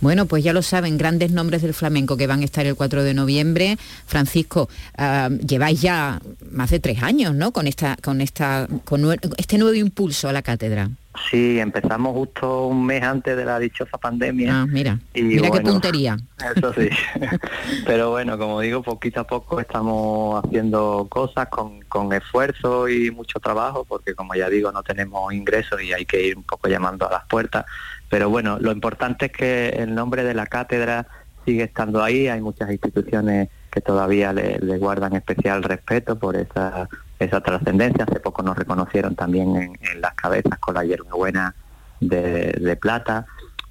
Bueno, 0.01 0.25
pues 0.25 0.43
ya 0.43 0.53
lo 0.53 0.61
saben, 0.61 0.97
grandes 0.97 1.31
nombres 1.31 1.61
del 1.61 1.73
flamenco 1.73 2.15
que 2.15 2.27
van 2.27 2.41
a 2.41 2.45
estar 2.45 2.65
el 2.65 2.75
4 2.75 3.03
de 3.03 3.13
noviembre. 3.13 3.77
Francisco, 4.05 4.69
ah, 4.97 5.29
lleváis 5.29 5.81
ya 5.81 6.21
más 6.51 6.69
de 6.69 6.79
tres 6.79 7.03
años, 7.03 7.35
¿no? 7.35 7.51
Con 7.51 7.67
esta, 7.67 7.97
con 8.01 8.21
esta, 8.21 8.67
con 8.85 9.05
este 9.37 9.57
nuevo 9.57 9.75
impulso 9.75 10.29
a 10.29 10.33
la 10.33 10.41
cátedra. 10.41 10.89
Sí, 11.29 11.59
empezamos 11.59 12.13
justo 12.13 12.67
un 12.67 12.85
mes 12.85 13.03
antes 13.03 13.35
de 13.35 13.45
la 13.45 13.59
dichosa 13.59 13.97
pandemia. 13.97 14.61
Ah, 14.61 14.65
mira, 14.65 14.99
mira 15.13 15.51
qué 15.51 15.61
puntería. 15.61 16.17
Eso 16.55 16.73
sí. 16.73 16.89
Pero 17.85 18.11
bueno, 18.11 18.37
como 18.37 18.61
digo, 18.61 18.81
poquito 18.81 19.21
a 19.21 19.27
poco 19.27 19.59
estamos 19.59 20.43
haciendo 20.43 21.07
cosas 21.09 21.47
con, 21.49 21.81
con 21.83 22.13
esfuerzo 22.13 22.87
y 22.87 23.11
mucho 23.11 23.39
trabajo, 23.39 23.85
porque 23.85 24.15
como 24.15 24.35
ya 24.35 24.49
digo, 24.49 24.71
no 24.71 24.81
tenemos 24.83 25.33
ingresos 25.33 25.81
y 25.81 25.93
hay 25.93 26.05
que 26.05 26.27
ir 26.27 26.37
un 26.37 26.43
poco 26.43 26.67
llamando 26.67 27.07
a 27.07 27.11
las 27.11 27.25
puertas 27.25 27.65
pero 28.09 28.29
bueno, 28.29 28.57
lo 28.59 28.71
importante 28.71 29.27
es 29.27 29.31
que 29.31 29.69
el 29.69 29.93
nombre 29.93 30.23
de 30.23 30.33
la 30.33 30.47
cátedra 30.47 31.07
sigue 31.45 31.63
estando 31.63 32.03
ahí, 32.03 32.27
hay 32.27 32.41
muchas 32.41 32.69
instituciones 32.71 33.49
que 33.71 33.81
todavía 33.81 34.33
le, 34.33 34.57
guardan 34.77 35.15
especial 35.15 35.63
respeto 35.63 36.17
por 36.17 36.35
esa, 36.35 36.89
esa 37.19 37.41
trascendencia. 37.41 38.05
Hace 38.05 38.19
poco 38.19 38.41
nos 38.41 38.57
reconocieron 38.57 39.15
también 39.15 39.55
en, 39.55 40.01
las 40.01 40.13
cabezas 40.15 40.57
con 40.59 40.75
la 40.75 40.83
hierbabuena 40.83 41.53
de, 41.99 42.53
de 42.53 42.75
plata. 42.75 43.25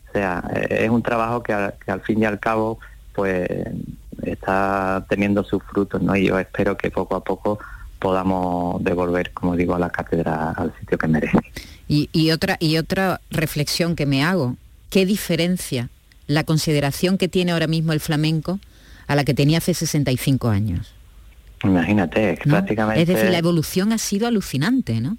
O 0.09 0.13
sea, 0.13 0.45
eh, 0.55 0.85
es 0.85 0.91
un 0.91 1.03
trabajo 1.03 1.43
que, 1.43 1.53
al 1.53 2.01
fin 2.03 2.23
y 2.23 2.25
al 2.25 2.39
cabo 2.39 2.79
pues 3.15 3.49
está 4.23 5.05
teniendo 5.09 5.43
sus 5.43 5.63
frutos, 5.65 6.01
¿no? 6.03 6.15
Y 6.15 6.27
yo 6.27 6.39
espero 6.39 6.77
que 6.77 6.91
poco 6.91 7.17
a 7.17 7.25
poco 7.25 7.59
podamos 7.99 8.83
devolver, 8.85 9.33
como 9.33 9.57
digo, 9.57 9.75
a 9.75 9.79
la 9.79 9.91
cátedra 9.91 10.51
al 10.53 10.73
sitio 10.79 10.99
que 10.99 11.09
merece. 11.09 11.39
Y, 11.89 12.31
otra, 12.33 12.59
y 12.61 12.77
otra 12.77 13.21
reflexión 13.31 13.97
que 13.97 14.05
me 14.05 14.23
hago, 14.23 14.57
¿qué 14.91 15.07
diferencia 15.07 15.89
la 16.27 16.45
consideración 16.45 17.17
que 17.17 17.29
tiene 17.29 17.53
ahora 17.53 17.67
mismo 17.67 17.93
el 17.95 18.01
flamenco 18.01 18.61
a 19.07 19.17
la 19.17 19.25
que 19.25 19.33
tenía 19.33 19.59
hace 19.59 19.73
65 19.73 20.49
años? 20.49 20.95
Imagínate, 21.65 22.39
prácticamente... 22.45 23.03
Es 23.03 23.09
decir, 23.09 23.31
la 23.31 23.39
evolución 23.39 23.93
ha 23.93 23.99
sido 23.99 24.27
alucinante, 24.27 25.01
¿no? 25.01 25.17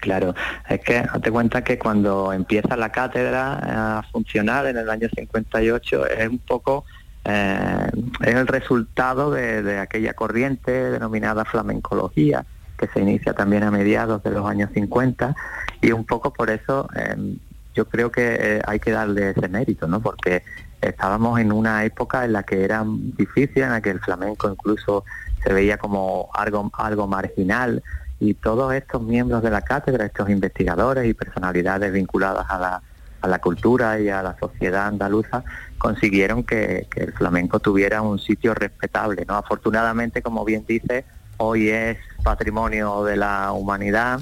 Claro, 0.00 0.34
es 0.68 0.80
que 0.80 0.98
hazte 0.98 1.30
cuenta 1.30 1.62
que 1.62 1.78
cuando 1.78 2.32
empieza 2.32 2.76
la 2.76 2.90
cátedra 2.90 3.98
a 3.98 4.02
funcionar 4.02 4.66
en 4.66 4.76
el 4.76 4.90
año 4.90 5.08
58 5.14 6.06
es 6.08 6.28
un 6.28 6.38
poco 6.38 6.84
eh, 7.24 7.90
es 8.20 8.34
el 8.34 8.46
resultado 8.46 9.30
de, 9.30 9.78
aquella 9.78 10.12
corriente 10.12 10.90
denominada 10.90 11.44
flamencología 11.44 12.44
que 12.76 12.88
se 12.88 13.00
inicia 13.00 13.32
también 13.32 13.62
a 13.62 13.70
mediados 13.70 14.22
de 14.22 14.30
los 14.30 14.44
años 14.46 14.70
50 14.74 15.34
y 15.80 15.92
un 15.92 16.04
poco 16.04 16.32
por 16.32 16.50
eso 16.50 16.88
em, 16.94 17.38
yo 17.74 17.88
creo 17.88 18.10
que 18.10 18.36
eh, 18.38 18.62
hay 18.66 18.78
que 18.80 18.90
darle 18.90 19.30
ese 19.30 19.48
mérito, 19.48 19.86
¿no? 19.86 20.00
Porque 20.00 20.42
estábamos 20.80 21.40
en 21.40 21.50
una 21.50 21.84
época 21.84 22.24
en 22.24 22.32
la 22.34 22.42
que 22.42 22.62
era 22.62 22.84
difícil, 22.86 23.62
en 23.62 23.70
la 23.70 23.80
que 23.80 23.90
el 23.90 24.00
flamenco 24.00 24.50
incluso 24.50 25.04
se 25.44 25.52
veía 25.52 25.78
como 25.78 26.30
algo, 26.34 26.70
algo 26.74 27.06
marginal 27.06 27.82
y 28.20 28.34
todos 28.34 28.72
estos 28.74 29.02
miembros 29.02 29.42
de 29.42 29.50
la 29.50 29.62
cátedra, 29.62 30.06
estos 30.06 30.30
investigadores 30.30 31.06
y 31.06 31.14
personalidades 31.14 31.92
vinculadas 31.92 32.46
a 32.48 32.58
la, 32.58 32.82
a 33.20 33.28
la 33.28 33.38
cultura 33.40 34.00
y 34.00 34.08
a 34.08 34.22
la 34.22 34.36
sociedad 34.38 34.86
andaluza, 34.86 35.44
consiguieron 35.78 36.44
que, 36.44 36.86
el 36.96 37.12
flamenco 37.12 37.60
tuviera 37.60 38.02
un 38.02 38.18
sitio 38.18 38.54
respetable. 38.54 39.24
¿no? 39.26 39.36
Afortunadamente, 39.36 40.22
como 40.22 40.44
bien 40.44 40.64
dice, 40.66 41.04
hoy 41.38 41.70
es 41.70 41.98
patrimonio 42.22 43.04
de 43.04 43.16
la 43.16 43.52
humanidad 43.52 44.20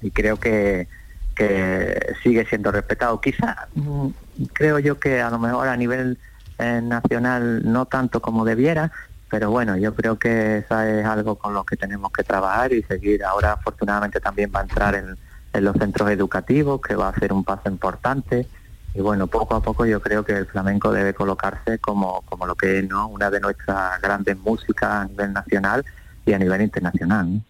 y 0.00 0.10
creo 0.10 0.38
que, 0.38 0.88
que 1.34 2.14
sigue 2.22 2.46
siendo 2.46 2.70
respetado. 2.70 3.20
Quizá 3.20 3.68
mm, 3.74 4.08
creo 4.52 4.78
yo 4.78 4.98
que 4.98 5.20
a 5.20 5.30
lo 5.30 5.38
mejor 5.38 5.68
a 5.68 5.76
nivel 5.76 6.18
eh, 6.58 6.80
nacional 6.82 7.62
no 7.64 7.86
tanto 7.86 8.20
como 8.20 8.44
debiera, 8.44 8.92
pero 9.34 9.50
bueno, 9.50 9.76
yo 9.76 9.92
creo 9.96 10.16
que 10.16 10.58
esa 10.58 10.88
es 10.88 11.04
algo 11.04 11.34
con 11.34 11.54
lo 11.54 11.64
que 11.64 11.76
tenemos 11.76 12.12
que 12.12 12.22
trabajar 12.22 12.72
y 12.72 12.84
seguir. 12.84 13.24
Ahora 13.24 13.54
afortunadamente 13.54 14.20
también 14.20 14.52
va 14.54 14.60
a 14.60 14.62
entrar 14.62 14.94
en, 14.94 15.64
los 15.64 15.74
centros 15.76 16.08
educativos, 16.08 16.80
que 16.80 16.94
va 16.94 17.08
a 17.08 17.18
ser 17.18 17.32
un 17.32 17.42
paso 17.42 17.68
importante. 17.68 18.46
Y 18.94 19.00
bueno, 19.00 19.26
poco 19.26 19.56
a 19.56 19.60
poco 19.60 19.86
yo 19.86 20.00
creo 20.00 20.24
que 20.24 20.34
el 20.34 20.46
flamenco 20.46 20.92
debe 20.92 21.14
colocarse 21.14 21.80
como, 21.80 22.22
como 22.22 22.46
lo 22.46 22.54
que 22.54 22.78
es 22.78 22.88
¿no? 22.88 23.08
una 23.08 23.28
de 23.28 23.40
nuestras 23.40 24.00
grandes 24.00 24.38
músicas 24.38 24.88
a 24.88 25.04
nivel 25.06 25.32
nacional 25.32 25.84
y 26.24 26.32
a 26.32 26.38
nivel 26.38 26.62
internacional. 26.62 27.42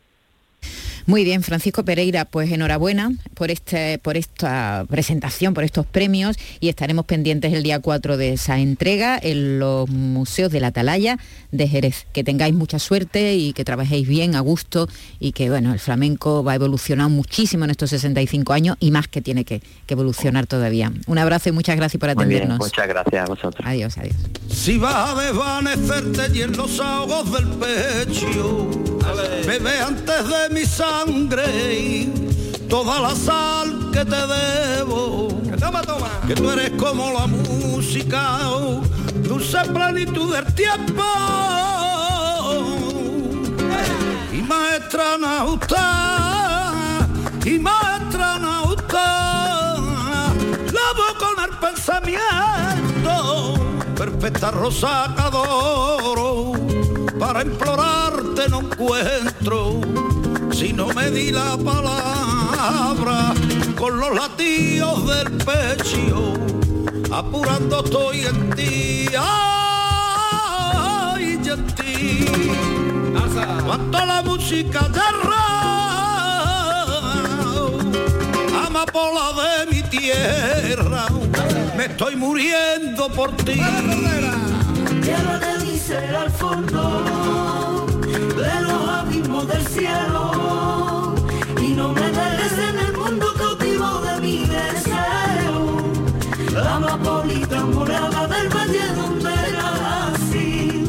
Muy 1.07 1.23
bien, 1.25 1.43
Francisco 1.43 1.85
Pereira, 1.85 2.25
pues 2.25 2.51
enhorabuena 2.51 3.13
por, 3.35 3.51
este, 3.51 3.99
por 3.99 4.17
esta 4.17 4.87
presentación, 4.89 5.53
por 5.53 5.63
estos 5.63 5.85
premios 5.85 6.37
y 6.61 6.71
estaremos 6.71 7.05
pendientes 7.05 7.53
el 7.53 7.63
día 7.63 7.79
4 7.79 8.17
de 8.17 8.33
esa 8.33 8.59
entrega 8.59 9.19
en 9.23 9.59
los 9.59 9.89
museos 9.91 10.51
de 10.51 10.61
la 10.61 10.69
Atalaya 10.69 11.19
de 11.53 11.69
Jerez. 11.69 12.07
Que 12.13 12.25
tengáis 12.25 12.55
mucha 12.55 12.79
suerte 12.79 13.35
y 13.35 13.53
que 13.53 13.65
trabajéis 13.65 14.09
bien, 14.09 14.35
a 14.35 14.41
gusto 14.41 14.89
y 15.21 15.33
que 15.33 15.51
bueno, 15.51 15.75
el 15.75 15.79
flamenco 15.79 16.43
va 16.43 16.53
a 16.53 16.55
evolucionar 16.55 17.11
muchísimo 17.11 17.65
en 17.65 17.71
estos 17.73 17.91
65 17.91 18.53
años 18.55 18.77
y 18.81 18.91
más 18.91 19.07
que 19.07 19.21
tiene 19.21 19.45
que, 19.45 19.61
evolucionar 19.89 20.47
todavía. 20.47 20.93
Un 21.07 21.19
abrazo 21.19 21.51
y 21.51 21.53
muchas 21.53 21.77
gracias 21.77 22.01
por 22.01 22.11
atendernos. 22.11 22.59
muchas 22.59 22.89
gracias 22.89 23.23
a 23.23 23.27
vosotros. 23.27 23.65
Adiós, 23.65 23.97
adiós. 23.97 24.17
Si 24.49 24.77
vas 24.77 25.11
a 25.11 25.23
desvanecerte 25.23 26.37
y 26.37 26.43
en 26.43 26.57
los 26.57 26.81
ahogos 26.81 27.33
del 27.33 27.47
pecho, 27.51 28.71
bebe 29.47 29.79
antes 29.79 30.29
de 30.29 30.55
mi 30.55 30.65
sangre 30.95 32.09
toda 32.69 33.01
la 33.01 33.15
sal 33.15 33.91
que 33.93 34.05
te 34.05 34.23
debo. 34.35 35.29
Toma, 35.59 35.83
toma. 35.83 36.11
Que 36.27 36.35
tú 36.35 36.51
eres 36.51 36.71
como 36.73 37.13
la 37.13 37.27
música, 37.27 38.39
dulce 39.29 39.59
plenitud 39.73 40.35
del 40.35 40.47
tiempo. 40.55 41.03
Y 44.33 44.43
maestra 44.43 45.17
Nauta, 45.19 47.07
y 47.45 47.59
maestra 47.59 48.39
Nauta, 48.39 49.77
lavo 50.79 51.07
con 51.23 51.37
el 51.45 51.53
pensamiento, 51.65 53.15
perfecta 53.97 54.51
rosa 54.51 55.13
que 55.15 55.23
adoro, 55.23 56.53
para 57.19 57.43
implorarte 57.43 58.49
no 58.49 58.61
encuentro 58.61 60.14
si 60.53 60.73
no 60.73 60.87
me 60.89 61.11
di 61.11 61.31
la 61.31 61.57
palabra 61.57 63.35
con 63.77 63.99
los 63.99 64.15
latidos 64.15 65.07
del 65.07 65.33
pecho, 65.39 66.35
apurando 67.13 67.85
estoy 67.85 68.21
en 68.27 68.51
ti, 68.51 69.09
ay, 69.19 70.15
en 71.45 71.67
ti. 71.75 72.27
Cuanto 73.67 74.07
la 74.07 74.23
música 74.23 74.89
de 74.89 75.01
amapola 78.67 79.33
de 79.41 79.67
mi 79.75 79.83
tierra, 79.83 81.07
me 81.77 81.85
estoy 81.87 82.17
muriendo 82.17 83.09
por 83.11 83.31
ti. 83.37 83.61
Al 85.95 86.31
fondo 86.31 87.64
del 89.47 89.67
cielo 89.67 91.15
y 91.61 91.69
no 91.69 91.93
me 91.93 92.01
dejes 92.01 92.59
en 92.69 92.79
el 92.79 92.93
mundo 92.97 93.27
cautivo 93.37 94.01
de 94.01 94.21
mi 94.21 94.45
deseo. 94.47 95.77
La 96.53 96.77
amapolita 96.77 97.65
morada 97.65 98.27
del 98.27 98.49
valle 98.49 98.87
donde 98.97 99.35
nací 99.59 100.85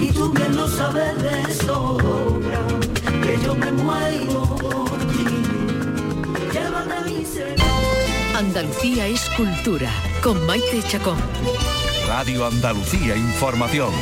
y 0.00 0.12
tú 0.12 0.32
bien 0.32 0.56
lo 0.56 0.66
sabes 0.68 1.22
de 1.22 1.54
sobra 1.54 2.60
que 3.22 3.38
yo 3.44 3.54
me 3.54 3.70
muero 3.72 4.42
por 4.56 4.98
ti. 5.12 5.26
Llévate 6.52 7.10
mi 7.10 7.24
ser. 7.24 7.56
Andalucía 8.36 9.06
es 9.06 9.28
cultura 9.36 9.90
con 10.22 10.44
Maite 10.46 10.82
Chacón. 10.88 11.18
Radio 12.08 12.46
Andalucía 12.46 13.16
Información. 13.16 13.92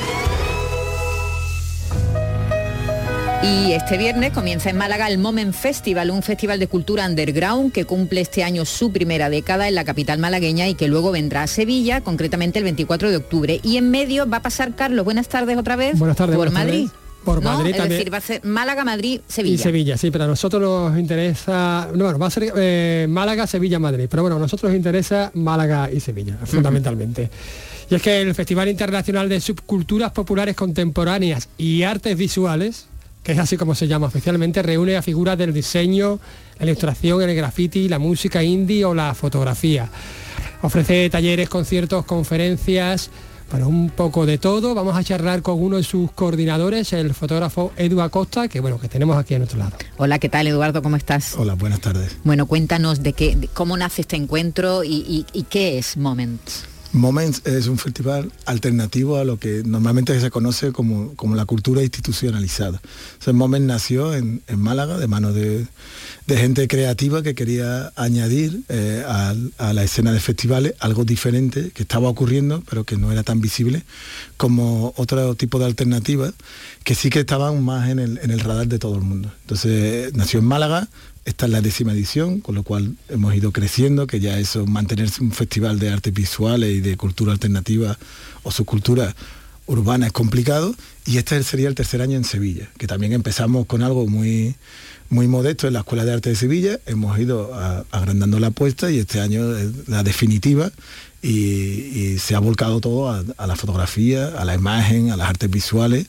Y 3.43 3.73
este 3.73 3.97
viernes 3.97 4.33
comienza 4.33 4.69
en 4.69 4.77
Málaga 4.77 5.09
el 5.09 5.17
Moment 5.17 5.55
Festival, 5.55 6.11
un 6.11 6.23
festival 6.23 6.59
de 6.59 6.67
cultura 6.67 7.07
underground 7.07 7.73
que 7.73 7.87
cumple 7.87 8.21
este 8.21 8.45
año 8.45 8.67
su 8.67 8.93
primera 8.93 9.31
década 9.31 9.67
en 9.67 9.75
la 9.75 9.85
capital 9.85 10.19
malagueña 10.19 10.69
y 10.69 10.75
que 10.75 10.89
luego 10.89 11.11
vendrá 11.11 11.45
a 11.45 11.47
Sevilla, 11.47 12.03
concretamente 12.03 12.59
el 12.59 12.65
24 12.65 13.11
de 13.11 13.17
octubre. 13.17 13.61
Y 13.63 13.79
en 13.79 13.91
medio 13.91 14.29
va 14.29 14.39
a 14.39 14.43
pasar, 14.43 14.75
Carlos, 14.77 15.07
buenas 15.07 15.29
tardes 15.29 15.57
otra 15.57 15.77
vez. 15.77 15.99
Buenas 15.99 16.19
tardes. 16.19 16.37
Por 16.37 16.51
Madrid. 16.51 16.91
Por 17.25 17.43
Madrid 17.43 17.75
es 17.75 17.89
decir, 17.89 18.13
va 18.13 18.19
a 18.19 18.23
ser 18.23 18.45
Málaga, 18.45 18.85
Madrid, 18.85 19.21
Sevilla. 19.27 19.55
Y 19.55 19.59
Sevilla, 19.59 19.97
sí, 19.97 20.11
pero 20.11 20.25
a 20.25 20.27
nosotros 20.27 20.91
nos 20.91 20.99
interesa, 20.99 21.89
no, 21.95 22.05
bueno, 22.05 22.19
va 22.19 22.27
a 22.27 22.31
ser 22.31 22.53
eh, 22.57 23.07
Málaga, 23.09 23.47
Sevilla, 23.47 23.79
Madrid, 23.79 24.07
pero 24.11 24.23
bueno, 24.23 24.37
a 24.37 24.39
nosotros 24.39 24.71
nos 24.71 24.77
interesa 24.77 25.31
Málaga 25.35 25.91
y 25.91 26.01
Sevilla, 26.01 26.39
fundamentalmente. 26.45 27.31
Y 27.91 27.95
es 27.95 28.03
que 28.03 28.21
el 28.21 28.35
Festival 28.35 28.69
Internacional 28.69 29.29
de 29.29 29.41
Subculturas 29.41 30.13
Populares 30.13 30.57
Contemporáneas 30.57 31.49
y 31.59 31.83
Artes 31.83 32.17
Visuales, 32.17 32.87
que 33.23 33.33
es 33.33 33.39
así 33.39 33.57
como 33.57 33.75
se 33.75 33.87
llama 33.87 34.07
oficialmente, 34.07 34.63
reúne 34.63 34.97
a 34.97 35.03
figuras 35.03 35.37
del 35.37 35.53
diseño, 35.53 36.19
la 36.59 36.67
ilustración, 36.67 37.23
el 37.23 37.35
graffiti, 37.35 37.89
la 37.89 37.99
música 37.99 38.43
indie 38.43 38.85
o 38.85 38.95
la 38.95 39.15
fotografía. 39.15 39.89
Ofrece 40.63 41.09
talleres, 41.11 41.49
conciertos, 41.49 42.05
conferencias, 42.05 43.11
para 43.51 43.67
un 43.67 43.91
poco 43.91 44.25
de 44.25 44.39
todo. 44.39 44.75
Vamos 44.75 44.97
a 44.97 45.03
charlar 45.03 45.43
con 45.43 45.61
uno 45.61 45.77
de 45.77 45.83
sus 45.83 46.13
coordinadores, 46.13 46.93
el 46.93 47.13
fotógrafo 47.13 47.73
Edu 47.77 48.01
Acosta, 48.01 48.49
que 48.49 48.61
bueno, 48.61 48.79
que 48.81 48.89
tenemos 48.89 49.17
aquí 49.17 49.35
a 49.35 49.39
nuestro 49.39 49.59
lado. 49.59 49.73
Hola, 49.97 50.19
¿qué 50.19 50.29
tal 50.29 50.47
Eduardo? 50.47 50.83
¿Cómo 50.83 50.97
estás? 50.97 51.35
Hola, 51.37 51.55
buenas 51.55 51.81
tardes. 51.81 52.17
Bueno, 52.25 52.47
cuéntanos 52.47 53.03
de 53.03 53.13
qué, 53.13 53.49
cómo 53.53 53.77
nace 53.77 54.03
este 54.03 54.17
encuentro 54.17 54.85
y, 54.85 55.27
y 55.33 55.43
qué 55.45 55.79
es 55.79 55.97
Moments. 55.97 56.70
Moments 56.93 57.43
es 57.45 57.69
un 57.69 57.79
festival 57.79 58.33
alternativo 58.47 59.17
a 59.17 59.25
lo 59.25 59.39
que 59.39 59.63
normalmente 59.65 60.19
se 60.19 60.31
conoce 60.31 60.73
como, 60.73 61.15
la 61.37 61.45
cultura 61.45 61.83
institucionalizada. 61.83 62.81
O 63.27 63.33
Moments 63.33 63.67
nació 63.67 64.15
en, 64.15 64.43
Málaga 64.57 64.99
de 64.99 65.07
mano 65.07 65.33
de, 65.33 65.67
gente 66.37 66.69
creativa 66.69 67.23
que 67.23 67.35
quería 67.35 67.93
añadir 67.97 68.61
eh, 68.69 69.05
a, 69.07 69.35
la 69.73 69.83
escena 69.83 70.13
de 70.13 70.21
festivales 70.21 70.75
algo 70.79 71.05
diferente 71.05 71.71
que 71.71 71.83
estaba 71.83 72.09
ocurriendo 72.09 72.63
pero 72.69 72.85
que 72.85 72.97
no 72.97 73.13
era 73.13 73.23
tan 73.23 73.41
visible 73.41 73.83
como 74.37 74.93
otro 74.97 75.35
tipo 75.35 75.59
de 75.59 75.67
alternativas 75.67 76.35
que 76.85 76.95
sí 76.95 77.11
que 77.11 77.21
estaban 77.21 77.63
más 77.63 77.89
en 77.89 77.99
el, 77.99 78.19
en 78.23 78.31
el 78.31 78.41
radar 78.41 78.67
de 78.67 78.79
todo 78.79 78.97
el 78.97 79.03
mundo. 79.03 79.33
Entonces 79.43 80.15
nació 80.15 80.41
en 80.41 80.47
Málaga, 80.47 80.89
esta 81.25 81.47
es 81.47 81.53
la 81.53 81.61
décima 81.61 81.93
edición, 81.93 82.41
con 82.41 82.55
lo 82.55 82.63
cual 82.63 82.97
hemos 83.09 83.35
ido 83.35 83.53
creciendo, 83.53 84.07
que 84.07 84.21
ya 84.21 84.39
eso, 84.39 84.67
mantenerse 84.67 85.23
un 85.23 85.33
festival 85.33 85.79
de 85.79 85.91
artes 85.91 86.13
visuales 86.13 86.71
y 86.71 86.81
de 86.81 86.97
cultura 86.97 87.33
alternativa 87.33 87.99
o 88.43 88.51
subcultura 88.51 89.15
urbana 89.71 90.07
es 90.07 90.13
complicado. 90.13 90.75
Y 91.07 91.19
este 91.19 91.43
sería 91.43 91.69
el 91.69 91.75
tercer 91.75 92.03
año 92.03 92.17
en 92.17 92.25
Sevilla, 92.25 92.69
que 92.79 92.87
también 92.87 93.13
empezamos 93.13 93.67
con 93.67 93.83
algo 93.83 94.07
muy, 94.07 94.57
muy 95.09 95.27
modesto 95.29 95.67
en 95.67 95.73
la 95.73 95.81
Escuela 95.81 96.05
de 96.05 96.13
Arte 96.13 96.31
de 96.31 96.37
Sevilla. 96.37 96.79
Hemos 96.87 97.19
ido 97.19 97.53
agrandando 97.91 98.39
la 98.39 98.49
apuesta 98.49 98.91
y 98.91 98.99
este 98.99 99.21
año 99.21 99.57
es 99.57 99.89
la 99.89 100.03
definitiva 100.03 100.71
y, 101.23 102.19
se 102.19 102.35
ha 102.35 102.39
volcado 102.39 102.81
todo 102.81 103.11
a, 103.11 103.47
la 103.47 103.57
fotografía, 103.57 104.29
a 104.29 104.45
la 104.45 104.55
imagen, 104.55 105.11
a 105.11 105.17
las 105.17 105.29
artes 105.29 105.51
visuales, 105.51 106.07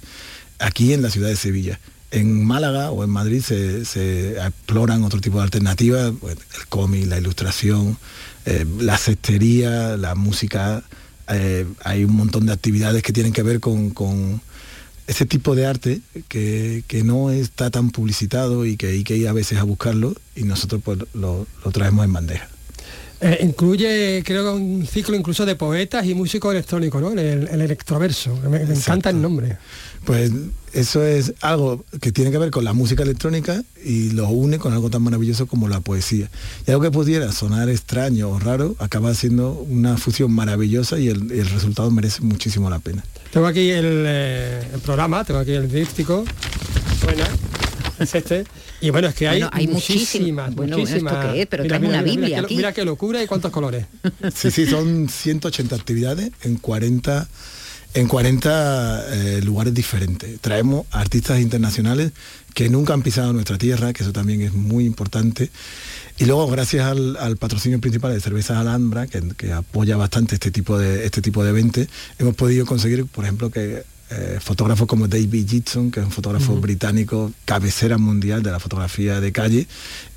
aquí 0.60 0.94
en 0.94 1.02
la 1.02 1.10
ciudad 1.10 1.30
de 1.30 1.36
Sevilla 1.36 1.80
En 2.12 2.46
Málaga 2.46 2.92
o 2.92 3.04
en 3.04 3.10
Madrid 3.10 3.42
se, 3.42 3.86
se 3.86 4.38
exploran 4.38 5.04
otro 5.04 5.20
tipo 5.20 5.38
de 5.38 5.44
alternativas, 5.44 6.14
pues, 6.20 6.38
el 6.58 6.68
cómic, 6.68 7.08
la 7.08 7.18
ilustración, 7.18 7.98
eh, 8.46 8.66
la 8.80 8.98
cestería, 8.98 9.98
la 9.98 10.16
música. 10.16 10.84
Eh, 11.32 11.66
hay 11.84 12.04
un 12.04 12.16
montón 12.16 12.46
de 12.46 12.54
actividades 12.54 13.04
que 13.04 13.14
tienen 13.14 13.34
que 13.34 13.44
ver 13.44 13.60
con, 13.60 14.42
ese 15.08 15.26
tipo 15.26 15.56
de 15.56 15.66
arte 15.66 16.02
que, 16.28 17.02
no 17.04 17.32
está 17.32 17.70
tan 17.70 17.92
publicitado 17.92 18.66
y 18.66 18.78
que 18.78 18.88
hay 18.88 19.04
que 19.04 19.18
ir 19.18 19.28
a 19.28 19.34
veces 19.34 19.58
a 19.58 19.64
buscarlo 19.64 20.16
y 20.36 20.44
nosotros 20.44 20.82
pues 20.84 21.00
lo 21.14 21.48
traemos 21.72 22.06
en 22.06 22.14
bandeja. 22.14 22.50
Eh, 23.24 23.38
incluye, 23.44 24.24
creo 24.26 24.44
que 24.44 24.50
un 24.60 24.88
ciclo 24.88 25.16
incluso 25.16 25.46
de 25.46 25.56
poetas 25.56 26.06
y 26.08 26.16
músicos 26.16 26.52
electrónicos, 26.54 27.02
¿no? 27.02 27.12
El, 27.12 27.48
el 27.48 27.62
electroverso. 27.62 28.36
Me, 28.50 28.66
me 28.66 28.74
encanta 28.74 29.12
el 29.12 29.22
nombre. 29.22 29.58
Pues 30.06 30.32
eso 30.74 31.04
es 31.06 31.34
algo 31.42 31.86
que 32.00 32.12
tiene 32.12 32.32
que 32.32 32.40
ver 32.40 32.50
con 32.50 32.64
la 32.64 32.74
música 32.74 33.04
electrónica 33.04 33.62
y 33.86 34.10
lo 34.12 34.28
une 34.30 34.58
con 34.58 34.74
algo 34.74 34.90
tan 34.90 35.04
maravilloso 35.04 35.46
como 35.46 35.68
la 35.68 35.82
poesía. 35.82 36.32
Y 36.66 36.72
algo 36.72 36.82
que 36.82 36.90
pudiera 36.90 37.32
sonar 37.32 37.70
extraño 37.70 38.30
o 38.30 38.40
raro 38.40 38.76
acaba 38.80 39.14
siendo 39.14 39.52
una 39.52 39.98
fusión 39.98 40.32
maravillosa 40.32 40.98
y 40.98 41.10
el, 41.10 41.32
el 41.32 41.48
resultado 41.48 41.92
merece 41.92 42.22
muchísimo 42.24 42.72
la 42.72 42.80
pena. 42.80 43.04
Tengo 43.32 43.46
aquí 43.46 43.70
el, 43.70 44.04
eh, 44.08 44.68
el 44.74 44.80
programa, 44.80 45.24
tengo 45.24 45.42
aquí 45.42 45.52
el 45.52 45.72
díptico. 45.72 46.26
Bueno, 47.04 47.24
es 48.00 48.16
este. 48.16 48.46
Y 48.82 48.90
bueno, 48.90 49.08
es 49.10 49.16
que 49.16 49.28
hay, 49.28 49.42
Bueno, 49.42 49.50
hay 49.54 49.68
muchísimas, 49.68 50.10
muchísimas. 50.50 50.56
Bueno, 50.56 50.78
¿esto 50.78 50.88
muchísimas. 50.90 51.26
qué 51.34 51.42
es? 51.42 51.48
Pero 51.48 51.66
tráeme 51.66 51.88
una 51.90 52.02
Biblia 52.02 52.26
mira, 52.28 52.40
qué- 52.40 52.46
aquí. 52.46 52.56
mira 52.56 52.74
qué 52.74 52.84
locura 52.86 53.24
y 53.24 53.28
cuántos 53.28 53.52
colores. 53.52 53.86
Sí, 54.36 54.52
sí, 54.52 54.66
son 54.66 55.08
180 55.10 55.76
actividades 55.76 56.32
en 56.44 56.56
40 56.58 57.28
en 57.94 58.08
40 58.08 59.04
eh, 59.38 59.42
lugares 59.44 59.74
diferentes. 59.74 60.40
Traemos 60.40 60.86
artistas 60.92 61.42
internacionales 61.42 62.14
que 62.54 62.70
nunca 62.70 62.94
han 62.94 63.02
pisado 63.02 63.34
nuestra 63.34 63.58
tierra, 63.58 63.92
que 63.92 64.04
eso 64.04 64.14
también 64.14 64.42
es 64.42 64.54
muy 64.54 64.86
importante. 64.86 65.50
Y 66.18 66.24
luego, 66.26 66.48
gracias 66.48 66.86
al, 66.86 67.18
al 67.18 67.36
patrocinio 67.36 67.82
principal 67.82 68.14
de 68.14 68.22
Cervezas 68.22 68.58
Alhambra, 68.58 69.08
que, 69.08 69.22
que 69.36 69.52
apoya 69.52 69.98
bastante 69.98 70.36
este 70.36 70.52
tipo 70.52 70.78
de 70.80 71.06
este 71.06 71.22
tipo 71.22 71.44
de 71.44 71.50
eventos, 71.50 71.88
hemos 72.18 72.34
podido 72.36 72.66
conseguir, 72.66 73.06
por 73.08 73.26
ejemplo, 73.26 73.50
que 73.50 73.84
eh, 74.12 74.40
fotógrafos 74.42 74.88
como 74.88 75.08
David 75.08 75.48
Gibson, 75.50 75.90
que 75.92 76.02
es 76.02 76.06
un 76.06 76.12
fotógrafo 76.12 76.56
británico, 76.58 77.32
cabecera 77.46 77.98
mundial 77.98 78.44
de 78.44 78.52
la 78.52 78.60
fotografía 78.60 79.20
de 79.22 79.32
calle, 79.32 79.68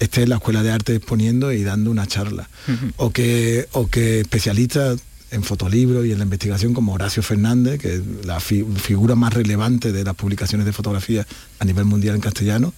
esté 0.01 0.23
en 0.25 0.31
la 0.31 0.37
Escuela 0.37 0.63
de 0.63 0.73
Arte 0.73 0.97
exponiendo 0.97 1.53
y 1.53 1.63
dando 1.63 1.91
una 1.91 2.07
charla. 2.07 2.49
O 2.97 3.11
que, 3.11 3.69
o 3.73 3.87
que 3.87 4.21
especialistas 4.21 4.99
en 5.31 5.43
fotolibros 5.43 6.07
y 6.07 6.13
en 6.13 6.19
la 6.19 6.25
investigación 6.25 6.75
como 6.75 6.93
Horacio 6.93 7.23
Fernández, 7.23 7.81
que 7.81 7.95
es 7.95 8.03
la 8.25 8.39
fi- 8.41 8.65
figura 8.77 9.15
más 9.15 9.33
relevante 9.33 9.93
de 9.93 10.05
las 10.05 10.15
publicaciones 10.15 10.65
de 10.67 10.73
fotografía 10.73 11.27
a 11.59 11.65
nivel 11.65 11.85
mundial 11.85 12.15
en 12.17 12.21
castellano, 12.21 12.73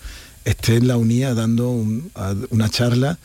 esté 0.44 0.76
en 0.76 0.86
la 0.88 0.96
UNIA 0.96 1.34
dando 1.34 1.70
un- 1.70 2.10
una 2.50 2.68
charla 2.70 3.18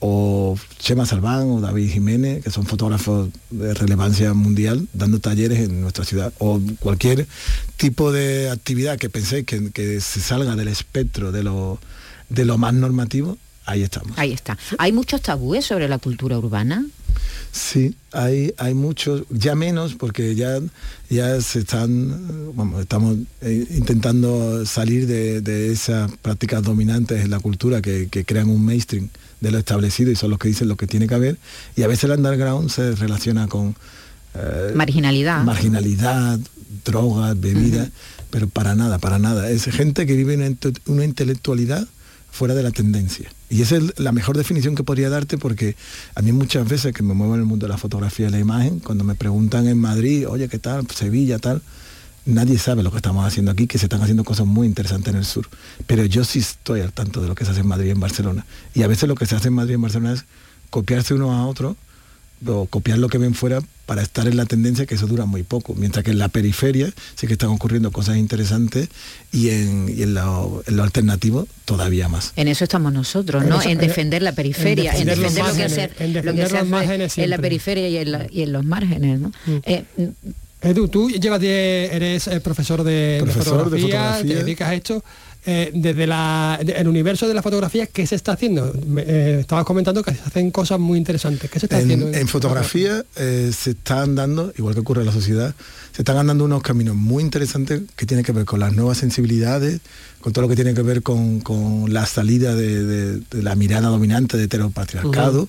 o 0.00 0.56
Chema 0.78 1.06
Salván 1.06 1.50
o 1.50 1.60
David 1.60 1.90
Jiménez, 1.90 2.44
que 2.44 2.50
son 2.50 2.66
fotógrafos 2.66 3.30
de 3.50 3.74
relevancia 3.74 4.32
mundial, 4.34 4.86
dando 4.92 5.18
talleres 5.18 5.58
en 5.60 5.80
nuestra 5.80 6.04
ciudad, 6.04 6.32
o 6.38 6.60
cualquier 6.78 7.26
tipo 7.76 8.12
de 8.12 8.50
actividad 8.50 8.98
que 8.98 9.10
penséis 9.10 9.44
que, 9.44 9.70
que 9.72 10.00
se 10.00 10.20
salga 10.20 10.54
del 10.56 10.68
espectro 10.68 11.32
de 11.32 11.42
lo, 11.42 11.80
de 12.28 12.44
lo 12.44 12.58
más 12.58 12.74
normativo, 12.74 13.38
ahí 13.66 13.82
estamos. 13.82 14.16
Ahí 14.16 14.32
está. 14.32 14.56
Hay 14.78 14.92
muchos 14.92 15.20
tabúes 15.20 15.66
sobre 15.66 15.88
la 15.88 15.98
cultura 15.98 16.38
urbana. 16.38 16.86
Sí, 17.50 17.96
hay, 18.12 18.54
hay 18.56 18.74
muchos, 18.74 19.24
ya 19.30 19.54
menos, 19.54 19.94
porque 19.94 20.34
ya, 20.34 20.60
ya 21.10 21.40
se 21.40 21.60
están, 21.60 22.54
bueno, 22.54 22.80
estamos 22.80 23.18
eh, 23.40 23.66
intentando 23.70 24.64
salir 24.64 25.06
de, 25.06 25.40
de 25.40 25.72
esas 25.72 26.10
prácticas 26.18 26.62
dominantes 26.62 27.24
en 27.24 27.30
la 27.30 27.40
cultura 27.40 27.82
que, 27.82 28.08
que 28.08 28.24
crean 28.24 28.48
un 28.48 28.64
mainstream 28.64 29.08
de 29.40 29.50
lo 29.50 29.58
establecido 29.58 30.10
y 30.10 30.16
son 30.16 30.30
los 30.30 30.38
que 30.38 30.48
dicen 30.48 30.68
lo 30.68 30.76
que 30.76 30.86
tiene 30.86 31.06
que 31.06 31.14
haber. 31.14 31.38
Y 31.76 31.82
a 31.82 31.86
veces 31.86 32.04
el 32.04 32.12
underground 32.12 32.70
se 32.70 32.94
relaciona 32.94 33.48
con 33.48 33.74
eh, 34.34 34.72
Marginalidad. 34.74 35.44
marginalidad, 35.44 36.38
drogas, 36.84 37.38
bebidas, 37.40 37.88
pero 38.30 38.48
para 38.48 38.74
nada, 38.74 38.98
para 38.98 39.18
nada. 39.18 39.50
Es 39.50 39.64
gente 39.64 40.06
que 40.06 40.14
vive 40.14 40.36
una, 40.36 40.54
una 40.86 41.04
intelectualidad 41.04 41.86
fuera 42.30 42.54
de 42.54 42.62
la 42.62 42.70
tendencia. 42.70 43.30
Y 43.50 43.62
esa 43.62 43.76
es 43.76 43.98
la 43.98 44.12
mejor 44.12 44.36
definición 44.36 44.74
que 44.74 44.84
podría 44.84 45.08
darte 45.08 45.38
porque 45.38 45.76
a 46.14 46.22
mí 46.22 46.32
muchas 46.32 46.68
veces 46.68 46.94
que 46.94 47.02
me 47.02 47.14
muevo 47.14 47.34
en 47.34 47.40
el 47.40 47.46
mundo 47.46 47.66
de 47.66 47.72
la 47.72 47.78
fotografía 47.78 48.28
y 48.28 48.30
la 48.30 48.38
imagen, 48.38 48.80
cuando 48.80 49.04
me 49.04 49.14
preguntan 49.14 49.66
en 49.66 49.78
Madrid, 49.78 50.28
oye, 50.28 50.48
¿qué 50.48 50.58
tal? 50.58 50.86
Sevilla, 50.90 51.38
tal, 51.38 51.62
nadie 52.28 52.58
sabe 52.58 52.82
lo 52.82 52.90
que 52.90 52.98
estamos 52.98 53.26
haciendo 53.26 53.50
aquí, 53.50 53.66
que 53.66 53.78
se 53.78 53.86
están 53.86 54.02
haciendo 54.02 54.22
cosas 54.24 54.46
muy 54.46 54.66
interesantes 54.66 55.12
en 55.12 55.18
el 55.18 55.24
sur. 55.24 55.48
Pero 55.86 56.04
yo 56.04 56.24
sí 56.24 56.38
estoy 56.40 56.80
al 56.82 56.92
tanto 56.92 57.20
de 57.20 57.28
lo 57.28 57.34
que 57.34 57.44
se 57.44 57.50
hace 57.50 57.60
en 57.60 57.66
Madrid 57.66 57.88
y 57.88 57.90
en 57.90 58.00
Barcelona. 58.00 58.46
Y 58.74 58.82
a 58.82 58.86
veces 58.86 59.08
lo 59.08 59.14
que 59.14 59.26
se 59.26 59.34
hace 59.36 59.48
en 59.48 59.54
Madrid 59.54 59.72
y 59.72 59.74
en 59.74 59.82
Barcelona 59.82 60.12
es 60.12 60.24
copiarse 60.70 61.14
uno 61.14 61.32
a 61.32 61.46
otro 61.46 61.76
o 62.46 62.66
copiar 62.66 62.98
lo 62.98 63.08
que 63.08 63.18
ven 63.18 63.34
fuera 63.34 63.58
para 63.84 64.00
estar 64.02 64.28
en 64.28 64.36
la 64.36 64.44
tendencia 64.44 64.86
que 64.86 64.94
eso 64.94 65.08
dura 65.08 65.24
muy 65.24 65.42
poco, 65.42 65.74
mientras 65.74 66.04
que 66.04 66.12
en 66.12 66.18
la 66.18 66.28
periferia 66.28 66.92
sí 67.16 67.26
que 67.26 67.32
están 67.32 67.48
ocurriendo 67.48 67.90
cosas 67.90 68.16
interesantes 68.18 68.90
y 69.32 69.48
en, 69.48 69.88
y 69.88 70.02
en, 70.02 70.14
lo, 70.14 70.62
en 70.66 70.76
lo 70.76 70.84
alternativo 70.84 71.48
todavía 71.64 72.06
más. 72.08 72.32
En 72.36 72.46
eso 72.46 72.62
estamos 72.62 72.92
nosotros, 72.92 73.42
En 73.42 73.48
¿no? 73.48 73.60
en 73.60 73.78
defender 73.78 74.22
la 74.22 74.32
periferia, 74.32 74.92
en 74.94 75.06
defender 75.06 75.18
lo 75.18 75.34
que, 75.34 75.42
márgenes, 75.42 75.72
hace, 75.72 76.04
en 76.04 76.12
lo 76.12 76.20
que 76.22 76.26
defender 76.32 76.46
se 76.46 76.52
los 76.52 76.62
hace 76.62 76.70
márgenes 76.70 77.18
en 77.18 77.30
la 77.30 77.38
periferia 77.38 77.88
y 77.88 77.96
en, 77.96 78.12
la- 78.12 78.26
y 78.30 78.42
en 78.42 78.52
los 78.52 78.64
márgenes, 78.64 79.18
¿no? 79.20 79.32
Eh, 79.64 79.84
Edu, 80.60 80.88
tú 80.88 81.08
llevas 81.08 81.40
de- 81.40 81.86
eres 81.92 82.26
eh, 82.26 82.40
profesor 82.40 82.82
de, 82.82 82.90
de 82.92 83.18
Profesor 83.22 83.44
de 83.70 83.78
fotografía, 83.78 83.98
fotografía. 84.12 84.34
te 84.38 84.44
dedicas 84.44 84.68
a 84.68 84.74
esto. 84.74 85.04
Eh, 85.46 85.70
desde 85.74 86.06
la- 86.06 86.58
el 86.62 86.88
universo 86.88 87.26
de 87.28 87.34
la 87.34 87.42
fotografía, 87.42 87.86
¿qué 87.86 88.06
se 88.06 88.14
está 88.16 88.32
haciendo? 88.32 88.72
Eh, 88.98 89.38
estabas 89.40 89.64
comentando 89.64 90.02
que 90.02 90.12
se 90.12 90.20
hacen 90.20 90.50
cosas 90.50 90.78
muy 90.78 90.98
interesantes. 90.98 91.50
¿Qué 91.50 91.58
se 91.60 91.66
está 91.66 91.78
haciendo? 91.78 92.08
En, 92.08 92.14
en 92.14 92.28
fotografía 92.28 93.04
eh, 93.16 93.50
se 93.56 93.70
están 93.70 94.14
dando, 94.14 94.52
igual 94.58 94.74
que 94.74 94.80
ocurre 94.80 95.00
en 95.02 95.06
la 95.06 95.12
sociedad, 95.12 95.54
se 95.94 96.02
están 96.02 96.16
andando 96.18 96.44
unos 96.44 96.62
caminos 96.62 96.96
muy 96.96 97.22
interesantes 97.22 97.82
que 97.96 98.04
tienen 98.06 98.24
que 98.24 98.32
ver 98.32 98.44
con 98.44 98.60
las 98.60 98.72
nuevas 98.74 98.98
sensibilidades, 98.98 99.80
con 100.20 100.32
todo 100.32 100.42
lo 100.42 100.48
que 100.48 100.56
tiene 100.56 100.74
que 100.74 100.82
ver 100.82 101.02
con, 101.02 101.40
con 101.40 101.92
la 101.92 102.04
salida 102.04 102.54
de, 102.54 102.84
de- 102.84 103.18
de 103.20 103.42
la 103.42 103.54
mirada 103.54 103.88
dominante 103.88 104.36
de 104.36 104.44
heteropatriarcado 104.44 105.48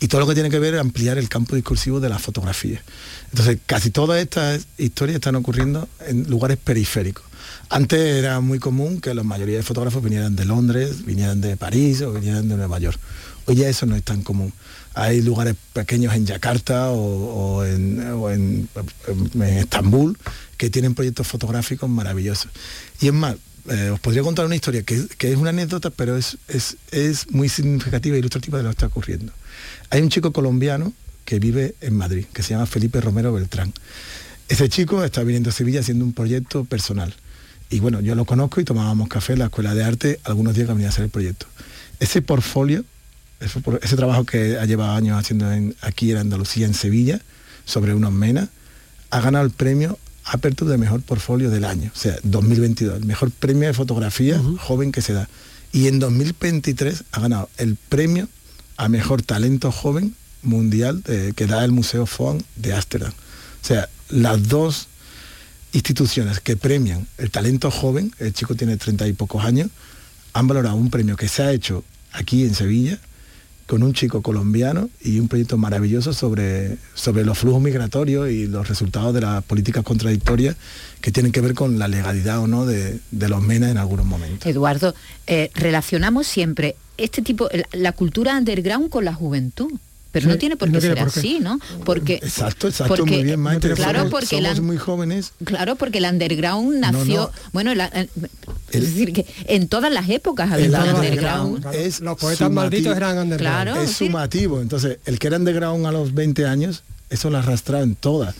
y 0.00 0.08
todo 0.08 0.20
lo 0.20 0.26
que 0.26 0.34
tiene 0.34 0.50
que 0.50 0.58
ver 0.58 0.76
ampliar 0.78 1.16
el 1.18 1.28
campo 1.28 1.54
discursivo 1.54 2.00
de 2.00 2.08
la 2.08 2.18
fotografía. 2.18 2.82
Entonces, 3.30 3.58
casi 3.66 3.90
todas 3.90 4.20
estas 4.20 4.66
historias 4.76 5.16
están 5.16 5.36
ocurriendo 5.36 5.88
en 6.06 6.28
lugares 6.28 6.58
periféricos. 6.62 7.24
Antes 7.70 8.00
era 8.00 8.40
muy 8.40 8.58
común 8.58 9.00
que 9.00 9.14
la 9.14 9.22
mayoría 9.22 9.56
de 9.56 9.62
fotógrafos 9.62 10.02
vinieran 10.02 10.36
de 10.36 10.44
Londres, 10.44 11.04
vinieran 11.04 11.40
de 11.40 11.56
París 11.56 12.00
o 12.02 12.12
vinieran 12.12 12.48
de 12.48 12.56
Nueva 12.56 12.78
York. 12.78 12.98
Hoy 13.46 13.56
ya 13.56 13.68
eso 13.68 13.86
no 13.86 13.96
es 13.96 14.02
tan 14.02 14.22
común. 14.22 14.52
Hay 14.94 15.22
lugares 15.22 15.54
pequeños 15.72 16.14
en 16.14 16.26
Yakarta 16.26 16.90
o, 16.90 17.64
en, 17.64 18.68
Estambul 19.42 20.18
que 20.56 20.70
tienen 20.70 20.94
proyectos 20.94 21.26
fotográficos 21.26 21.88
maravillosos. 21.88 22.50
Y 23.00 23.06
es 23.06 23.12
más, 23.12 23.36
eh, 23.70 23.90
os 23.92 24.00
podría 24.00 24.22
contar 24.22 24.44
una 24.46 24.56
historia 24.56 24.82
que, 24.82 25.06
es 25.18 25.36
una 25.36 25.50
anécdota, 25.50 25.90
pero 25.90 26.16
es, 26.16 26.36
es 26.48 27.30
muy 27.30 27.48
significativa 27.48 28.16
e 28.16 28.18
ilustrativa 28.18 28.58
de 28.58 28.64
lo 28.64 28.70
que 28.70 28.74
está 28.74 28.86
ocurriendo. 28.86 29.32
Hay 29.90 30.02
un 30.02 30.08
chico 30.08 30.32
colombiano 30.32 30.92
que 31.24 31.38
vive 31.38 31.74
en 31.82 31.94
Madrid, 31.94 32.24
que 32.32 32.42
se 32.42 32.54
llama 32.54 32.64
Felipe 32.66 33.00
Romero 33.00 33.32
Beltrán. 33.32 33.72
Ese 34.48 34.70
chico 34.70 35.04
está 35.04 35.22
viniendo 35.22 35.50
a 35.50 35.52
Sevilla 35.52 35.80
haciendo 35.80 36.06
un 36.06 36.14
proyecto 36.14 36.64
personal. 36.64 37.14
Y 37.70 37.80
bueno, 37.80 38.00
yo 38.00 38.14
lo 38.14 38.24
conozco 38.24 38.60
y 38.60 38.64
tomábamos 38.64 39.08
café 39.08 39.34
en 39.34 39.40
la 39.40 39.44
Escuela 39.46 39.74
de 39.74 39.84
Arte 39.84 40.20
algunos 40.24 40.54
días 40.54 40.66
que 40.66 40.72
venía 40.72 40.88
a 40.88 40.90
hacer 40.90 41.04
el 41.04 41.10
proyecto. 41.10 41.46
Ese 42.00 42.22
portfolio, 42.22 42.84
ese, 43.40 43.96
trabajo 43.96 44.24
que 44.24 44.58
ha 44.58 44.64
llevado 44.64 44.92
años 44.92 45.18
haciendo 45.18 45.50
en- 45.52 45.74
aquí 45.82 46.10
en 46.10 46.16
Andalucía, 46.18 46.66
en 46.66 46.74
Sevilla, 46.74 47.20
sobre 47.64 47.94
unos 47.94 48.12
menas, 48.12 48.48
ha 49.10 49.20
ganado 49.20 49.44
el 49.44 49.50
premio 49.50 49.98
Aperture 50.24 50.70
de 50.70 50.78
Mejor 50.78 51.02
Portfolio 51.02 51.50
del 51.50 51.64
año, 51.64 51.90
o 51.94 51.98
sea, 51.98 52.16
2022, 52.22 52.96
el 52.98 53.04
mejor 53.06 53.30
premio 53.30 53.68
de 53.68 53.74
fotografía 53.74 54.40
joven 54.58 54.92
que 54.92 55.00
se 55.02 55.12
da. 55.14 55.28
Y 55.72 55.86
en 55.88 55.98
2023 55.98 57.04
ha 57.12 57.20
ganado 57.20 57.48
el 57.58 57.76
premio 57.76 58.28
a 58.76 58.88
Mejor 58.88 59.22
Talento 59.22 59.72
Joven 59.72 60.14
Mundial 60.42 61.02
de- 61.02 61.32
que 61.34 61.46
da 61.46 61.64
el 61.64 61.72
Museo 61.72 62.06
Foam 62.06 62.40
de 62.56 62.72
Ámsterdam. 62.74 63.12
O 63.12 63.66
sea, 63.66 63.88
las 64.08 64.48
dos 64.48 64.88
instituciones 65.78 66.40
que 66.40 66.56
premian 66.56 67.06
el 67.18 67.30
talento 67.30 67.70
joven, 67.70 68.12
el 68.18 68.32
chico 68.32 68.54
tiene 68.54 68.76
treinta 68.76 69.06
y 69.06 69.12
pocos 69.12 69.44
años, 69.44 69.70
han 70.32 70.46
valorado 70.46 70.76
un 70.76 70.90
premio 70.90 71.16
que 71.16 71.28
se 71.28 71.42
ha 71.42 71.52
hecho 71.52 71.84
aquí 72.12 72.44
en 72.44 72.54
Sevilla 72.54 72.98
con 73.66 73.82
un 73.82 73.92
chico 73.92 74.22
colombiano 74.22 74.88
y 75.02 75.20
un 75.20 75.28
proyecto 75.28 75.58
maravilloso 75.58 76.14
sobre, 76.14 76.78
sobre 76.94 77.24
los 77.24 77.38
flujos 77.38 77.60
migratorios 77.60 78.30
y 78.30 78.46
los 78.46 78.66
resultados 78.66 79.12
de 79.14 79.20
las 79.20 79.44
políticas 79.44 79.84
contradictorias 79.84 80.56
que 81.02 81.12
tienen 81.12 81.32
que 81.32 81.42
ver 81.42 81.54
con 81.54 81.78
la 81.78 81.86
legalidad 81.86 82.40
o 82.40 82.46
no 82.46 82.64
de, 82.64 82.98
los 83.10 83.42
MENA 83.42 83.70
en 83.70 83.76
algunos 83.76 84.06
momentos. 84.06 84.46
Eduardo, 84.46 84.94
eh, 85.26 85.50
relacionamos 85.54 86.26
siempre 86.26 86.76
este 86.96 87.20
tipo, 87.20 87.48
la 87.72 87.92
cultura 87.92 88.38
underground 88.38 88.88
con 88.88 89.04
la 89.04 89.12
juventud. 89.12 89.70
Pero 90.12 90.28
no 90.28 90.38
tiene 90.38 90.56
por 90.56 90.70
qué 90.72 90.80
ser 90.80 90.98
así, 90.98 91.38
¿no? 91.40 91.58
Porque 91.84 92.14
exacto, 92.14 92.68
exacto, 92.68 93.04
muy 93.04 93.22
bien, 93.22 93.40
Maite. 93.40 93.72
Claro, 93.74 94.08
porque 94.10 94.26
somos 94.26 94.60
muy 94.60 94.78
jóvenes. 94.78 95.32
Claro, 95.44 95.76
porque 95.76 95.98
el 95.98 96.04
underground 96.04 96.78
nació, 96.78 97.30
bueno, 97.52 97.74
la, 97.74 97.86
es 97.86 98.82
decir 98.82 99.12
que 99.12 99.26
en 99.46 99.68
todas 99.68 99.92
las 99.92 100.08
épocas 100.08 100.50
había 100.50 100.66
el 100.66 100.74
underground. 100.74 101.66
Es 101.74 102.00
Los 102.00 102.18
poetas 102.18 102.50
malditos 102.50 102.96
eran 102.96 103.18
underground. 103.18 103.64
Claro, 103.64 103.80
es 103.80 103.92
sumativo. 103.92 104.60
Entonces, 104.60 104.98
el 105.04 105.18
que 105.18 105.26
era 105.26 105.36
underground 105.36 105.86
a 105.86 105.92
los 105.92 106.14
20 106.14 106.46
años, 106.46 106.82
eso 107.10 107.30
lo 107.30 107.36
ha 107.36 107.40
arrastrado 107.40 107.84
en 107.84 107.94
toda 107.94 108.34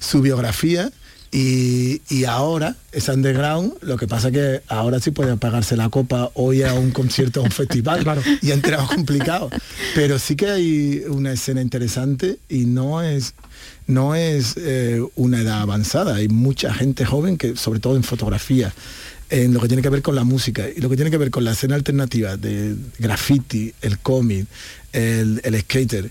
su 0.00 0.20
biografía 0.20 0.90
y, 1.30 2.00
y, 2.08 2.24
ahora 2.24 2.76
es 2.92 3.08
underground, 3.08 3.74
lo 3.82 3.96
que 3.96 4.06
pasa 4.06 4.30
que 4.30 4.62
ahora 4.68 4.98
sí 4.98 5.10
puede 5.10 5.36
pagarse 5.36 5.76
la 5.76 5.90
copa 5.90 6.30
hoy 6.34 6.62
a 6.62 6.74
un 6.74 6.90
concierto, 6.90 7.40
a 7.40 7.42
un 7.44 7.50
festival, 7.52 8.02
claro. 8.02 8.22
y 8.40 8.50
ha 8.50 8.54
entrado 8.54 8.86
complicado. 8.86 9.50
Pero 9.94 10.18
sí 10.18 10.36
que 10.36 10.50
hay 10.50 11.02
una 11.08 11.32
escena 11.32 11.60
interesante 11.60 12.38
y 12.48 12.64
no 12.64 13.02
es 13.02 13.34
no 13.86 14.14
es 14.14 14.54
eh, 14.58 15.02
una 15.16 15.40
edad 15.40 15.62
avanzada, 15.62 16.16
hay 16.16 16.28
mucha 16.28 16.72
gente 16.74 17.04
joven 17.04 17.38
que, 17.38 17.56
sobre 17.56 17.80
todo 17.80 17.96
en 17.96 18.04
fotografía, 18.04 18.72
en 19.30 19.52
lo 19.52 19.60
que 19.60 19.68
tiene 19.68 19.82
que 19.82 19.88
ver 19.88 20.02
con 20.02 20.14
la 20.14 20.24
música 20.24 20.66
y 20.68 20.80
lo 20.80 20.88
que 20.88 20.96
tiene 20.96 21.10
que 21.10 21.18
ver 21.18 21.30
con 21.30 21.44
la 21.44 21.52
escena 21.52 21.74
alternativa 21.74 22.36
de 22.36 22.76
graffiti, 22.98 23.72
el 23.82 23.98
cómic, 23.98 24.46
el, 24.92 25.40
el 25.42 25.60
skater, 25.60 26.10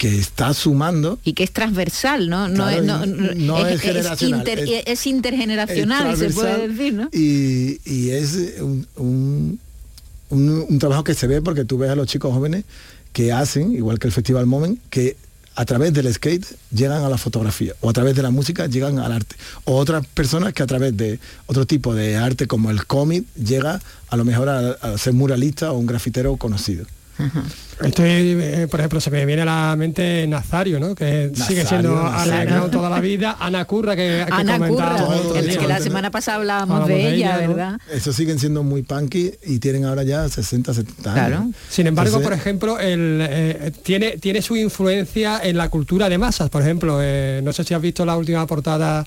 que 0.00 0.18
está 0.18 0.54
sumando. 0.54 1.18
Y 1.24 1.34
que 1.34 1.44
es 1.44 1.52
transversal 1.52 2.30
no 2.30 2.48
no, 2.48 2.54
claro, 2.54 2.70
es, 2.70 2.86
no, 2.86 3.04
no 3.04 3.66
es, 3.66 3.84
es, 3.84 4.06
es, 4.06 4.22
inter, 4.22 4.60
es, 4.60 4.82
es 4.86 5.06
intergeneracional 5.06 6.16
se 6.16 6.30
puede 6.30 6.68
decir 6.68 6.94
no 6.94 7.10
y, 7.12 7.78
y 7.84 8.08
es 8.08 8.34
un, 8.60 8.86
un, 8.96 9.60
un, 10.30 10.66
un, 10.70 10.78
trabajo 10.78 11.04
que 11.04 11.12
se 11.12 11.26
ve 11.26 11.42
porque 11.42 11.66
tú 11.66 11.76
ves 11.76 11.90
a 11.90 11.96
los 11.96 12.06
chicos 12.06 12.32
jóvenes 12.32 12.64
que 13.12 13.30
hacen 13.30 13.72
igual 13.72 13.98
que 13.98 14.06
el 14.06 14.12
festival 14.14 14.46
Moment 14.46 14.78
que 14.88 15.18
a 15.54 15.66
través 15.66 15.92
del 15.92 16.10
skate 16.14 16.46
llegan 16.74 17.04
a 17.04 17.10
la 17.10 17.18
fotografía 17.18 17.74
o 17.82 17.90
a 17.90 17.92
través 17.92 18.16
de 18.16 18.22
la 18.22 18.30
música 18.30 18.68
llegan 18.68 18.98
al 19.00 19.12
arte. 19.12 19.36
O 19.64 19.76
otras 19.76 20.06
personas 20.06 20.54
que 20.54 20.62
a 20.62 20.66
través 20.66 20.96
de 20.96 21.18
otro 21.44 21.66
tipo 21.66 21.94
de 21.94 22.16
arte 22.16 22.46
como 22.46 22.70
el 22.70 22.86
cómic 22.86 23.26
llega 23.34 23.82
a 24.08 24.16
lo 24.16 24.24
mejor 24.24 24.48
a, 24.48 24.70
a 24.70 24.96
ser 24.96 25.12
muralista 25.12 25.72
o 25.72 25.78
un 25.78 25.86
grafitero 25.86 26.38
conocido 26.38 26.86
Estoy, 27.82 28.36
eh, 28.40 28.68
por 28.70 28.80
ejemplo, 28.80 29.00
se 29.00 29.10
me 29.10 29.24
viene 29.24 29.42
a 29.42 29.46
la 29.46 29.76
mente 29.76 30.26
Nazario, 30.26 30.78
¿no? 30.78 30.94
Que 30.94 31.28
Nazario, 31.30 31.46
sigue 31.46 31.66
siendo 31.66 31.94
toda 32.70 32.90
la 32.90 33.00
vida. 33.00 33.36
Ana 33.40 33.64
Curra, 33.64 33.96
que, 33.96 34.24
que 34.26 34.32
Ana 34.32 34.58
Curra, 34.58 34.96
que, 35.32 35.56
que 35.56 35.66
la 35.66 35.80
semana 35.80 36.10
pasada 36.10 36.38
hablábamos, 36.38 36.86
de, 36.86 36.94
de 36.94 37.14
ella, 37.14 37.40
¿no? 37.40 37.48
¿verdad? 37.48 37.80
Eso 37.90 38.12
siguen 38.12 38.38
siendo 38.38 38.62
muy 38.62 38.82
punky 38.82 39.32
y 39.44 39.58
tienen 39.60 39.86
ahora 39.86 40.02
ya 40.02 40.28
60, 40.28 40.74
70 40.74 41.12
años. 41.12 41.26
Claro. 41.26 41.50
Sin 41.70 41.86
embargo, 41.86 42.08
Entonces, 42.08 42.28
por 42.28 42.38
ejemplo, 42.38 42.78
el, 42.78 43.18
eh, 43.22 43.72
tiene, 43.82 44.18
tiene 44.18 44.42
su 44.42 44.56
influencia 44.56 45.40
en 45.42 45.56
la 45.56 45.68
cultura 45.70 46.08
de 46.08 46.18
masas. 46.18 46.50
Por 46.50 46.62
ejemplo, 46.62 46.98
eh, 47.00 47.40
no 47.42 47.52
sé 47.52 47.64
si 47.64 47.72
has 47.72 47.80
visto 47.80 48.04
la 48.04 48.16
última 48.16 48.46
portada 48.46 49.06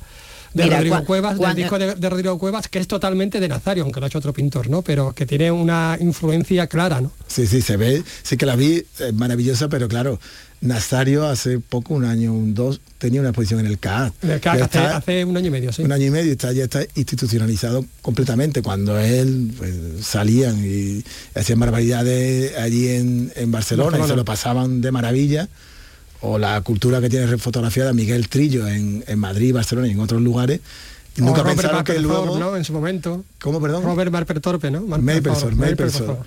de 0.54 0.64
Mira, 0.64 0.78
Rodrigo 0.78 1.04
Cuevas, 1.06 1.40
del 1.40 1.56
disco 1.56 1.80
de, 1.80 1.96
de, 1.96 2.10
Rodrigo 2.10 2.38
Cuevas, 2.38 2.68
que 2.68 2.80
es 2.80 2.88
totalmente 2.88 3.40
de 3.40 3.48
Nazario, 3.48 3.84
aunque 3.84 4.00
lo 4.00 4.06
ha 4.06 4.08
hecho 4.08 4.20
otro 4.20 4.34
pintor, 4.34 4.70
¿no? 4.70 4.82
Pero 4.82 5.14
que 5.14 5.26
tiene 5.26 5.52
una 5.52 5.98
influencia 6.00 6.68
clara, 6.68 7.02
¿no? 7.02 7.12
Sí, 7.28 7.48
sí, 7.48 7.62
se 7.62 7.78
ve, 7.78 8.04
sí 8.22 8.38
que 8.38 8.46
la 8.46 8.56
vi, 8.56 8.86
es 9.00 9.14
maravillosa, 9.14 9.68
pero 9.68 9.88
claro, 9.88 10.20
Nazario 10.62 11.28
hace 11.28 11.60
poco, 11.60 11.94
un 11.94 12.06
año, 12.06 12.34
un 12.34 12.54
dos, 12.54 12.80
tenía 12.98 13.20
una 13.20 13.30
exposición 13.30 13.60
en 13.60 13.66
el 13.66 13.80
CAAT. 13.80 14.14
En 14.24 14.32
el 14.32 14.40
CAAT 14.40 14.62
hace, 14.62 14.78
está, 14.78 14.98
hace, 14.98 15.26
un 15.26 15.36
año 15.36 15.48
y 15.48 15.52
medio, 15.52 15.74
sí. 15.74 15.82
Un 15.82 15.92
año 15.92 16.06
y 16.06 16.10
medio, 16.10 16.32
está, 16.32 16.54
ya 16.54 16.64
está 16.64 16.84
institucionalizado 16.96 17.86
completamente. 18.02 18.62
Cuando 18.62 18.98
él 18.98 19.54
pues, 19.58 19.74
salían 20.06 20.64
y 20.64 21.04
hacían 21.36 21.60
barbaridades 21.60 22.58
allí 22.58 22.90
en, 22.90 23.32
en 23.36 23.52
Barcelona, 23.52 23.98
Barcelona, 23.98 24.06
y 24.06 24.10
se 24.10 24.16
lo 24.16 24.26
pasaban 24.26 24.82
de 24.82 24.92
maravilla 24.92 25.50
o 26.24 26.38
la 26.38 26.60
cultura 26.62 27.02
que 27.02 27.10
tiene 27.10 27.38
fotografiada 27.38 27.92
Miguel 27.94 28.30
Trillo 28.30 28.68
en, 28.68 29.04
en 29.08 29.20
Madrid, 29.20 29.54
Barcelona 29.54 29.88
y 29.88 29.92
en 29.92 30.00
otros 30.00 30.22
lugares. 30.22 30.62
Y 31.18 31.22
nunca 31.22 31.42
o 31.42 31.46
pensaron 31.46 31.72
Robert 31.72 31.88
que 31.88 32.00
luego... 32.00 32.40
¿no? 32.40 32.56
En 32.56 32.64
su 32.64 32.74
momento. 32.74 33.24
¿Cómo, 33.42 33.62
perdón? 33.62 33.84
Robert 33.84 34.10
Marper 34.10 34.40
Torpe, 34.40 34.72
¿no? 34.72 34.82
Mapleson, 34.82 35.58
Mapleson. 35.58 36.18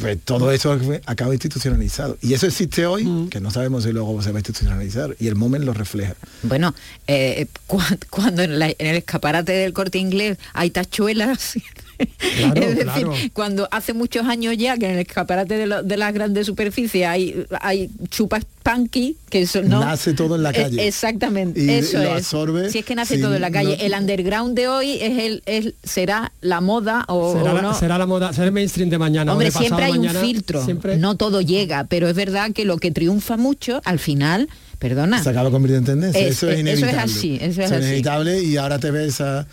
Pues 0.00 0.18
todo 0.24 0.50
eso 0.50 0.76
acaba 1.06 1.32
institucionalizado. 1.32 2.18
Y 2.20 2.34
eso 2.34 2.46
existe 2.46 2.84
hoy, 2.84 3.04
mm. 3.04 3.28
que 3.28 3.40
no 3.40 3.52
sabemos 3.52 3.84
si 3.84 3.92
luego 3.92 4.20
se 4.22 4.32
va 4.32 4.38
a 4.38 4.40
institucionalizar. 4.40 5.14
Y 5.20 5.28
el 5.28 5.36
moment 5.36 5.64
lo 5.64 5.72
refleja. 5.72 6.16
Bueno, 6.42 6.74
eh, 7.06 7.46
cuando 8.10 8.42
en, 8.42 8.58
la, 8.58 8.70
en 8.70 8.86
el 8.86 8.96
escaparate 8.96 9.52
del 9.52 9.72
corte 9.72 9.98
inglés 9.98 10.36
hay 10.52 10.70
tachuelas 10.70 11.54
Claro, 12.36 12.60
es 12.60 12.76
decir, 12.76 12.84
claro. 12.84 13.14
cuando 13.32 13.68
hace 13.70 13.92
muchos 13.92 14.26
años 14.26 14.56
ya 14.56 14.76
que 14.76 14.86
en 14.86 14.92
el 14.92 14.98
escaparate 14.98 15.56
de, 15.56 15.66
lo, 15.66 15.82
de 15.82 15.96
las 15.96 16.12
grandes 16.12 16.46
superficies 16.46 17.06
hay, 17.06 17.46
hay 17.60 17.90
chupas 18.10 18.44
punky, 18.62 19.16
que 19.30 19.42
eso 19.42 19.62
no... 19.62 19.80
Nace 19.80 20.14
todo 20.14 20.36
en 20.36 20.42
la 20.42 20.52
calle. 20.52 20.82
Eh, 20.82 20.88
exactamente, 20.88 21.62
y, 21.62 21.70
eso 21.70 22.00
y 22.00 22.04
lo 22.04 22.58
es. 22.58 22.72
Si 22.72 22.78
es 22.78 22.84
que 22.84 22.94
nace 22.94 23.18
todo 23.18 23.34
en 23.34 23.42
la 23.42 23.50
calle. 23.50 23.76
No, 23.76 23.84
el 23.84 23.92
underground 23.92 24.56
de 24.56 24.68
hoy 24.68 24.98
es 25.00 25.18
el, 25.18 25.42
es, 25.46 25.74
será 25.82 26.32
la 26.40 26.60
moda 26.60 27.04
o, 27.08 27.34
será, 27.34 27.52
o 27.52 27.54
la, 27.54 27.62
no. 27.62 27.74
será 27.74 27.98
la 27.98 28.06
moda, 28.06 28.32
será 28.32 28.46
el 28.46 28.52
mainstream 28.52 28.90
de 28.90 28.98
mañana. 28.98 29.32
Hombre, 29.32 29.50
siempre 29.50 29.84
hay 29.84 29.92
mañana, 29.92 30.18
un 30.18 30.26
filtro, 30.26 30.64
siempre... 30.64 30.96
no 30.96 31.16
todo 31.16 31.40
llega, 31.40 31.84
pero 31.84 32.08
es 32.08 32.16
verdad 32.16 32.52
que 32.52 32.64
lo 32.64 32.78
que 32.78 32.90
triunfa 32.90 33.36
mucho, 33.36 33.80
al 33.84 33.98
final 33.98 34.48
perdona. 34.78 35.22
Se 35.22 35.30
acaba 35.30 35.50
convirtiendo 35.50 35.92
en 35.92 36.00
tendencia. 36.00 36.26
Es, 36.26 36.36
eso 36.36 36.50
es 36.50 36.60
inevitable. 36.60 36.92
Eso 36.92 36.98
es 36.98 37.16
así. 37.16 37.34
Eso 37.36 37.44
es, 37.44 37.50
eso 37.52 37.62
es 37.62 37.72
así. 37.72 37.86
inevitable 37.86 38.42
y 38.42 38.56
ahora 38.56 38.78
te 38.78 38.90
ves 38.90 39.20
a, 39.20 39.46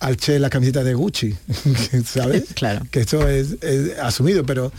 al 0.00 0.16
Che 0.16 0.38
la 0.38 0.50
camiseta 0.50 0.84
de 0.84 0.94
Gucci, 0.94 1.34
¿sabes? 2.04 2.44
claro. 2.54 2.86
Que 2.90 3.00
esto 3.00 3.28
es, 3.28 3.56
es, 3.62 3.98
asumido, 3.98 4.44
pero 4.44 4.72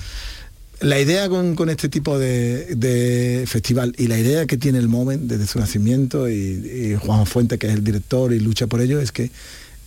la 0.82 1.00
idea 1.00 1.28
con, 1.28 1.56
con 1.56 1.70
este 1.70 1.90
tipo 1.90 2.20
de, 2.20 2.76
de, 2.76 3.46
festival 3.48 3.96
y 3.98 4.08
la 4.08 4.20
idea 4.20 4.46
que 4.46 4.58
tiene 4.58 4.78
el 4.78 4.88
Moment 4.88 5.24
desde 5.24 5.48
su 5.48 5.60
nacimiento 5.60 6.30
y, 6.30 6.34
y 6.34 6.98
Juan 7.00 7.26
Fuente, 7.26 7.58
que 7.58 7.68
es 7.68 7.74
el 7.74 7.84
director 7.84 8.32
y 8.32 8.40
lucha 8.40 8.68
por 8.68 8.82
ello, 8.82 9.00
es 9.00 9.12
que 9.12 9.32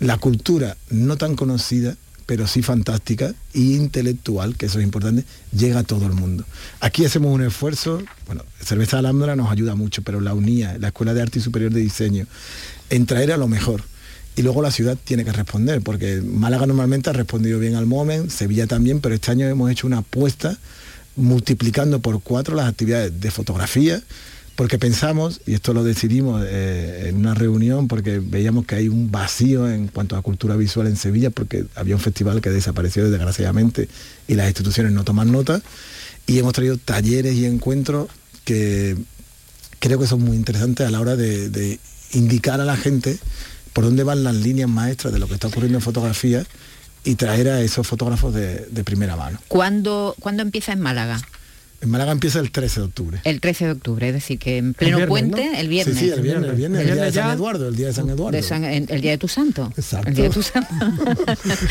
la 0.01 0.19
cultura 0.19 0.77
no 0.91 1.17
tan 1.17 1.37
conocida 1.37 1.97
pero 2.31 2.47
sí 2.47 2.63
fantástica 2.63 3.35
e 3.55 3.59
intelectual, 3.59 4.57
que 4.57 4.67
eso 4.67 4.79
es 4.79 4.85
importante, 4.85 5.25
llega 5.51 5.81
a 5.81 5.83
todo 5.83 6.07
el 6.07 6.13
mundo. 6.13 6.45
Aquí 6.79 7.05
hacemos 7.05 7.35
un 7.35 7.43
esfuerzo, 7.43 8.01
bueno, 8.27 8.45
Cerveza 8.65 9.01
Alhambra 9.01 9.35
nos 9.35 9.51
ayuda 9.51 9.75
mucho, 9.75 10.03
pero 10.03 10.21
la 10.21 10.33
UNIA, 10.33 10.79
la 10.79 10.87
Escuela 10.87 11.13
de 11.13 11.23
Arte 11.23 11.41
y 11.41 11.43
Superior 11.43 11.73
de 11.73 11.81
Diseño, 11.81 12.29
en 12.89 13.07
traer 13.07 13.33
a 13.33 13.37
lo 13.37 13.49
mejor. 13.49 13.83
Y 14.41 14.43
luego 14.43 14.63
la 14.63 14.71
ciudad 14.71 14.97
tiene 15.05 15.23
que 15.23 15.33
responder, 15.33 15.83
porque 15.83 16.23
Málaga 16.23 16.65
normalmente 16.65 17.11
ha 17.11 17.13
respondido 17.13 17.59
bien 17.59 17.75
al 17.75 17.85
Moment, 17.85 18.31
Sevilla 18.31 18.67
también, 18.67 19.01
pero 19.01 19.15
este 19.15 19.31
año 19.31 19.47
hemos 19.47 19.71
hecho 19.71 19.87
una 19.87 19.99
apuesta 19.99 20.57
multiplicando 21.15 22.01
por 22.01 22.23
cuatro 22.23 22.57
las 22.57 22.67
actividades 22.67 23.21
de 23.21 23.31
fotografía, 23.31 24.03
porque 24.57 24.79
pensamos, 24.79 25.43
y 25.47 25.53
esto 25.53 25.75
lo 25.75 25.85
decidimos 25.85 26.43
eh, 26.49 27.09
en 27.11 27.17
una 27.17 27.35
reunión, 27.35 27.87
porque 27.87 28.19
veíamos 28.19 28.65
que 28.65 28.77
hay 28.77 28.89
un 28.89 29.11
vacío 29.11 29.71
en 29.71 29.89
cuanto 29.89 30.17
a 30.17 30.23
cultura 30.23 30.57
visual 30.57 30.87
en 30.87 30.97
Sevilla, 30.97 31.29
porque 31.29 31.67
había 31.75 31.95
un 31.95 32.01
festival 32.01 32.41
que 32.41 32.49
desapareció 32.49 33.11
desgraciadamente 33.11 33.91
y 34.27 34.37
las 34.37 34.47
instituciones 34.47 34.93
no 34.93 35.05
toman 35.05 35.31
nota, 35.31 35.61
y 36.27 36.39
hemos 36.39 36.55
traído 36.55 36.79
talleres 36.79 37.35
y 37.35 37.45
encuentros 37.45 38.09
que 38.47 38.97
creo 39.81 39.99
que 39.99 40.07
son 40.07 40.23
muy 40.23 40.39
interesantes 40.39 40.87
a 40.87 40.91
la 40.91 40.99
hora 40.99 41.15
de, 41.15 41.51
de 41.51 41.79
indicar 42.15 42.63
a 42.63 42.65
la 42.65 42.79
gente 42.79 43.19
por 43.73 43.85
dónde 43.85 44.03
van 44.05 44.25
las 44.25 44.35
líneas 44.35 44.69
maestras 44.69 45.13
de 45.13 45.19
lo 45.19 45.29
que 45.29 45.35
está 45.35 45.49
ocurriendo 45.49 45.79
en 45.79 45.83
fotografía 45.83 46.45
y 47.05 47.15
traer 47.15 47.49
a 47.49 47.61
esos 47.63 47.87
fotógrafos 47.87 48.35
de, 48.35 48.67
de 48.71 48.85
primera 48.85 49.17
mano. 49.17 49.39
¿Cuándo, 49.49 50.15
¿Cuándo 50.21 50.43
empieza 50.43 50.73
en 50.73 50.81
Málaga? 50.81 51.21
En 51.83 51.89
Málaga 51.89 52.13
empieza 52.13 52.41
el 52.41 52.51
13 52.51 52.81
de 52.81 52.87
octubre. 52.87 53.21
El 53.25 53.41
13 53.41 53.65
de 53.65 53.71
octubre, 53.71 54.09
es 54.09 54.13
decir, 54.13 54.39
que 54.39 54.59
en 54.59 54.75
pleno 54.75 54.99
viernes, 54.99 55.09
puente, 55.09 55.47
¿no? 55.47 55.57
el 55.59 55.69
viernes. 55.69 55.97
Sí, 55.97 56.05
sí, 56.05 56.11
el 56.11 56.21
viernes, 56.21 56.51
el 56.51 56.57
viernes, 56.57 56.81
el, 56.83 56.89
El 56.89 56.95
día 56.95 57.05
de 57.05 57.13
San 57.13 57.29
ya- 57.29 57.33
Eduardo, 57.33 57.69
el 57.69 57.77
día 57.77 57.87
de 57.87 57.93
San 57.95 58.11
Eduardo. 58.11 58.37
De 58.37 58.43
San- 58.43 58.65
en- 58.65 58.87
el 58.91 59.01
día 59.01 59.13
de 59.13 59.19
tu 59.19 59.29
santo. 59.29 59.73
Exacto. 59.75 60.09
El 60.11 60.15
día 60.15 60.25
de 60.25 60.31
tu 60.31 60.43
santo. 60.43 60.69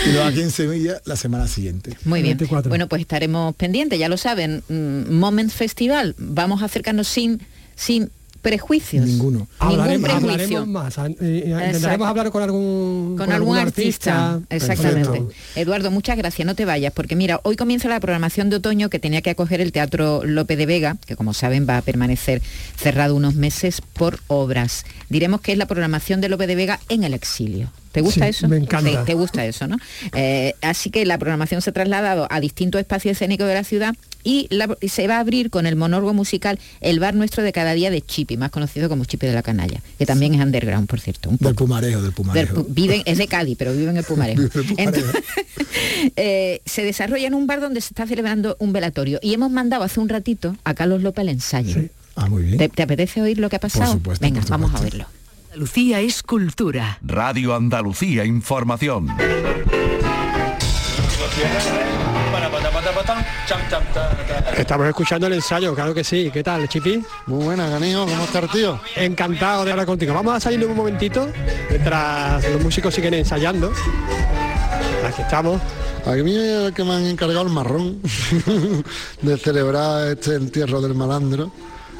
y 0.08 0.12
luego 0.12 0.28
aquí 0.28 0.42
en 0.42 0.50
Sevilla 0.50 1.00
la 1.06 1.16
semana 1.16 1.48
siguiente. 1.48 1.96
Muy 2.06 2.24
bien. 2.24 2.38
24. 2.38 2.70
Bueno, 2.70 2.88
pues 2.88 3.02
estaremos 3.02 3.54
pendientes, 3.56 4.00
ya 4.00 4.10
lo 4.10 4.18
saben. 4.18 4.64
mm, 4.68 5.14
Moment 5.14 5.52
Festival, 5.52 6.16
vamos 6.18 6.64
a 6.64 6.66
acercarnos 6.66 7.08
sin, 7.08 7.42
sin 7.76 8.10
prejuicios. 8.42 9.06
Ninguno. 9.06 9.48
Hablaremos, 9.60 10.10
prejuicio. 10.10 10.32
hablaremos 10.32 10.68
más. 10.68 10.98
ah, 10.98 11.08
eh, 11.08 11.16
eh. 11.20 11.64
Intentaremos 11.68 12.08
hablar 12.08 12.32
con 12.32 12.44
algún, 12.44 13.16
con 13.18 13.32
algún 13.32 13.58
artista, 13.58 14.40
exactamente. 14.50 15.10
Perfecto. 15.10 15.34
Eduardo, 15.56 15.92
muchas 15.92 16.18
gracias, 16.18 16.46
no 16.46 16.56
te 16.56 16.66
vayas, 16.66 16.94
porque 16.94 17.16
mira, 17.16 17.40
hoy 17.44 17.56
comienza 17.56 17.90
la 17.90 18.00
programación 18.00 18.50
de 18.50 18.58
otoño 18.58 18.90
que 18.90 19.00
tenía 19.00 19.22
que 19.22 19.30
acoger 19.30 19.62
el 19.62 19.72
Teatro 19.72 20.22
Lope 20.24 20.56
de 20.56 20.66
Vega, 20.66 20.98
que 21.06 21.16
como 21.16 21.34
saben 21.34 21.68
va 21.68 21.78
a 21.78 21.82
permanecer 21.82 22.42
cerrado 22.78 23.16
unos 23.16 23.36
meses 23.36 23.82
por 23.82 24.20
obras. 24.28 24.86
Diremos 25.10 25.42
que 25.42 25.52
es 25.52 25.58
la 25.58 25.66
programación 25.66 26.22
de 26.22 26.30
Lope 26.30 26.48
de 26.48 26.56
Vega 26.56 26.80
en 26.90 27.04
el 27.04 27.14
exilio. 27.14 27.72
¿Te 27.92 28.02
gusta 28.02 28.26
Sí, 28.26 28.30
eso? 28.30 28.48
me 28.48 28.58
encanta. 28.58 28.90
Sí, 28.92 28.98
te 29.06 29.14
gusta 29.16 29.46
eso, 29.46 29.68
¿no? 29.68 29.78
Eh, 30.16 30.54
así 30.62 30.90
que 30.92 31.06
la 31.06 31.18
programación 31.18 31.62
se 31.62 31.72
ha 31.72 31.74
trasladado 31.74 32.28
a 32.30 32.40
distintos 32.40 32.80
espacios 32.80 33.14
escénicos 33.14 33.48
de 33.48 33.54
la 33.56 33.64
ciudad 33.64 33.96
y, 34.24 34.48
la- 34.52 34.78
se 34.88 35.08
va 35.08 35.16
a 35.18 35.20
abrir 35.22 35.50
con 35.50 35.66
el 35.66 35.76
monólogo 35.76 36.14
musical 36.14 36.60
El 36.82 37.00
bar 37.00 37.16
nuestro 37.16 37.42
de 37.42 37.52
cada 37.54 37.74
día 37.74 37.90
de 37.90 38.02
Chipi, 38.02 38.38
más 38.38 38.52
conocido 38.52 38.90
como 38.90 39.06
Chipi 39.06 39.26
de 39.28 39.34
la 39.34 39.42
Canalla, 39.44 39.82
que 39.98 40.06
también 40.06 40.36
es 40.36 40.42
underground, 40.42 40.88
por 40.88 41.00
cierto. 41.00 41.30
Un 41.30 41.38
Del. 41.40 41.56
Pumarejo, 41.56 42.02
del 42.02 42.12
Pumarejo. 42.12 42.58
pu- 42.58 42.66
viven, 42.70 43.02
es 43.06 43.18
de 43.18 43.28
Cádiz, 43.28 43.56
pero 43.58 43.72
vive 43.74 43.90
en 43.90 43.98
el 43.98 44.04
Pumarejo. 44.04 44.42
El. 44.54 44.74
Entonces, 44.78 45.06
eh, 46.16 46.62
se 46.66 46.84
desarrolla 46.84 47.28
en 47.28 47.34
un 47.34 47.48
bar 47.48 47.62
donde 47.62 47.82
se 47.82 47.88
está 47.88 48.06
celebrando 48.08 48.56
un 48.60 48.74
velatorio 48.74 49.20
y 49.22 49.34
hemos 49.34 49.52
mandado 49.52 49.84
hace 49.84 50.00
un 50.00 50.10
ratito 50.10 50.56
a 50.64 50.74
Carlos 50.74 51.02
López 51.02 51.22
al 51.22 51.30
ensayo. 51.30 51.74
Sí. 51.74 51.90
Ah, 52.16 52.28
muy 52.28 52.44
bien. 52.44 52.58
¿Te, 52.58 52.70
te 52.70 52.84
apetece 52.84 53.22
oír 53.22 53.40
lo 53.40 53.50
que 53.50 53.56
ha 53.56 53.60
pasado? 53.60 53.94
supuesto, 53.94 54.24
Venga, 54.26 54.42
por 54.42 54.50
vamos 54.50 54.72
a 54.74 54.78
supuesto. 54.78 54.98
Andalucía 55.52 56.00
es 56.00 56.22
cultura. 56.22 57.00
Radio 57.02 57.56
Andalucía 57.56 58.24
Información. 58.24 59.08
Estamos 64.56 64.88
escuchando 64.88 65.26
el 65.26 65.34
ensayo, 65.34 65.74
claro 65.74 65.96
que 65.96 66.04
sí. 66.04 66.30
¿Qué 66.32 66.44
tal, 66.44 66.70
Chipi? 66.70 67.04
Muy 67.26 67.46
buena, 67.46 67.68
Ganijo, 67.68 68.06
¿cómo 68.06 68.26
estás, 68.26 68.52
tío? 68.52 68.80
Encantado 68.96 69.66
de 69.66 69.72
hablar 69.72 69.88
contigo. 69.88 70.14
Vamos 70.14 70.36
a 70.36 70.40
salir 70.40 70.64
un 70.64 70.78
momentito 70.78 71.28
mientras 71.68 72.48
los 72.48 72.62
músicos 72.62 72.94
siguen 72.94 73.16
ensayando. 73.16 73.74
Aquí 75.04 75.24
estamos. 75.24 75.60
A 76.06 76.12
mí 76.12 76.36
es 76.36 76.68
el 76.68 76.74
que 76.76 76.84
me 76.84 76.94
han 76.94 77.06
encargado 77.08 77.42
el 77.42 77.50
marrón 77.50 78.00
de 79.24 79.38
celebrar 79.38 80.10
este 80.10 80.36
entierro 80.36 80.80
del 80.80 80.94
malandro 80.94 81.52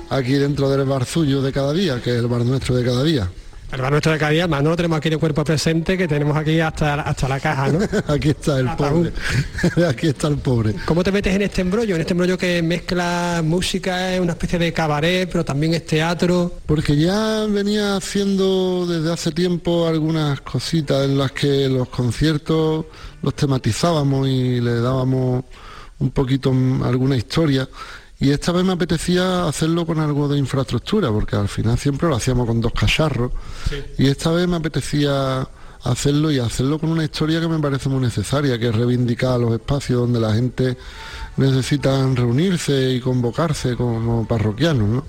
aquí 0.10 0.34
dentro 0.34 0.70
del 0.70 0.86
bar 0.86 1.06
suyo 1.06 1.42
de 1.42 1.52
cada 1.52 1.74
día, 1.74 2.02
que 2.02 2.12
es 2.12 2.18
el 2.18 2.28
bar 2.28 2.42
nuestro 2.46 2.76
de 2.76 2.84
cada 2.84 3.04
día. 3.04 3.30
El 3.72 3.82
bar 3.82 3.92
nuestro 3.92 4.12
de 4.12 4.18
cada 4.18 4.32
día, 4.32 4.48
más 4.48 4.64
no 4.64 4.72
lo 4.72 4.76
tenemos 4.76 4.98
aquí 4.98 5.12
de 5.12 5.18
cuerpo 5.18 5.44
presente, 5.44 5.96
que 5.96 6.08
tenemos 6.08 6.36
aquí 6.36 6.60
hasta, 6.60 7.02
hasta 7.02 7.28
la 7.28 7.40
caja, 7.40 7.68
¿no? 7.68 7.80
aquí 8.14 8.30
está 8.30 8.60
el 8.60 8.70
pobre. 8.76 9.12
aquí 9.88 10.08
está 10.08 10.28
el 10.28 10.38
pobre. 10.38 10.74
¿Cómo 10.86 11.04
te 11.04 11.12
metes 11.12 11.36
en 11.36 11.44
este 11.44 11.62
embrollo? 11.62 11.94
En 11.94 12.02
este 12.02 12.14
embrollo 12.14 12.36
que 12.36 12.64
mezcla 12.64 13.42
música, 13.46 14.16
es 14.16 14.20
una 14.20 14.32
especie 14.32 14.58
de 14.58 14.74
cabaret, 14.74 15.30
pero 15.32 15.46
también 15.46 15.76
es 15.76 15.86
teatro. 15.86 16.52
Porque 16.66 16.96
ya 16.98 17.46
venía 17.46 17.96
haciendo 17.96 18.88
desde 18.88 19.14
hace 19.14 19.32
tiempo 19.32 19.88
algunas 19.88 20.42
cositas 20.42 21.06
en 21.06 21.20
las 21.20 21.32
que 21.32 21.70
los 21.70 21.90
conciertos 21.90 22.86
los 23.22 23.36
tematizábamos 23.36 24.28
y 24.28 24.62
le 24.62 24.80
dábamos 24.80 25.44
un 26.00 26.10
poquito 26.10 26.52
alguna 26.84 27.18
historia. 27.18 27.70
Y 28.20 28.32
esta 28.32 28.52
vez 28.52 28.66
me 28.66 28.74
apetecía 28.74 29.48
hacerlo 29.48 29.86
con 29.86 30.00
algo 30.00 30.28
de 30.28 30.38
infraestructura, 30.38 31.10
porque 31.10 31.38
al 31.38 31.48
final 31.48 31.78
siempre 31.78 32.10
lo 32.10 32.16
hacíamos 32.16 32.46
con 32.46 32.60
dos 32.60 32.74
cacharros. 32.74 33.32
Y 33.98 34.08
esta 34.08 34.32
vez 34.32 34.48
me 34.48 34.58
apetecía 34.58 35.48
hacerlo 35.84 36.30
y 36.30 36.40
hacerlo 36.40 36.80
con 36.80 36.90
una 36.90 37.06
historia 37.06 37.40
que 37.40 37.48
me 37.48 37.60
parece 37.60 37.88
muy 37.88 38.02
necesaria, 38.02 38.60
que 38.60 38.68
es 38.68 38.76
reivindicar 38.76 39.40
los 39.40 39.54
espacios 39.54 40.02
donde 40.02 40.20
la 40.20 40.34
gente 40.34 40.78
necesita 41.38 42.06
reunirse 42.14 42.92
y 42.92 43.00
convocarse 43.00 43.78
como 43.78 44.28
parroquianos, 44.28 44.90
¿no? 44.90 45.06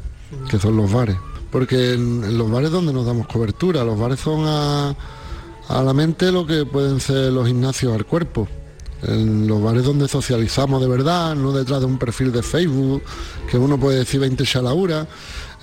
que 0.48 0.60
son 0.60 0.76
los 0.76 0.92
bares. 0.92 1.16
Porque 1.50 1.94
en, 1.94 2.22
en 2.22 2.38
los 2.38 2.48
bares 2.48 2.70
donde 2.70 2.92
nos 2.92 3.04
damos 3.04 3.26
cobertura, 3.26 3.82
los 3.82 3.98
bares 3.98 4.20
son 4.20 4.44
a, 4.46 4.94
a 5.68 5.82
la 5.82 5.92
mente 5.92 6.30
lo 6.30 6.46
que 6.46 6.64
pueden 6.64 7.00
ser 7.00 7.32
los 7.32 7.48
gimnasios 7.48 7.92
al 7.92 8.06
cuerpo. 8.06 8.46
En 9.02 9.46
los 9.46 9.62
bares 9.62 9.84
donde 9.84 10.06
socializamos 10.08 10.80
de 10.82 10.88
verdad, 10.88 11.34
no 11.34 11.52
detrás 11.52 11.80
de 11.80 11.86
un 11.86 11.98
perfil 11.98 12.32
de 12.32 12.42
Facebook, 12.42 13.02
que 13.50 13.56
uno 13.56 13.78
puede 13.80 13.98
decir 14.00 14.20
20 14.20 14.44
chalauras. 14.44 15.06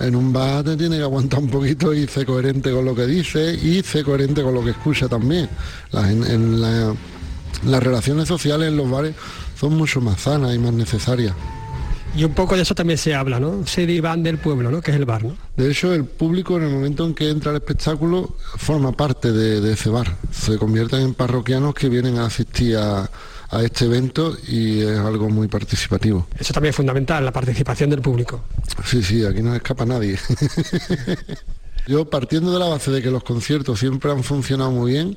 En 0.00 0.14
un 0.16 0.32
bar 0.32 0.64
te 0.64 0.76
tiene 0.76 0.96
que 0.96 1.02
aguantar 1.02 1.40
un 1.40 1.48
poquito 1.50 1.92
y 1.94 2.06
ser 2.06 2.26
coherente 2.26 2.70
con 2.72 2.84
lo 2.84 2.94
que 2.94 3.06
dice 3.06 3.54
y 3.54 3.82
ser 3.82 4.04
coherente 4.04 4.42
con 4.42 4.54
lo 4.54 4.64
que 4.64 4.70
escucha 4.70 5.08
también. 5.08 5.48
Las, 5.92 6.10
en- 6.10 6.24
en 6.24 6.60
la- 6.60 6.94
las 7.66 7.82
relaciones 7.82 8.28
sociales 8.28 8.68
en 8.68 8.76
los 8.76 8.90
bares 8.90 9.14
son 9.58 9.76
mucho 9.76 10.00
más 10.00 10.20
sanas 10.20 10.54
y 10.54 10.58
más 10.58 10.72
necesarias. 10.72 11.34
Y 12.16 12.24
un 12.24 12.34
poco 12.34 12.56
de 12.56 12.62
eso 12.62 12.74
también 12.74 12.98
se 12.98 13.14
habla, 13.14 13.38
¿no? 13.38 13.66
Se 13.66 13.86
diván 13.86 14.22
del 14.22 14.38
pueblo, 14.38 14.70
¿no? 14.70 14.80
Que 14.80 14.90
es 14.90 14.96
el 14.96 15.04
bar, 15.04 15.24
¿no? 15.24 15.36
De 15.56 15.70
hecho, 15.70 15.92
el 15.94 16.04
público 16.04 16.56
en 16.56 16.64
el 16.64 16.70
momento 16.70 17.06
en 17.06 17.14
que 17.14 17.28
entra 17.28 17.50
al 17.50 17.56
espectáculo 17.56 18.34
forma 18.56 18.92
parte 18.92 19.32
de, 19.32 19.60
de 19.60 19.72
ese 19.74 19.88
bar. 19.90 20.16
Se 20.32 20.58
convierten 20.58 21.00
en 21.00 21.14
parroquianos 21.14 21.74
que 21.74 21.88
vienen 21.88 22.18
a 22.18 22.26
asistir 22.26 22.76
a, 22.76 23.08
a 23.50 23.62
este 23.62 23.86
evento 23.86 24.36
y 24.46 24.82
es 24.82 24.98
algo 24.98 25.28
muy 25.30 25.48
participativo. 25.48 26.26
Eso 26.38 26.52
también 26.52 26.70
es 26.70 26.76
fundamental, 26.76 27.24
la 27.24 27.32
participación 27.32 27.90
del 27.90 28.00
público. 28.00 28.42
Sí, 28.84 29.02
sí, 29.02 29.24
aquí 29.24 29.42
no 29.42 29.54
escapa 29.54 29.86
nadie. 29.86 30.18
Yo 31.86 32.08
partiendo 32.10 32.52
de 32.52 32.58
la 32.58 32.66
base 32.66 32.90
de 32.90 33.00
que 33.00 33.10
los 33.10 33.24
conciertos 33.24 33.78
siempre 33.78 34.10
han 34.10 34.22
funcionado 34.22 34.70
muy 34.70 34.92
bien, 34.92 35.16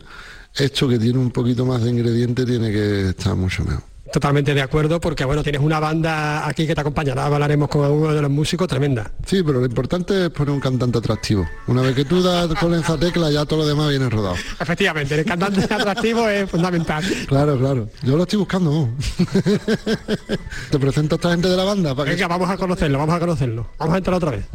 esto 0.56 0.88
que 0.88 0.98
tiene 0.98 1.20
un 1.20 1.32
poquito 1.32 1.66
más 1.66 1.84
de 1.84 1.89
ingrediente 1.89 2.46
tiene 2.46 2.72
que 2.72 3.10
estar 3.10 3.36
mucho 3.36 3.64
mejor. 3.66 3.91
Totalmente 4.12 4.53
de 4.53 4.62
acuerdo, 4.62 4.99
porque 4.99 5.24
bueno, 5.24 5.41
tienes 5.41 5.62
una 5.62 5.80
banda 5.80 6.45
aquí 6.45 6.68
que 6.68 6.76
te 6.76 6.82
acompañará, 6.82 7.26
hablaremos 7.28 7.70
con 7.70 7.89
uno 7.89 8.14
de 8.14 8.22
los 8.22 8.30
músicos, 8.30 8.68
tremenda. 8.68 9.09
Sí, 9.26 9.41
pero 9.41 9.59
lo 9.59 9.66
importante 9.66 10.26
es 10.26 10.30
poner 10.32 10.53
un 10.53 10.59
cantante 10.59 10.97
atractivo. 10.97 11.47
Una 11.68 11.82
vez 11.82 11.95
que 11.95 12.03
tú 12.03 12.22
das 12.22 12.53
con 12.59 12.74
esa 12.74 12.97
tecla 12.97 13.32
ya 13.32 13.45
todo 13.45 13.59
lo 13.59 13.68
demás 13.68 13.89
viene 13.89 14.09
rodado. 14.09 14.36
Efectivamente, 14.59 15.16
el 15.16 15.26
cantante 15.26 15.62
atractivo 15.74 16.28
es 16.28 16.49
fundamental. 16.49 17.03
Claro, 17.28 17.57
claro. 17.57 17.89
Yo 18.03 18.18
lo 18.18 18.24
estoy 18.24 18.39
buscando. 18.39 18.89
Te 20.72 20.80
presento 20.80 21.16
a 21.16 21.18
esta 21.18 21.32
gente 21.32 21.47
de 21.47 21.55
la 21.57 21.64
banda 21.64 21.95
para 21.95 22.09
que 22.09 22.16
Venga, 22.16 22.28
vamos 22.28 22.49
a 22.49 22.57
conocerlo, 22.57 22.97
vamos 22.97 23.16
a 23.16 23.20
conocerlo. 23.20 23.68
Vamos 23.78 23.95
a 23.95 23.97
entrar 23.97 24.16
otra 24.18 24.32
vez. 24.32 24.45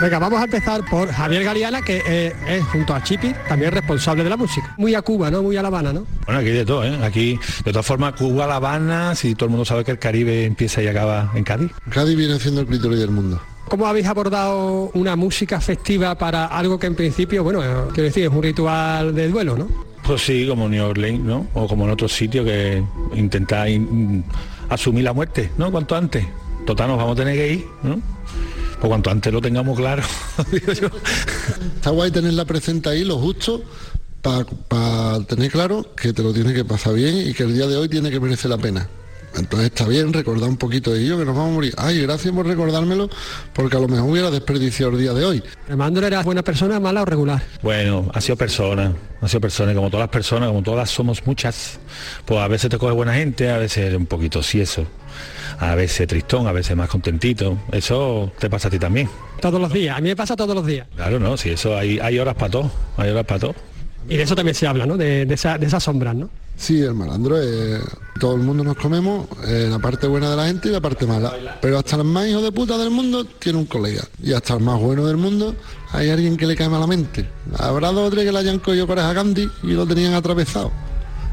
Venga, 0.00 0.18
vamos 0.20 0.40
a 0.40 0.44
empezar 0.44 0.84
por 0.88 1.10
Javier 1.10 1.42
Galeana, 1.42 1.82
que 1.82 2.00
eh, 2.06 2.32
es 2.48 2.64
junto 2.66 2.94
a 2.94 3.02
Chipi, 3.02 3.34
también 3.48 3.72
responsable 3.72 4.22
de 4.22 4.30
la 4.30 4.36
música. 4.36 4.72
Muy 4.76 4.94
a 4.94 5.02
Cuba, 5.02 5.28
¿no? 5.28 5.42
Muy 5.42 5.56
a 5.56 5.62
La 5.62 5.68
Habana, 5.68 5.92
¿no? 5.92 6.06
Bueno, 6.24 6.40
aquí 6.40 6.50
de 6.50 6.64
todo, 6.64 6.84
¿eh? 6.84 6.96
Aquí, 7.02 7.38
de 7.64 7.72
todas 7.72 7.84
formas, 7.84 8.12
Cuba, 8.14 8.46
La 8.46 8.56
Habana, 8.56 9.16
si 9.16 9.34
todo 9.34 9.46
el 9.46 9.50
mundo 9.50 9.64
sabe 9.64 9.84
que 9.84 9.90
el 9.90 9.98
Caribe 9.98 10.44
empieza 10.44 10.80
y 10.82 10.86
acaba 10.86 11.32
en 11.34 11.42
Cádiz. 11.42 11.72
Cádiz 11.90 12.16
viene 12.16 12.38
siendo 12.38 12.60
el 12.60 12.68
clítoris 12.68 13.00
del 13.00 13.10
mundo. 13.10 13.40
¿Cómo 13.68 13.86
habéis 13.88 14.06
abordado 14.06 14.90
una 14.94 15.16
música 15.16 15.60
festiva 15.60 16.14
para 16.16 16.46
algo 16.46 16.78
que 16.78 16.86
en 16.86 16.94
principio, 16.94 17.42
bueno, 17.42 17.60
quiero 17.92 18.04
decir, 18.04 18.22
es 18.24 18.30
un 18.30 18.42
ritual 18.42 19.12
de 19.14 19.28
duelo, 19.28 19.56
¿no? 19.58 19.68
Pues 20.04 20.22
sí, 20.22 20.46
como 20.48 20.68
New 20.68 20.86
Orleans, 20.86 21.20
¿no? 21.24 21.48
O 21.54 21.66
como 21.66 21.84
en 21.86 21.90
otros 21.90 22.12
sitios 22.12 22.46
que 22.46 22.82
intenta 23.14 23.68
in- 23.68 24.24
asumir 24.70 25.02
la 25.04 25.12
muerte, 25.12 25.50
¿no? 25.58 25.72
Cuanto 25.72 25.96
antes. 25.96 26.24
Total, 26.64 26.86
nos 26.88 26.98
vamos 26.98 27.14
a 27.14 27.16
tener 27.16 27.34
que 27.36 27.52
ir, 27.54 27.66
¿no? 27.82 28.00
Pues 28.80 28.88
cuanto 28.88 29.10
antes 29.10 29.32
lo 29.32 29.40
tengamos 29.40 29.76
claro, 29.76 30.02
digo 30.52 30.72
yo. 30.72 30.88
Está 31.76 31.90
guay 31.90 32.10
tenerla 32.10 32.44
presente 32.44 32.88
ahí, 32.88 33.04
lo 33.04 33.18
justo, 33.18 33.62
para 34.22 35.20
tener 35.26 35.50
claro 35.50 35.94
que 35.96 36.12
te 36.12 36.22
lo 36.22 36.32
tienes 36.32 36.54
que 36.54 36.64
pasar 36.64 36.94
bien 36.94 37.28
y 37.28 37.34
que 37.34 37.42
el 37.44 37.54
día 37.54 37.66
de 37.66 37.76
hoy 37.76 37.88
tiene 37.88 38.10
que 38.10 38.20
merecer 38.20 38.50
la 38.50 38.58
pena. 38.58 38.88
Entonces 39.36 39.66
está 39.66 39.86
bien 39.86 40.12
recordar 40.12 40.48
un 40.48 40.56
poquito 40.56 40.92
de 40.92 41.02
ello, 41.02 41.18
que 41.18 41.24
nos 41.24 41.34
vamos 41.34 41.50
a 41.50 41.54
morir. 41.54 41.74
Ay, 41.76 42.00
gracias 42.02 42.34
por 42.34 42.46
recordármelo, 42.46 43.08
porque 43.52 43.76
a 43.76 43.80
lo 43.80 43.88
mejor 43.88 44.10
hubiera 44.10 44.30
desperdiciado 44.30 44.92
el 44.92 44.98
día 44.98 45.12
de 45.12 45.24
hoy. 45.24 45.42
Armando 45.68 46.04
era 46.04 46.22
buena 46.22 46.42
persona, 46.42 46.80
mala 46.80 47.02
o 47.02 47.04
regular. 47.04 47.42
Bueno, 47.62 48.10
ha 48.14 48.20
sido 48.20 48.36
persona, 48.36 48.94
ha 49.20 49.28
sido 49.28 49.40
persona, 49.40 49.72
y 49.72 49.74
como 49.74 49.90
todas 49.90 50.04
las 50.04 50.10
personas, 50.10 50.48
como 50.48 50.62
todas 50.62 50.90
somos 50.90 51.24
muchas, 51.26 51.78
pues 52.24 52.40
a 52.40 52.48
veces 52.48 52.70
te 52.70 52.78
coge 52.78 52.92
buena 52.94 53.14
gente, 53.14 53.50
a 53.50 53.58
veces 53.58 53.94
un 53.94 54.06
poquito 54.06 54.40
eso, 54.40 54.86
a 55.58 55.74
veces 55.74 56.06
tristón, 56.06 56.46
a 56.46 56.52
veces 56.52 56.76
más 56.76 56.88
contentito. 56.88 57.58
Eso 57.72 58.32
te 58.38 58.48
pasa 58.48 58.68
a 58.68 58.70
ti 58.70 58.78
también. 58.78 59.08
Todos 59.40 59.60
los 59.60 59.72
días, 59.72 59.96
a 59.96 60.00
mí 60.00 60.08
me 60.08 60.16
pasa 60.16 60.34
todos 60.36 60.54
los 60.54 60.66
días. 60.66 60.86
Claro, 60.96 61.18
no, 61.20 61.36
si 61.36 61.50
eso 61.50 61.76
hay, 61.76 61.98
hay 61.98 62.18
horas 62.18 62.34
para 62.34 62.50
todo, 62.50 62.70
hay 62.96 63.10
horas 63.10 63.24
para 63.26 63.40
todo. 63.40 63.54
Y 64.08 64.16
de 64.16 64.22
eso 64.22 64.34
también 64.34 64.54
se 64.54 64.66
habla, 64.66 64.86
¿no? 64.86 64.96
De, 64.96 65.26
de 65.26 65.34
esa- 65.34 65.58
de 65.58 65.66
esas 65.66 65.82
sombras, 65.84 66.14
¿no? 66.14 66.30
Sí, 66.56 66.80
el 66.80 66.94
malandro, 66.94 67.40
es- 67.40 67.80
todo 68.18 68.34
el 68.34 68.40
mundo 68.40 68.64
nos 68.64 68.76
comemos 68.76 69.26
eh, 69.46 69.68
la 69.70 69.78
parte 69.78 70.06
buena 70.06 70.30
de 70.30 70.36
la 70.36 70.46
gente 70.46 70.68
y 70.68 70.72
la 70.72 70.80
parte 70.80 71.06
mala. 71.06 71.58
Pero 71.60 71.78
hasta 71.78 71.96
el 71.96 72.04
más 72.04 72.26
hijo 72.26 72.40
de 72.40 72.50
puta 72.50 72.78
del 72.78 72.90
mundo 72.90 73.24
tiene 73.24 73.58
un 73.58 73.66
colega. 73.66 74.02
Y 74.22 74.32
hasta 74.32 74.54
el 74.54 74.60
más 74.60 74.80
bueno 74.80 75.06
del 75.06 75.18
mundo 75.18 75.54
hay 75.92 76.08
alguien 76.10 76.36
que 76.36 76.46
le 76.46 76.56
cae 76.56 76.68
malamente. 76.68 77.28
Habrá 77.58 77.92
dos 77.92 78.08
o 78.08 78.10
tres 78.10 78.24
que 78.24 78.32
le 78.32 78.38
hayan 78.38 78.58
cogido 78.60 78.86
coraje 78.86 79.08
a 79.10 79.12
Gandhi 79.12 79.48
y 79.62 79.72
lo 79.72 79.86
tenían 79.86 80.14
atravesado. 80.14 80.72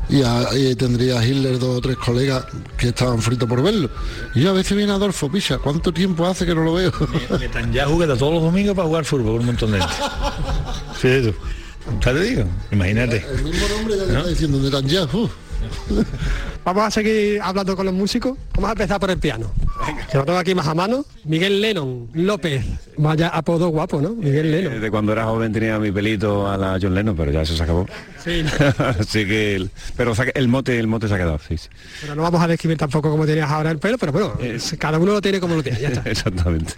Y 0.09 0.21
ahí 0.21 0.75
tendría 0.75 1.19
a 1.19 1.25
Hitler 1.25 1.57
dos 1.57 1.77
o 1.77 1.81
tres 1.81 1.97
colegas 1.97 2.45
que 2.77 2.89
estaban 2.89 3.21
fritos 3.21 3.49
por 3.49 3.61
verlo. 3.63 3.89
Y 4.35 4.41
yo 4.41 4.51
a 4.51 4.53
veces 4.53 4.77
viene 4.77 4.91
Adolfo 4.91 5.29
Picha, 5.31 5.57
¿cuánto 5.57 5.91
tiempo 5.91 6.25
hace 6.27 6.45
que 6.45 6.53
no 6.53 6.63
lo 6.63 6.73
veo? 6.73 6.91
Ya 7.71 7.87
jugué 7.87 8.05
todos 8.07 8.33
los 8.33 8.43
domingos 8.43 8.75
para 8.75 8.87
jugar 8.87 9.05
fútbol 9.05 9.25
con 9.25 9.39
un 9.39 9.45
montón 9.47 9.71
de 9.71 9.79
gente. 9.79 9.95
Tú. 11.31 11.33
Ya 12.01 12.13
te 12.13 12.19
digo, 12.19 12.43
imagínate. 12.71 13.25
El 13.35 13.43
mismo 13.43 13.67
nombre 13.69 13.97
ya 13.97 14.05
te 14.05 14.17
está 14.17 14.27
diciendo 14.27 14.57
Netanyahu. 14.59 15.29
Vamos 16.63 16.83
a 16.83 16.91
seguir 16.91 17.39
hablando 17.41 17.75
con 17.75 17.85
los 17.85 17.93
músicos. 17.93 18.37
Vamos 18.55 18.69
a 18.69 18.71
empezar 18.73 18.99
por 18.99 19.11
el 19.11 19.17
piano. 19.19 19.51
Que 20.11 20.17
lo 20.17 20.25
tengo 20.25 20.39
aquí 20.39 20.55
más 20.55 20.67
a 20.67 20.73
mano. 20.73 21.05
Miguel 21.25 21.61
Lennon 21.61 22.09
López. 22.13 22.65
Vaya 22.97 23.27
apodo 23.29 23.69
guapo, 23.69 24.01
¿no? 24.01 24.09
Miguel 24.15 24.51
Lennon. 24.51 24.73
Desde 24.73 24.89
cuando 24.89 25.11
era 25.11 25.25
joven 25.25 25.51
tenía 25.53 25.77
mi 25.79 25.91
pelito 25.91 26.47
a 26.49 26.57
la 26.57 26.79
John 26.81 26.95
Lennon, 26.95 27.15
pero 27.15 27.31
ya 27.31 27.41
eso 27.41 27.55
se 27.55 27.61
acabó. 27.63 27.85
Sí. 28.23 28.43
Así 28.77 29.25
que, 29.25 29.55
el- 29.55 29.69
pero 29.95 30.13
el 30.33 30.47
mote, 30.47 30.79
el 30.79 30.87
mote 30.87 31.07
se 31.07 31.13
ha 31.13 31.17
quedado, 31.17 31.39
sí, 31.47 31.57
sí. 31.57 31.69
Pero 32.01 32.15
no 32.15 32.21
vamos 32.23 32.41
a 32.41 32.47
describir 32.47 32.77
tampoco 32.77 33.11
cómo 33.11 33.25
tenías 33.25 33.49
ahora 33.51 33.69
el 33.71 33.77
pelo, 33.79 33.97
pero 33.97 34.11
bueno, 34.11 34.33
cada 34.79 34.97
uno 34.97 35.13
lo 35.13 35.21
tiene 35.21 35.39
como 35.39 35.55
lo 35.55 35.63
tiene. 35.63 35.79
Ya 35.79 35.89
está. 35.89 36.09
Exactamente. 36.09 36.73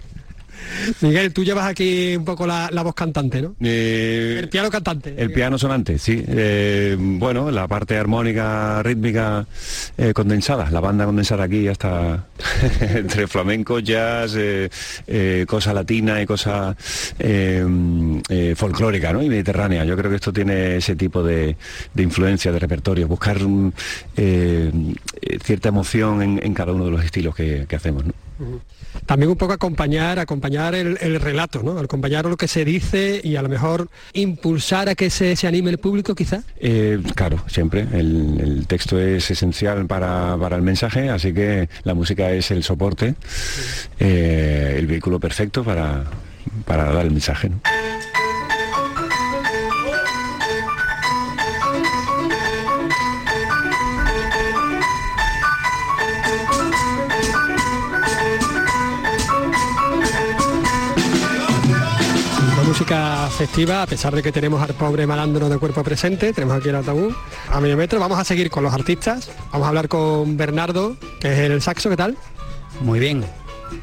Miguel, 1.00 1.32
tú 1.32 1.44
llevas 1.44 1.66
aquí 1.66 2.16
un 2.16 2.24
poco 2.24 2.46
la, 2.46 2.68
la 2.72 2.82
voz 2.82 2.94
cantante, 2.94 3.42
¿no? 3.42 3.54
Eh, 3.60 4.36
El 4.38 4.48
piano 4.48 4.70
cantante. 4.70 5.14
el 5.16 5.32
piano 5.32 5.58
sonante, 5.58 5.98
sí. 5.98 6.22
Eh, 6.26 6.96
bueno, 6.98 7.50
la 7.50 7.66
parte 7.66 7.96
armónica, 7.96 8.82
rítmica 8.82 9.46
eh, 9.96 10.12
condensada, 10.12 10.70
la 10.70 10.80
banda 10.80 11.04
condensada 11.04 11.44
aquí 11.44 11.64
ya 11.64 11.72
está 11.72 12.26
entre 12.80 13.26
flamenco, 13.26 13.78
jazz, 13.80 14.36
cosa 15.46 15.72
latina 15.72 16.20
y 16.22 16.26
cosa 16.26 16.76
folclórica 18.56 19.12
¿no? 19.12 19.22
y 19.22 19.28
mediterránea. 19.28 19.84
Yo 19.84 19.96
creo 19.96 20.10
que 20.10 20.16
esto 20.16 20.32
tiene 20.32 20.76
ese 20.76 20.96
tipo 20.96 21.22
de, 21.22 21.56
de 21.94 22.02
influencia, 22.02 22.52
de 22.52 22.58
repertorio, 22.58 23.08
buscar 23.08 23.38
cierta 25.44 25.68
emoción 25.68 26.22
en, 26.22 26.40
en 26.42 26.54
cada 26.54 26.72
uno 26.72 26.84
de 26.86 26.90
los 26.90 27.04
estilos 27.04 27.34
que, 27.34 27.66
que 27.68 27.76
hacemos. 27.76 28.04
¿no? 28.04 28.12
También 29.06 29.30
un 29.30 29.36
poco 29.36 29.52
acompañar, 29.52 30.18
acompañar 30.18 30.74
el, 30.74 30.98
el 31.00 31.20
relato, 31.20 31.62
¿no? 31.62 31.78
Acompañar 31.78 32.26
lo 32.26 32.36
que 32.36 32.48
se 32.48 32.64
dice 32.64 33.20
y 33.22 33.36
a 33.36 33.42
lo 33.42 33.48
mejor 33.48 33.88
impulsar 34.12 34.88
a 34.88 34.94
que 34.94 35.10
se, 35.10 35.36
se 35.36 35.46
anime 35.46 35.70
el 35.70 35.78
público, 35.78 36.14
quizá. 36.14 36.42
Eh, 36.60 37.00
claro, 37.14 37.44
siempre. 37.48 37.86
El, 37.92 38.40
el 38.40 38.66
texto 38.66 38.98
es 38.98 39.30
esencial 39.30 39.86
para, 39.86 40.36
para 40.38 40.56
el 40.56 40.62
mensaje, 40.62 41.10
así 41.10 41.32
que 41.32 41.68
la 41.84 41.94
música 41.94 42.30
es 42.30 42.50
el 42.50 42.62
soporte, 42.62 43.14
eh, 43.98 44.76
el 44.78 44.86
vehículo 44.86 45.18
perfecto 45.18 45.64
para, 45.64 46.04
para 46.64 46.92
dar 46.92 47.04
el 47.04 47.10
mensaje. 47.10 47.48
¿no? 47.48 47.60
Festiva, 62.88 63.82
a 63.82 63.86
pesar 63.86 64.14
de 64.14 64.22
que 64.22 64.32
tenemos 64.32 64.62
al 64.62 64.72
pobre 64.72 65.06
malandro 65.06 65.50
de 65.50 65.58
cuerpo 65.58 65.84
presente, 65.84 66.32
tenemos 66.32 66.56
aquí 66.56 66.70
el 66.70 66.76
ataúd 66.76 67.12
a 67.50 67.60
medio 67.60 67.76
metro. 67.76 68.00
Vamos 68.00 68.18
a 68.18 68.24
seguir 68.24 68.48
con 68.48 68.64
los 68.64 68.72
artistas. 68.72 69.30
Vamos 69.52 69.66
a 69.66 69.68
hablar 69.68 69.88
con 69.88 70.38
Bernardo, 70.38 70.96
que 71.20 71.30
es 71.34 71.38
el 71.38 71.60
saxo, 71.60 71.90
¿qué 71.90 71.98
tal? 71.98 72.16
Muy 72.80 72.98
bien, 72.98 73.26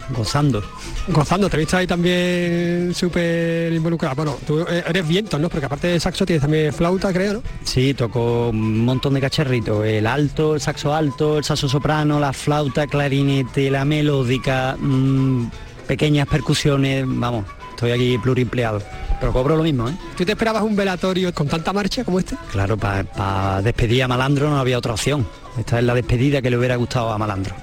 gozando. 0.10 0.64
Gozando, 1.08 1.48
te 1.50 1.56
he 1.56 1.60
visto 1.60 1.78
ahí 1.78 1.86
también 1.86 2.96
súper 2.96 3.72
involucrado. 3.74 4.16
Bueno, 4.16 4.40
tú 4.46 4.62
eh, 4.62 4.84
eres 4.88 5.08
viento, 5.08 5.38
¿no? 5.38 5.50
Porque 5.50 5.68
aparte 5.68 5.88
de 5.88 6.00
saxo 6.00 6.26
tienes 6.26 6.42
también 6.42 6.74
flauta, 6.74 7.14
creo, 7.14 7.34
¿no? 7.34 7.44
Sí, 7.64 7.94
toco 7.94 8.50
un 8.50 8.86
montón 8.86 9.14
de 9.14 9.22
cacharritos. 9.22 9.86
El 9.86 10.08
alto, 10.08 10.56
el 10.56 10.62
saxo 10.62 10.96
alto, 10.96 11.38
el 11.38 11.44
saxo 11.44 11.70
soprano, 11.70 12.20
la 12.20 12.34
flauta, 12.34 12.88
clarinete, 12.88 13.70
la 13.70 13.86
melódica, 13.86 14.76
mm, 14.80 15.46
pequeñas 15.86 16.28
percusiones, 16.28 17.06
vamos, 17.08 17.46
estoy 17.76 17.92
aquí 17.92 18.18
pluriempleado. 18.18 18.82
Pero 19.20 19.32
cobro 19.32 19.56
lo 19.56 19.64
mismo, 19.64 19.88
¿eh? 19.90 19.94
¿Tú 20.18 20.26
te 20.26 20.32
esperabas 20.32 20.64
un 20.64 20.76
velatorio 20.76 21.34
con 21.34 21.48
tanta 21.48 21.72
marcha 21.72 22.04
como 22.04 22.20
este? 22.20 22.36
Claro, 22.52 22.78
para 22.78 23.62
despedir 23.62 24.04
a 24.04 24.08
Malandro 24.08 24.50
no 24.50 24.58
había 24.58 24.78
otra 24.78 24.94
opción. 24.94 25.28
Esta 25.58 25.80
es 25.80 25.86
la 25.86 25.94
despedida 25.94 26.42
que 26.42 26.50
le 26.50 26.58
hubiera 26.58 26.76
gustado 26.76 27.12
a 27.12 27.18
Malandro, 27.18 27.56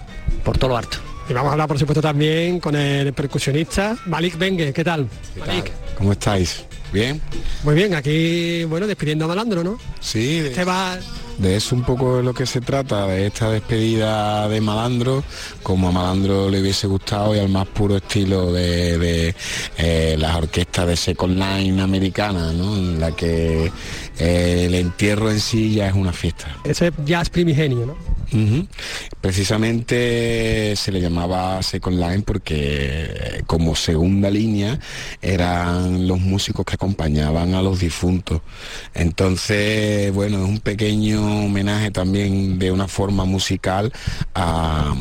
por 0.44 0.56
todo 0.56 0.70
lo 0.70 0.76
harto. 0.78 0.98
Y 1.28 1.32
vamos 1.34 1.50
a 1.50 1.52
hablar, 1.52 1.68
por 1.68 1.78
supuesto, 1.78 2.00
también 2.00 2.58
con 2.58 2.74
el 2.74 3.12
percusionista 3.12 3.96
Malik 4.06 4.36
Bengue. 4.38 4.72
¿Qué 4.72 4.82
tal? 4.84 5.08
Malik. 5.38 5.70
¿Cómo 5.96 6.12
estáis? 6.12 6.64
¿Bien? 6.92 7.20
Muy 7.64 7.74
bien, 7.74 7.94
aquí, 7.94 8.64
bueno, 8.64 8.86
despidiendo 8.86 9.24
a 9.24 9.28
Malandro, 9.28 9.62
¿no? 9.64 9.78
Sí, 10.00 10.38
Este 10.38 10.64
va... 10.64 10.96
de 11.42 11.56
eso 11.56 11.74
un 11.74 11.82
poco 11.82 12.18
de 12.18 12.22
lo 12.22 12.32
que 12.32 12.46
se 12.46 12.60
trata, 12.60 13.06
de 13.06 13.26
esta 13.26 13.50
despedida 13.50 14.48
de 14.48 14.60
Malandro, 14.60 15.24
como 15.62 15.88
a 15.88 15.92
Malandro 15.92 16.48
le 16.48 16.60
hubiese 16.60 16.86
gustado 16.86 17.34
y 17.34 17.40
al 17.40 17.48
más 17.48 17.66
puro 17.66 17.96
estilo 17.96 18.52
de, 18.52 18.96
de, 18.96 19.34
eh, 19.76 20.16
las 20.18 20.36
orquestas 20.36 20.86
de 20.86 20.96
Second 20.96 21.36
Line 21.36 21.82
americana, 21.82 22.52
¿no? 22.52 22.76
En 22.76 23.00
la 23.00 23.10
que 23.16 23.72
eh, 24.18 24.64
el 24.66 24.74
entierro 24.74 25.30
en 25.30 25.40
sí 25.40 25.74
ya 25.74 25.88
es 25.88 25.94
una 25.94 26.12
fiesta. 26.12 26.56
Ese 26.64 26.92
jazz 27.04 27.28
primigenio, 27.28 27.86
¿no? 27.86 28.11
Precisamente 29.20 30.74
se 30.76 30.92
le 30.92 31.00
llamaba 31.00 31.62
Second 31.62 31.98
Line 31.98 32.22
porque 32.22 32.56
eh, 32.58 33.42
como 33.46 33.74
segunda 33.74 34.30
línea 34.30 34.78
eran 35.20 36.06
los 36.06 36.20
músicos 36.20 36.64
que 36.64 36.74
acompañaban 36.74 37.54
a 37.54 37.62
los 37.62 37.80
difuntos. 37.80 38.40
Entonces, 38.94 40.12
bueno, 40.12 40.42
es 40.42 40.48
un 40.48 40.60
pequeño 40.60 41.44
homenaje 41.44 41.90
también 41.90 42.58
de 42.58 42.70
una 42.70 42.88
forma 42.88 43.24
musical 43.24 43.92
a, 44.34 44.94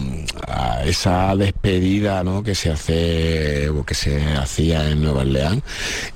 a 0.47 0.83
esa 0.85 1.35
despedida 1.35 2.23
¿no? 2.23 2.43
que 2.43 2.55
se 2.55 2.69
hace 2.71 3.69
o 3.69 3.85
que 3.85 3.95
se 3.95 4.21
hacía 4.33 4.89
en 4.89 5.01
Nueva 5.01 5.21
Orleans 5.21 5.63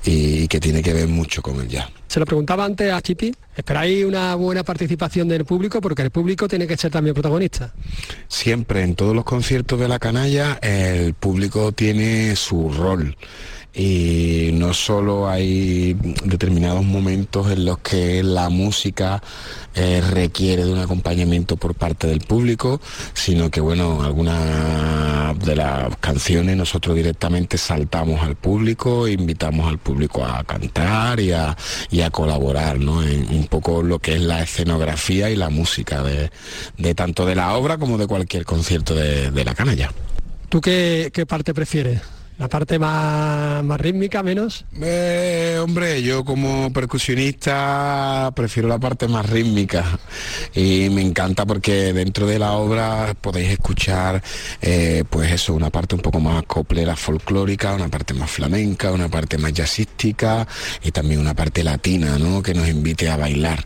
y 0.04 0.48
que 0.48 0.60
tiene 0.60 0.82
que 0.82 0.92
ver 0.92 1.08
mucho 1.08 1.42
con 1.42 1.60
el 1.60 1.68
jazz. 1.68 1.95
Se 2.08 2.20
lo 2.20 2.26
preguntaba 2.26 2.64
antes 2.64 2.92
a 2.92 3.00
Chipi, 3.02 3.34
¿esperáis 3.56 4.04
una 4.04 4.34
buena 4.36 4.62
participación 4.62 5.28
del 5.28 5.44
público? 5.44 5.80
Porque 5.80 6.02
el 6.02 6.10
público 6.10 6.46
tiene 6.48 6.66
que 6.66 6.76
ser 6.76 6.90
también 6.90 7.14
protagonista. 7.14 7.72
Siempre 8.28 8.82
en 8.82 8.94
todos 8.94 9.14
los 9.14 9.24
conciertos 9.24 9.80
de 9.80 9.88
la 9.88 9.98
canalla 9.98 10.58
el 10.62 11.14
público 11.14 11.72
tiene 11.72 12.36
su 12.36 12.70
rol 12.70 13.16
y 13.78 14.52
no 14.54 14.72
solo 14.72 15.28
hay 15.28 15.94
determinados 16.24 16.82
momentos 16.82 17.50
en 17.50 17.66
los 17.66 17.78
que 17.78 18.22
la 18.22 18.48
música 18.48 19.22
eh, 19.74 20.00
requiere 20.00 20.64
de 20.64 20.72
un 20.72 20.78
acompañamiento 20.78 21.58
por 21.58 21.74
parte 21.74 22.06
del 22.06 22.20
público, 22.20 22.80
sino 23.12 23.50
que 23.50 23.60
bueno, 23.60 24.02
algunas 24.02 25.38
de 25.40 25.56
las 25.56 25.94
canciones 25.98 26.56
nosotros 26.56 26.96
directamente 26.96 27.58
saltamos 27.58 28.22
al 28.22 28.36
público, 28.36 29.06
invitamos 29.08 29.68
al 29.68 29.78
público 29.78 30.24
a 30.24 30.42
cantar 30.44 31.20
y 31.20 31.32
a, 31.32 31.54
colaborar, 32.10 32.78
¿no? 32.78 33.02
En 33.02 33.28
un 33.28 33.46
poco 33.46 33.82
lo 33.82 33.98
que 33.98 34.14
es 34.14 34.22
la 34.22 34.42
escenografía 34.42 35.28
y 35.28 35.36
la 35.36 35.50
música 35.50 36.02
de, 36.02 36.94
tanto 36.94 37.26
de 37.26 37.34
la 37.34 37.54
obra 37.54 37.76
como 37.76 37.98
de 37.98 38.06
cualquier 38.06 38.46
concierto 38.46 38.94
de, 38.94 39.44
la 39.44 39.54
canalla. 39.54 39.92
¿Tú 40.48 40.62
qué 40.62 41.26
parte 41.28 41.52
prefieres? 41.52 42.15
¿La 42.38 42.48
parte 42.48 42.78
más, 42.78 43.64
más 43.64 43.80
rítmica, 43.80 44.22
menos? 44.22 44.66
Eh, 44.82 45.58
hombre, 45.58 46.02
yo 46.02 46.22
como 46.22 46.70
percusionista 46.70 48.30
prefiero 48.36 48.68
la 48.68 48.78
parte 48.78 49.08
más 49.08 49.24
rítmica 49.30 49.98
y 50.54 50.90
me 50.90 51.00
encanta 51.00 51.46
porque 51.46 51.94
dentro 51.94 52.26
de 52.26 52.38
la 52.38 52.52
obra 52.52 53.14
podéis 53.18 53.52
escuchar 53.52 54.22
eh, 54.60 55.04
pues 55.08 55.32
eso, 55.32 55.54
una 55.54 55.70
parte 55.70 55.94
un 55.94 56.02
poco 56.02 56.20
más 56.20 56.42
coplera 56.42 56.94
folclórica, 56.94 57.72
una 57.72 57.88
parte 57.88 58.12
más 58.12 58.30
flamenca, 58.30 58.92
una 58.92 59.08
parte 59.08 59.38
más 59.38 59.54
jazzística 59.54 60.46
y 60.82 60.90
también 60.90 61.20
una 61.20 61.32
parte 61.32 61.64
latina, 61.64 62.18
¿no? 62.18 62.42
Que 62.42 62.52
nos 62.52 62.68
invite 62.68 63.08
a 63.08 63.16
bailar. 63.16 63.64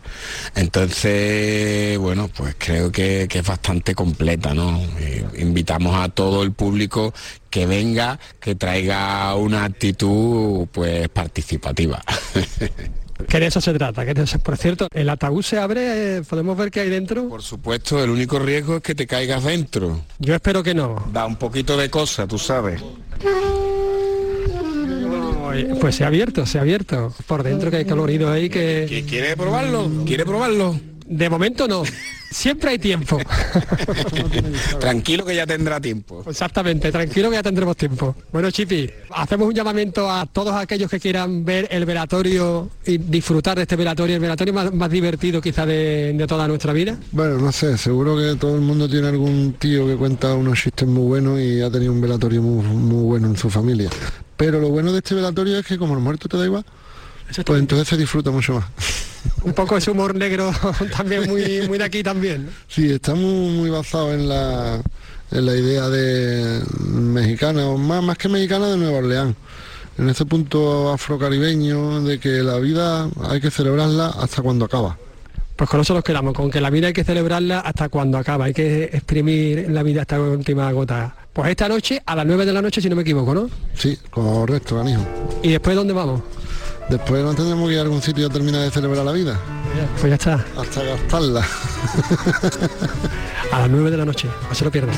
Entonces, 0.55 1.97
bueno, 1.97 2.29
pues 2.29 2.55
creo 2.57 2.89
que, 2.89 3.27
que 3.29 3.39
es 3.39 3.45
bastante 3.45 3.93
completa, 3.95 4.53
¿no? 4.53 4.81
Eh, 4.97 5.25
invitamos 5.39 5.93
a 6.01 6.07
todo 6.07 6.41
el 6.43 6.53
público 6.53 7.13
que 7.51 7.67
venga, 7.67 8.17
que 8.39 8.55
traiga 8.55 9.35
una 9.35 9.65
actitud 9.65 10.67
pues 10.71 11.07
participativa. 11.09 12.01
Que 13.29 13.39
de 13.39 13.45
eso 13.45 13.61
se 13.61 13.71
trata. 13.75 14.03
Que 14.03 14.15
de 14.15 14.23
eso- 14.23 14.39
por 14.39 14.57
cierto, 14.57 14.87
el 14.95 15.07
ataúd 15.07 15.43
se 15.43 15.59
abre, 15.59 16.17
eh, 16.17 16.21
podemos 16.27 16.57
ver 16.57 16.71
qué 16.71 16.79
hay 16.79 16.89
dentro. 16.89 17.29
Por 17.29 17.43
supuesto, 17.43 18.03
el 18.03 18.09
único 18.09 18.39
riesgo 18.39 18.77
es 18.77 18.81
que 18.81 18.95
te 18.95 19.05
caigas 19.05 19.43
dentro. 19.43 20.01
Yo 20.17 20.33
espero 20.33 20.63
que 20.63 20.73
no. 20.73 21.07
Da 21.13 21.27
un 21.27 21.35
poquito 21.35 21.77
de 21.77 21.87
cosa, 21.91 22.25
tú 22.25 22.39
sabes. 22.39 22.81
Pues 25.79 25.95
se 25.95 26.03
ha 26.03 26.07
abierto, 26.07 26.47
se 26.47 26.57
ha 26.57 26.61
abierto. 26.61 27.13
Por 27.27 27.43
dentro 27.43 27.69
que 27.69 27.77
hay 27.77 27.85
colorido 27.85 28.31
ahí 28.31 28.49
que... 28.49 29.05
¿Quiere 29.07 29.37
probarlo? 29.37 29.89
¿Quiere 30.05 30.25
probarlo? 30.25 30.79
De 31.11 31.29
momento 31.29 31.67
no. 31.67 31.83
Siempre 32.31 32.69
hay 32.71 32.79
tiempo. 32.79 33.19
Tranquilo 34.79 35.25
que 35.25 35.35
ya 35.35 35.45
tendrá 35.45 35.81
tiempo. 35.81 36.23
Exactamente, 36.25 36.89
tranquilo 36.89 37.29
que 37.29 37.35
ya 37.35 37.43
tendremos 37.43 37.75
tiempo. 37.75 38.15
Bueno, 38.31 38.49
Chipi, 38.49 38.89
hacemos 39.09 39.49
un 39.49 39.53
llamamiento 39.53 40.09
a 40.09 40.25
todos 40.25 40.55
aquellos 40.55 40.89
que 40.89 41.01
quieran 41.01 41.43
ver 41.43 41.67
el 41.69 41.85
velatorio 41.85 42.69
y 42.85 42.97
disfrutar 42.97 43.57
de 43.57 43.63
este 43.63 43.75
velatorio, 43.75 44.15
el 44.15 44.21
velatorio 44.21 44.53
más, 44.53 44.73
más 44.73 44.89
divertido 44.89 45.41
quizá 45.41 45.65
de, 45.65 46.13
de 46.15 46.27
toda 46.27 46.47
nuestra 46.47 46.71
vida. 46.71 46.97
Bueno, 47.11 47.37
no 47.37 47.51
sé, 47.51 47.77
seguro 47.77 48.15
que 48.15 48.37
todo 48.39 48.55
el 48.55 48.61
mundo 48.61 48.87
tiene 48.87 49.09
algún 49.09 49.55
tío 49.59 49.85
que 49.85 49.97
cuenta 49.97 50.33
unos 50.33 50.57
chistes 50.57 50.87
muy 50.87 51.03
buenos 51.03 51.41
y 51.41 51.61
ha 51.61 51.69
tenido 51.69 51.91
un 51.91 51.99
velatorio 51.99 52.41
muy, 52.41 52.63
muy 52.63 53.03
bueno 53.03 53.27
en 53.27 53.35
su 53.35 53.49
familia. 53.49 53.89
Pero 54.37 54.61
lo 54.61 54.69
bueno 54.69 54.93
de 54.93 54.99
este 54.99 55.15
velatorio 55.15 55.59
es 55.59 55.65
que 55.65 55.77
como 55.77 55.95
el 55.95 55.99
muerto 55.99 56.29
te 56.29 56.37
da 56.37 56.45
igual, 56.45 56.63
pues 57.45 57.59
entonces 57.59 57.87
se 57.87 57.97
disfruta 57.97 58.31
mucho 58.31 58.53
más. 58.53 58.65
Un 59.43 59.53
poco 59.53 59.77
ese 59.77 59.91
humor 59.91 60.15
negro 60.15 60.51
también 60.97 61.27
muy, 61.27 61.67
muy 61.67 61.77
de 61.77 61.83
aquí 61.83 62.03
también. 62.03 62.45
¿no? 62.45 62.51
Sí, 62.67 62.91
está 62.91 63.15
muy, 63.15 63.49
muy 63.49 63.69
basado 63.69 64.13
en 64.13 64.27
la, 64.27 64.81
en 65.31 65.45
la 65.45 65.55
idea 65.55 65.89
de 65.89 66.61
mexicana, 66.89 67.65
o 67.67 67.77
más, 67.77 68.03
más 68.03 68.17
que 68.17 68.29
mexicana 68.29 68.67
de 68.67 68.77
Nueva 68.77 68.97
Orleans. 68.99 69.35
En 69.97 70.09
ese 70.09 70.25
punto 70.25 70.91
afrocaribeño 70.91 72.01
de 72.01 72.19
que 72.19 72.41
la 72.41 72.57
vida 72.57 73.09
hay 73.23 73.41
que 73.41 73.51
celebrarla 73.51 74.07
hasta 74.07 74.41
cuando 74.41 74.65
acaba. 74.65 74.97
Pues 75.55 75.69
con 75.69 75.79
eso 75.81 75.93
nos 75.93 76.03
quedamos, 76.03 76.33
con 76.33 76.49
que 76.49 76.59
la 76.59 76.71
vida 76.71 76.87
hay 76.87 76.93
que 76.93 77.03
celebrarla 77.03 77.59
hasta 77.59 77.89
cuando 77.89 78.17
acaba, 78.17 78.45
hay 78.45 78.53
que 78.53 78.85
exprimir 78.85 79.69
la 79.69 79.83
vida 79.83 80.01
hasta 80.01 80.17
la 80.17 80.23
última 80.23 80.71
gota. 80.71 81.15
Pues 81.33 81.49
esta 81.49 81.69
noche, 81.69 82.01
a 82.03 82.15
las 82.15 82.25
9 82.25 82.45
de 82.45 82.53
la 82.53 82.61
noche, 82.63 82.81
si 82.81 82.89
no 82.89 82.95
me 82.95 83.03
equivoco, 83.03 83.35
¿no? 83.35 83.49
Sí, 83.75 83.95
correcto, 84.09 84.77
canijo. 84.77 85.05
¿Y 85.43 85.51
después 85.51 85.75
dónde 85.75 85.93
vamos? 85.93 86.21
Después 86.91 87.23
no 87.23 87.33
tendremos 87.33 87.69
que 87.69 87.73
ir 87.75 87.79
a 87.79 87.83
algún 87.83 88.01
sitio 88.01 88.27
a 88.27 88.29
terminar 88.29 88.63
de 88.63 88.69
celebrar 88.69 89.05
la 89.05 89.13
vida. 89.13 89.39
Pues 90.01 90.09
ya 90.09 90.15
está. 90.15 90.45
Hasta 90.57 90.83
gastarla. 90.83 91.41
A 93.53 93.59
las 93.59 93.69
9 93.69 93.91
de 93.91 93.97
la 93.97 94.03
noche, 94.03 94.27
no 94.49 94.53
se 94.53 94.65
lo 94.65 94.71
pierdan. 94.71 94.93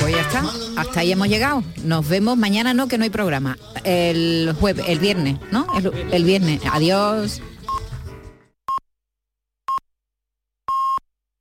Pues 0.00 0.14
ya 0.14 0.20
está, 0.20 0.44
hasta 0.76 1.00
ahí 1.00 1.12
hemos 1.12 1.28
llegado. 1.28 1.64
Nos 1.84 2.06
vemos 2.06 2.36
mañana, 2.36 2.74
no, 2.74 2.86
que 2.86 2.98
no 2.98 3.04
hay 3.04 3.10
programa. 3.10 3.56
El 3.82 4.54
jueves, 4.60 4.84
el 4.88 4.98
viernes, 4.98 5.38
¿no? 5.50 5.66
El, 5.74 5.90
el 6.12 6.24
viernes. 6.24 6.60
Adiós. 6.70 7.40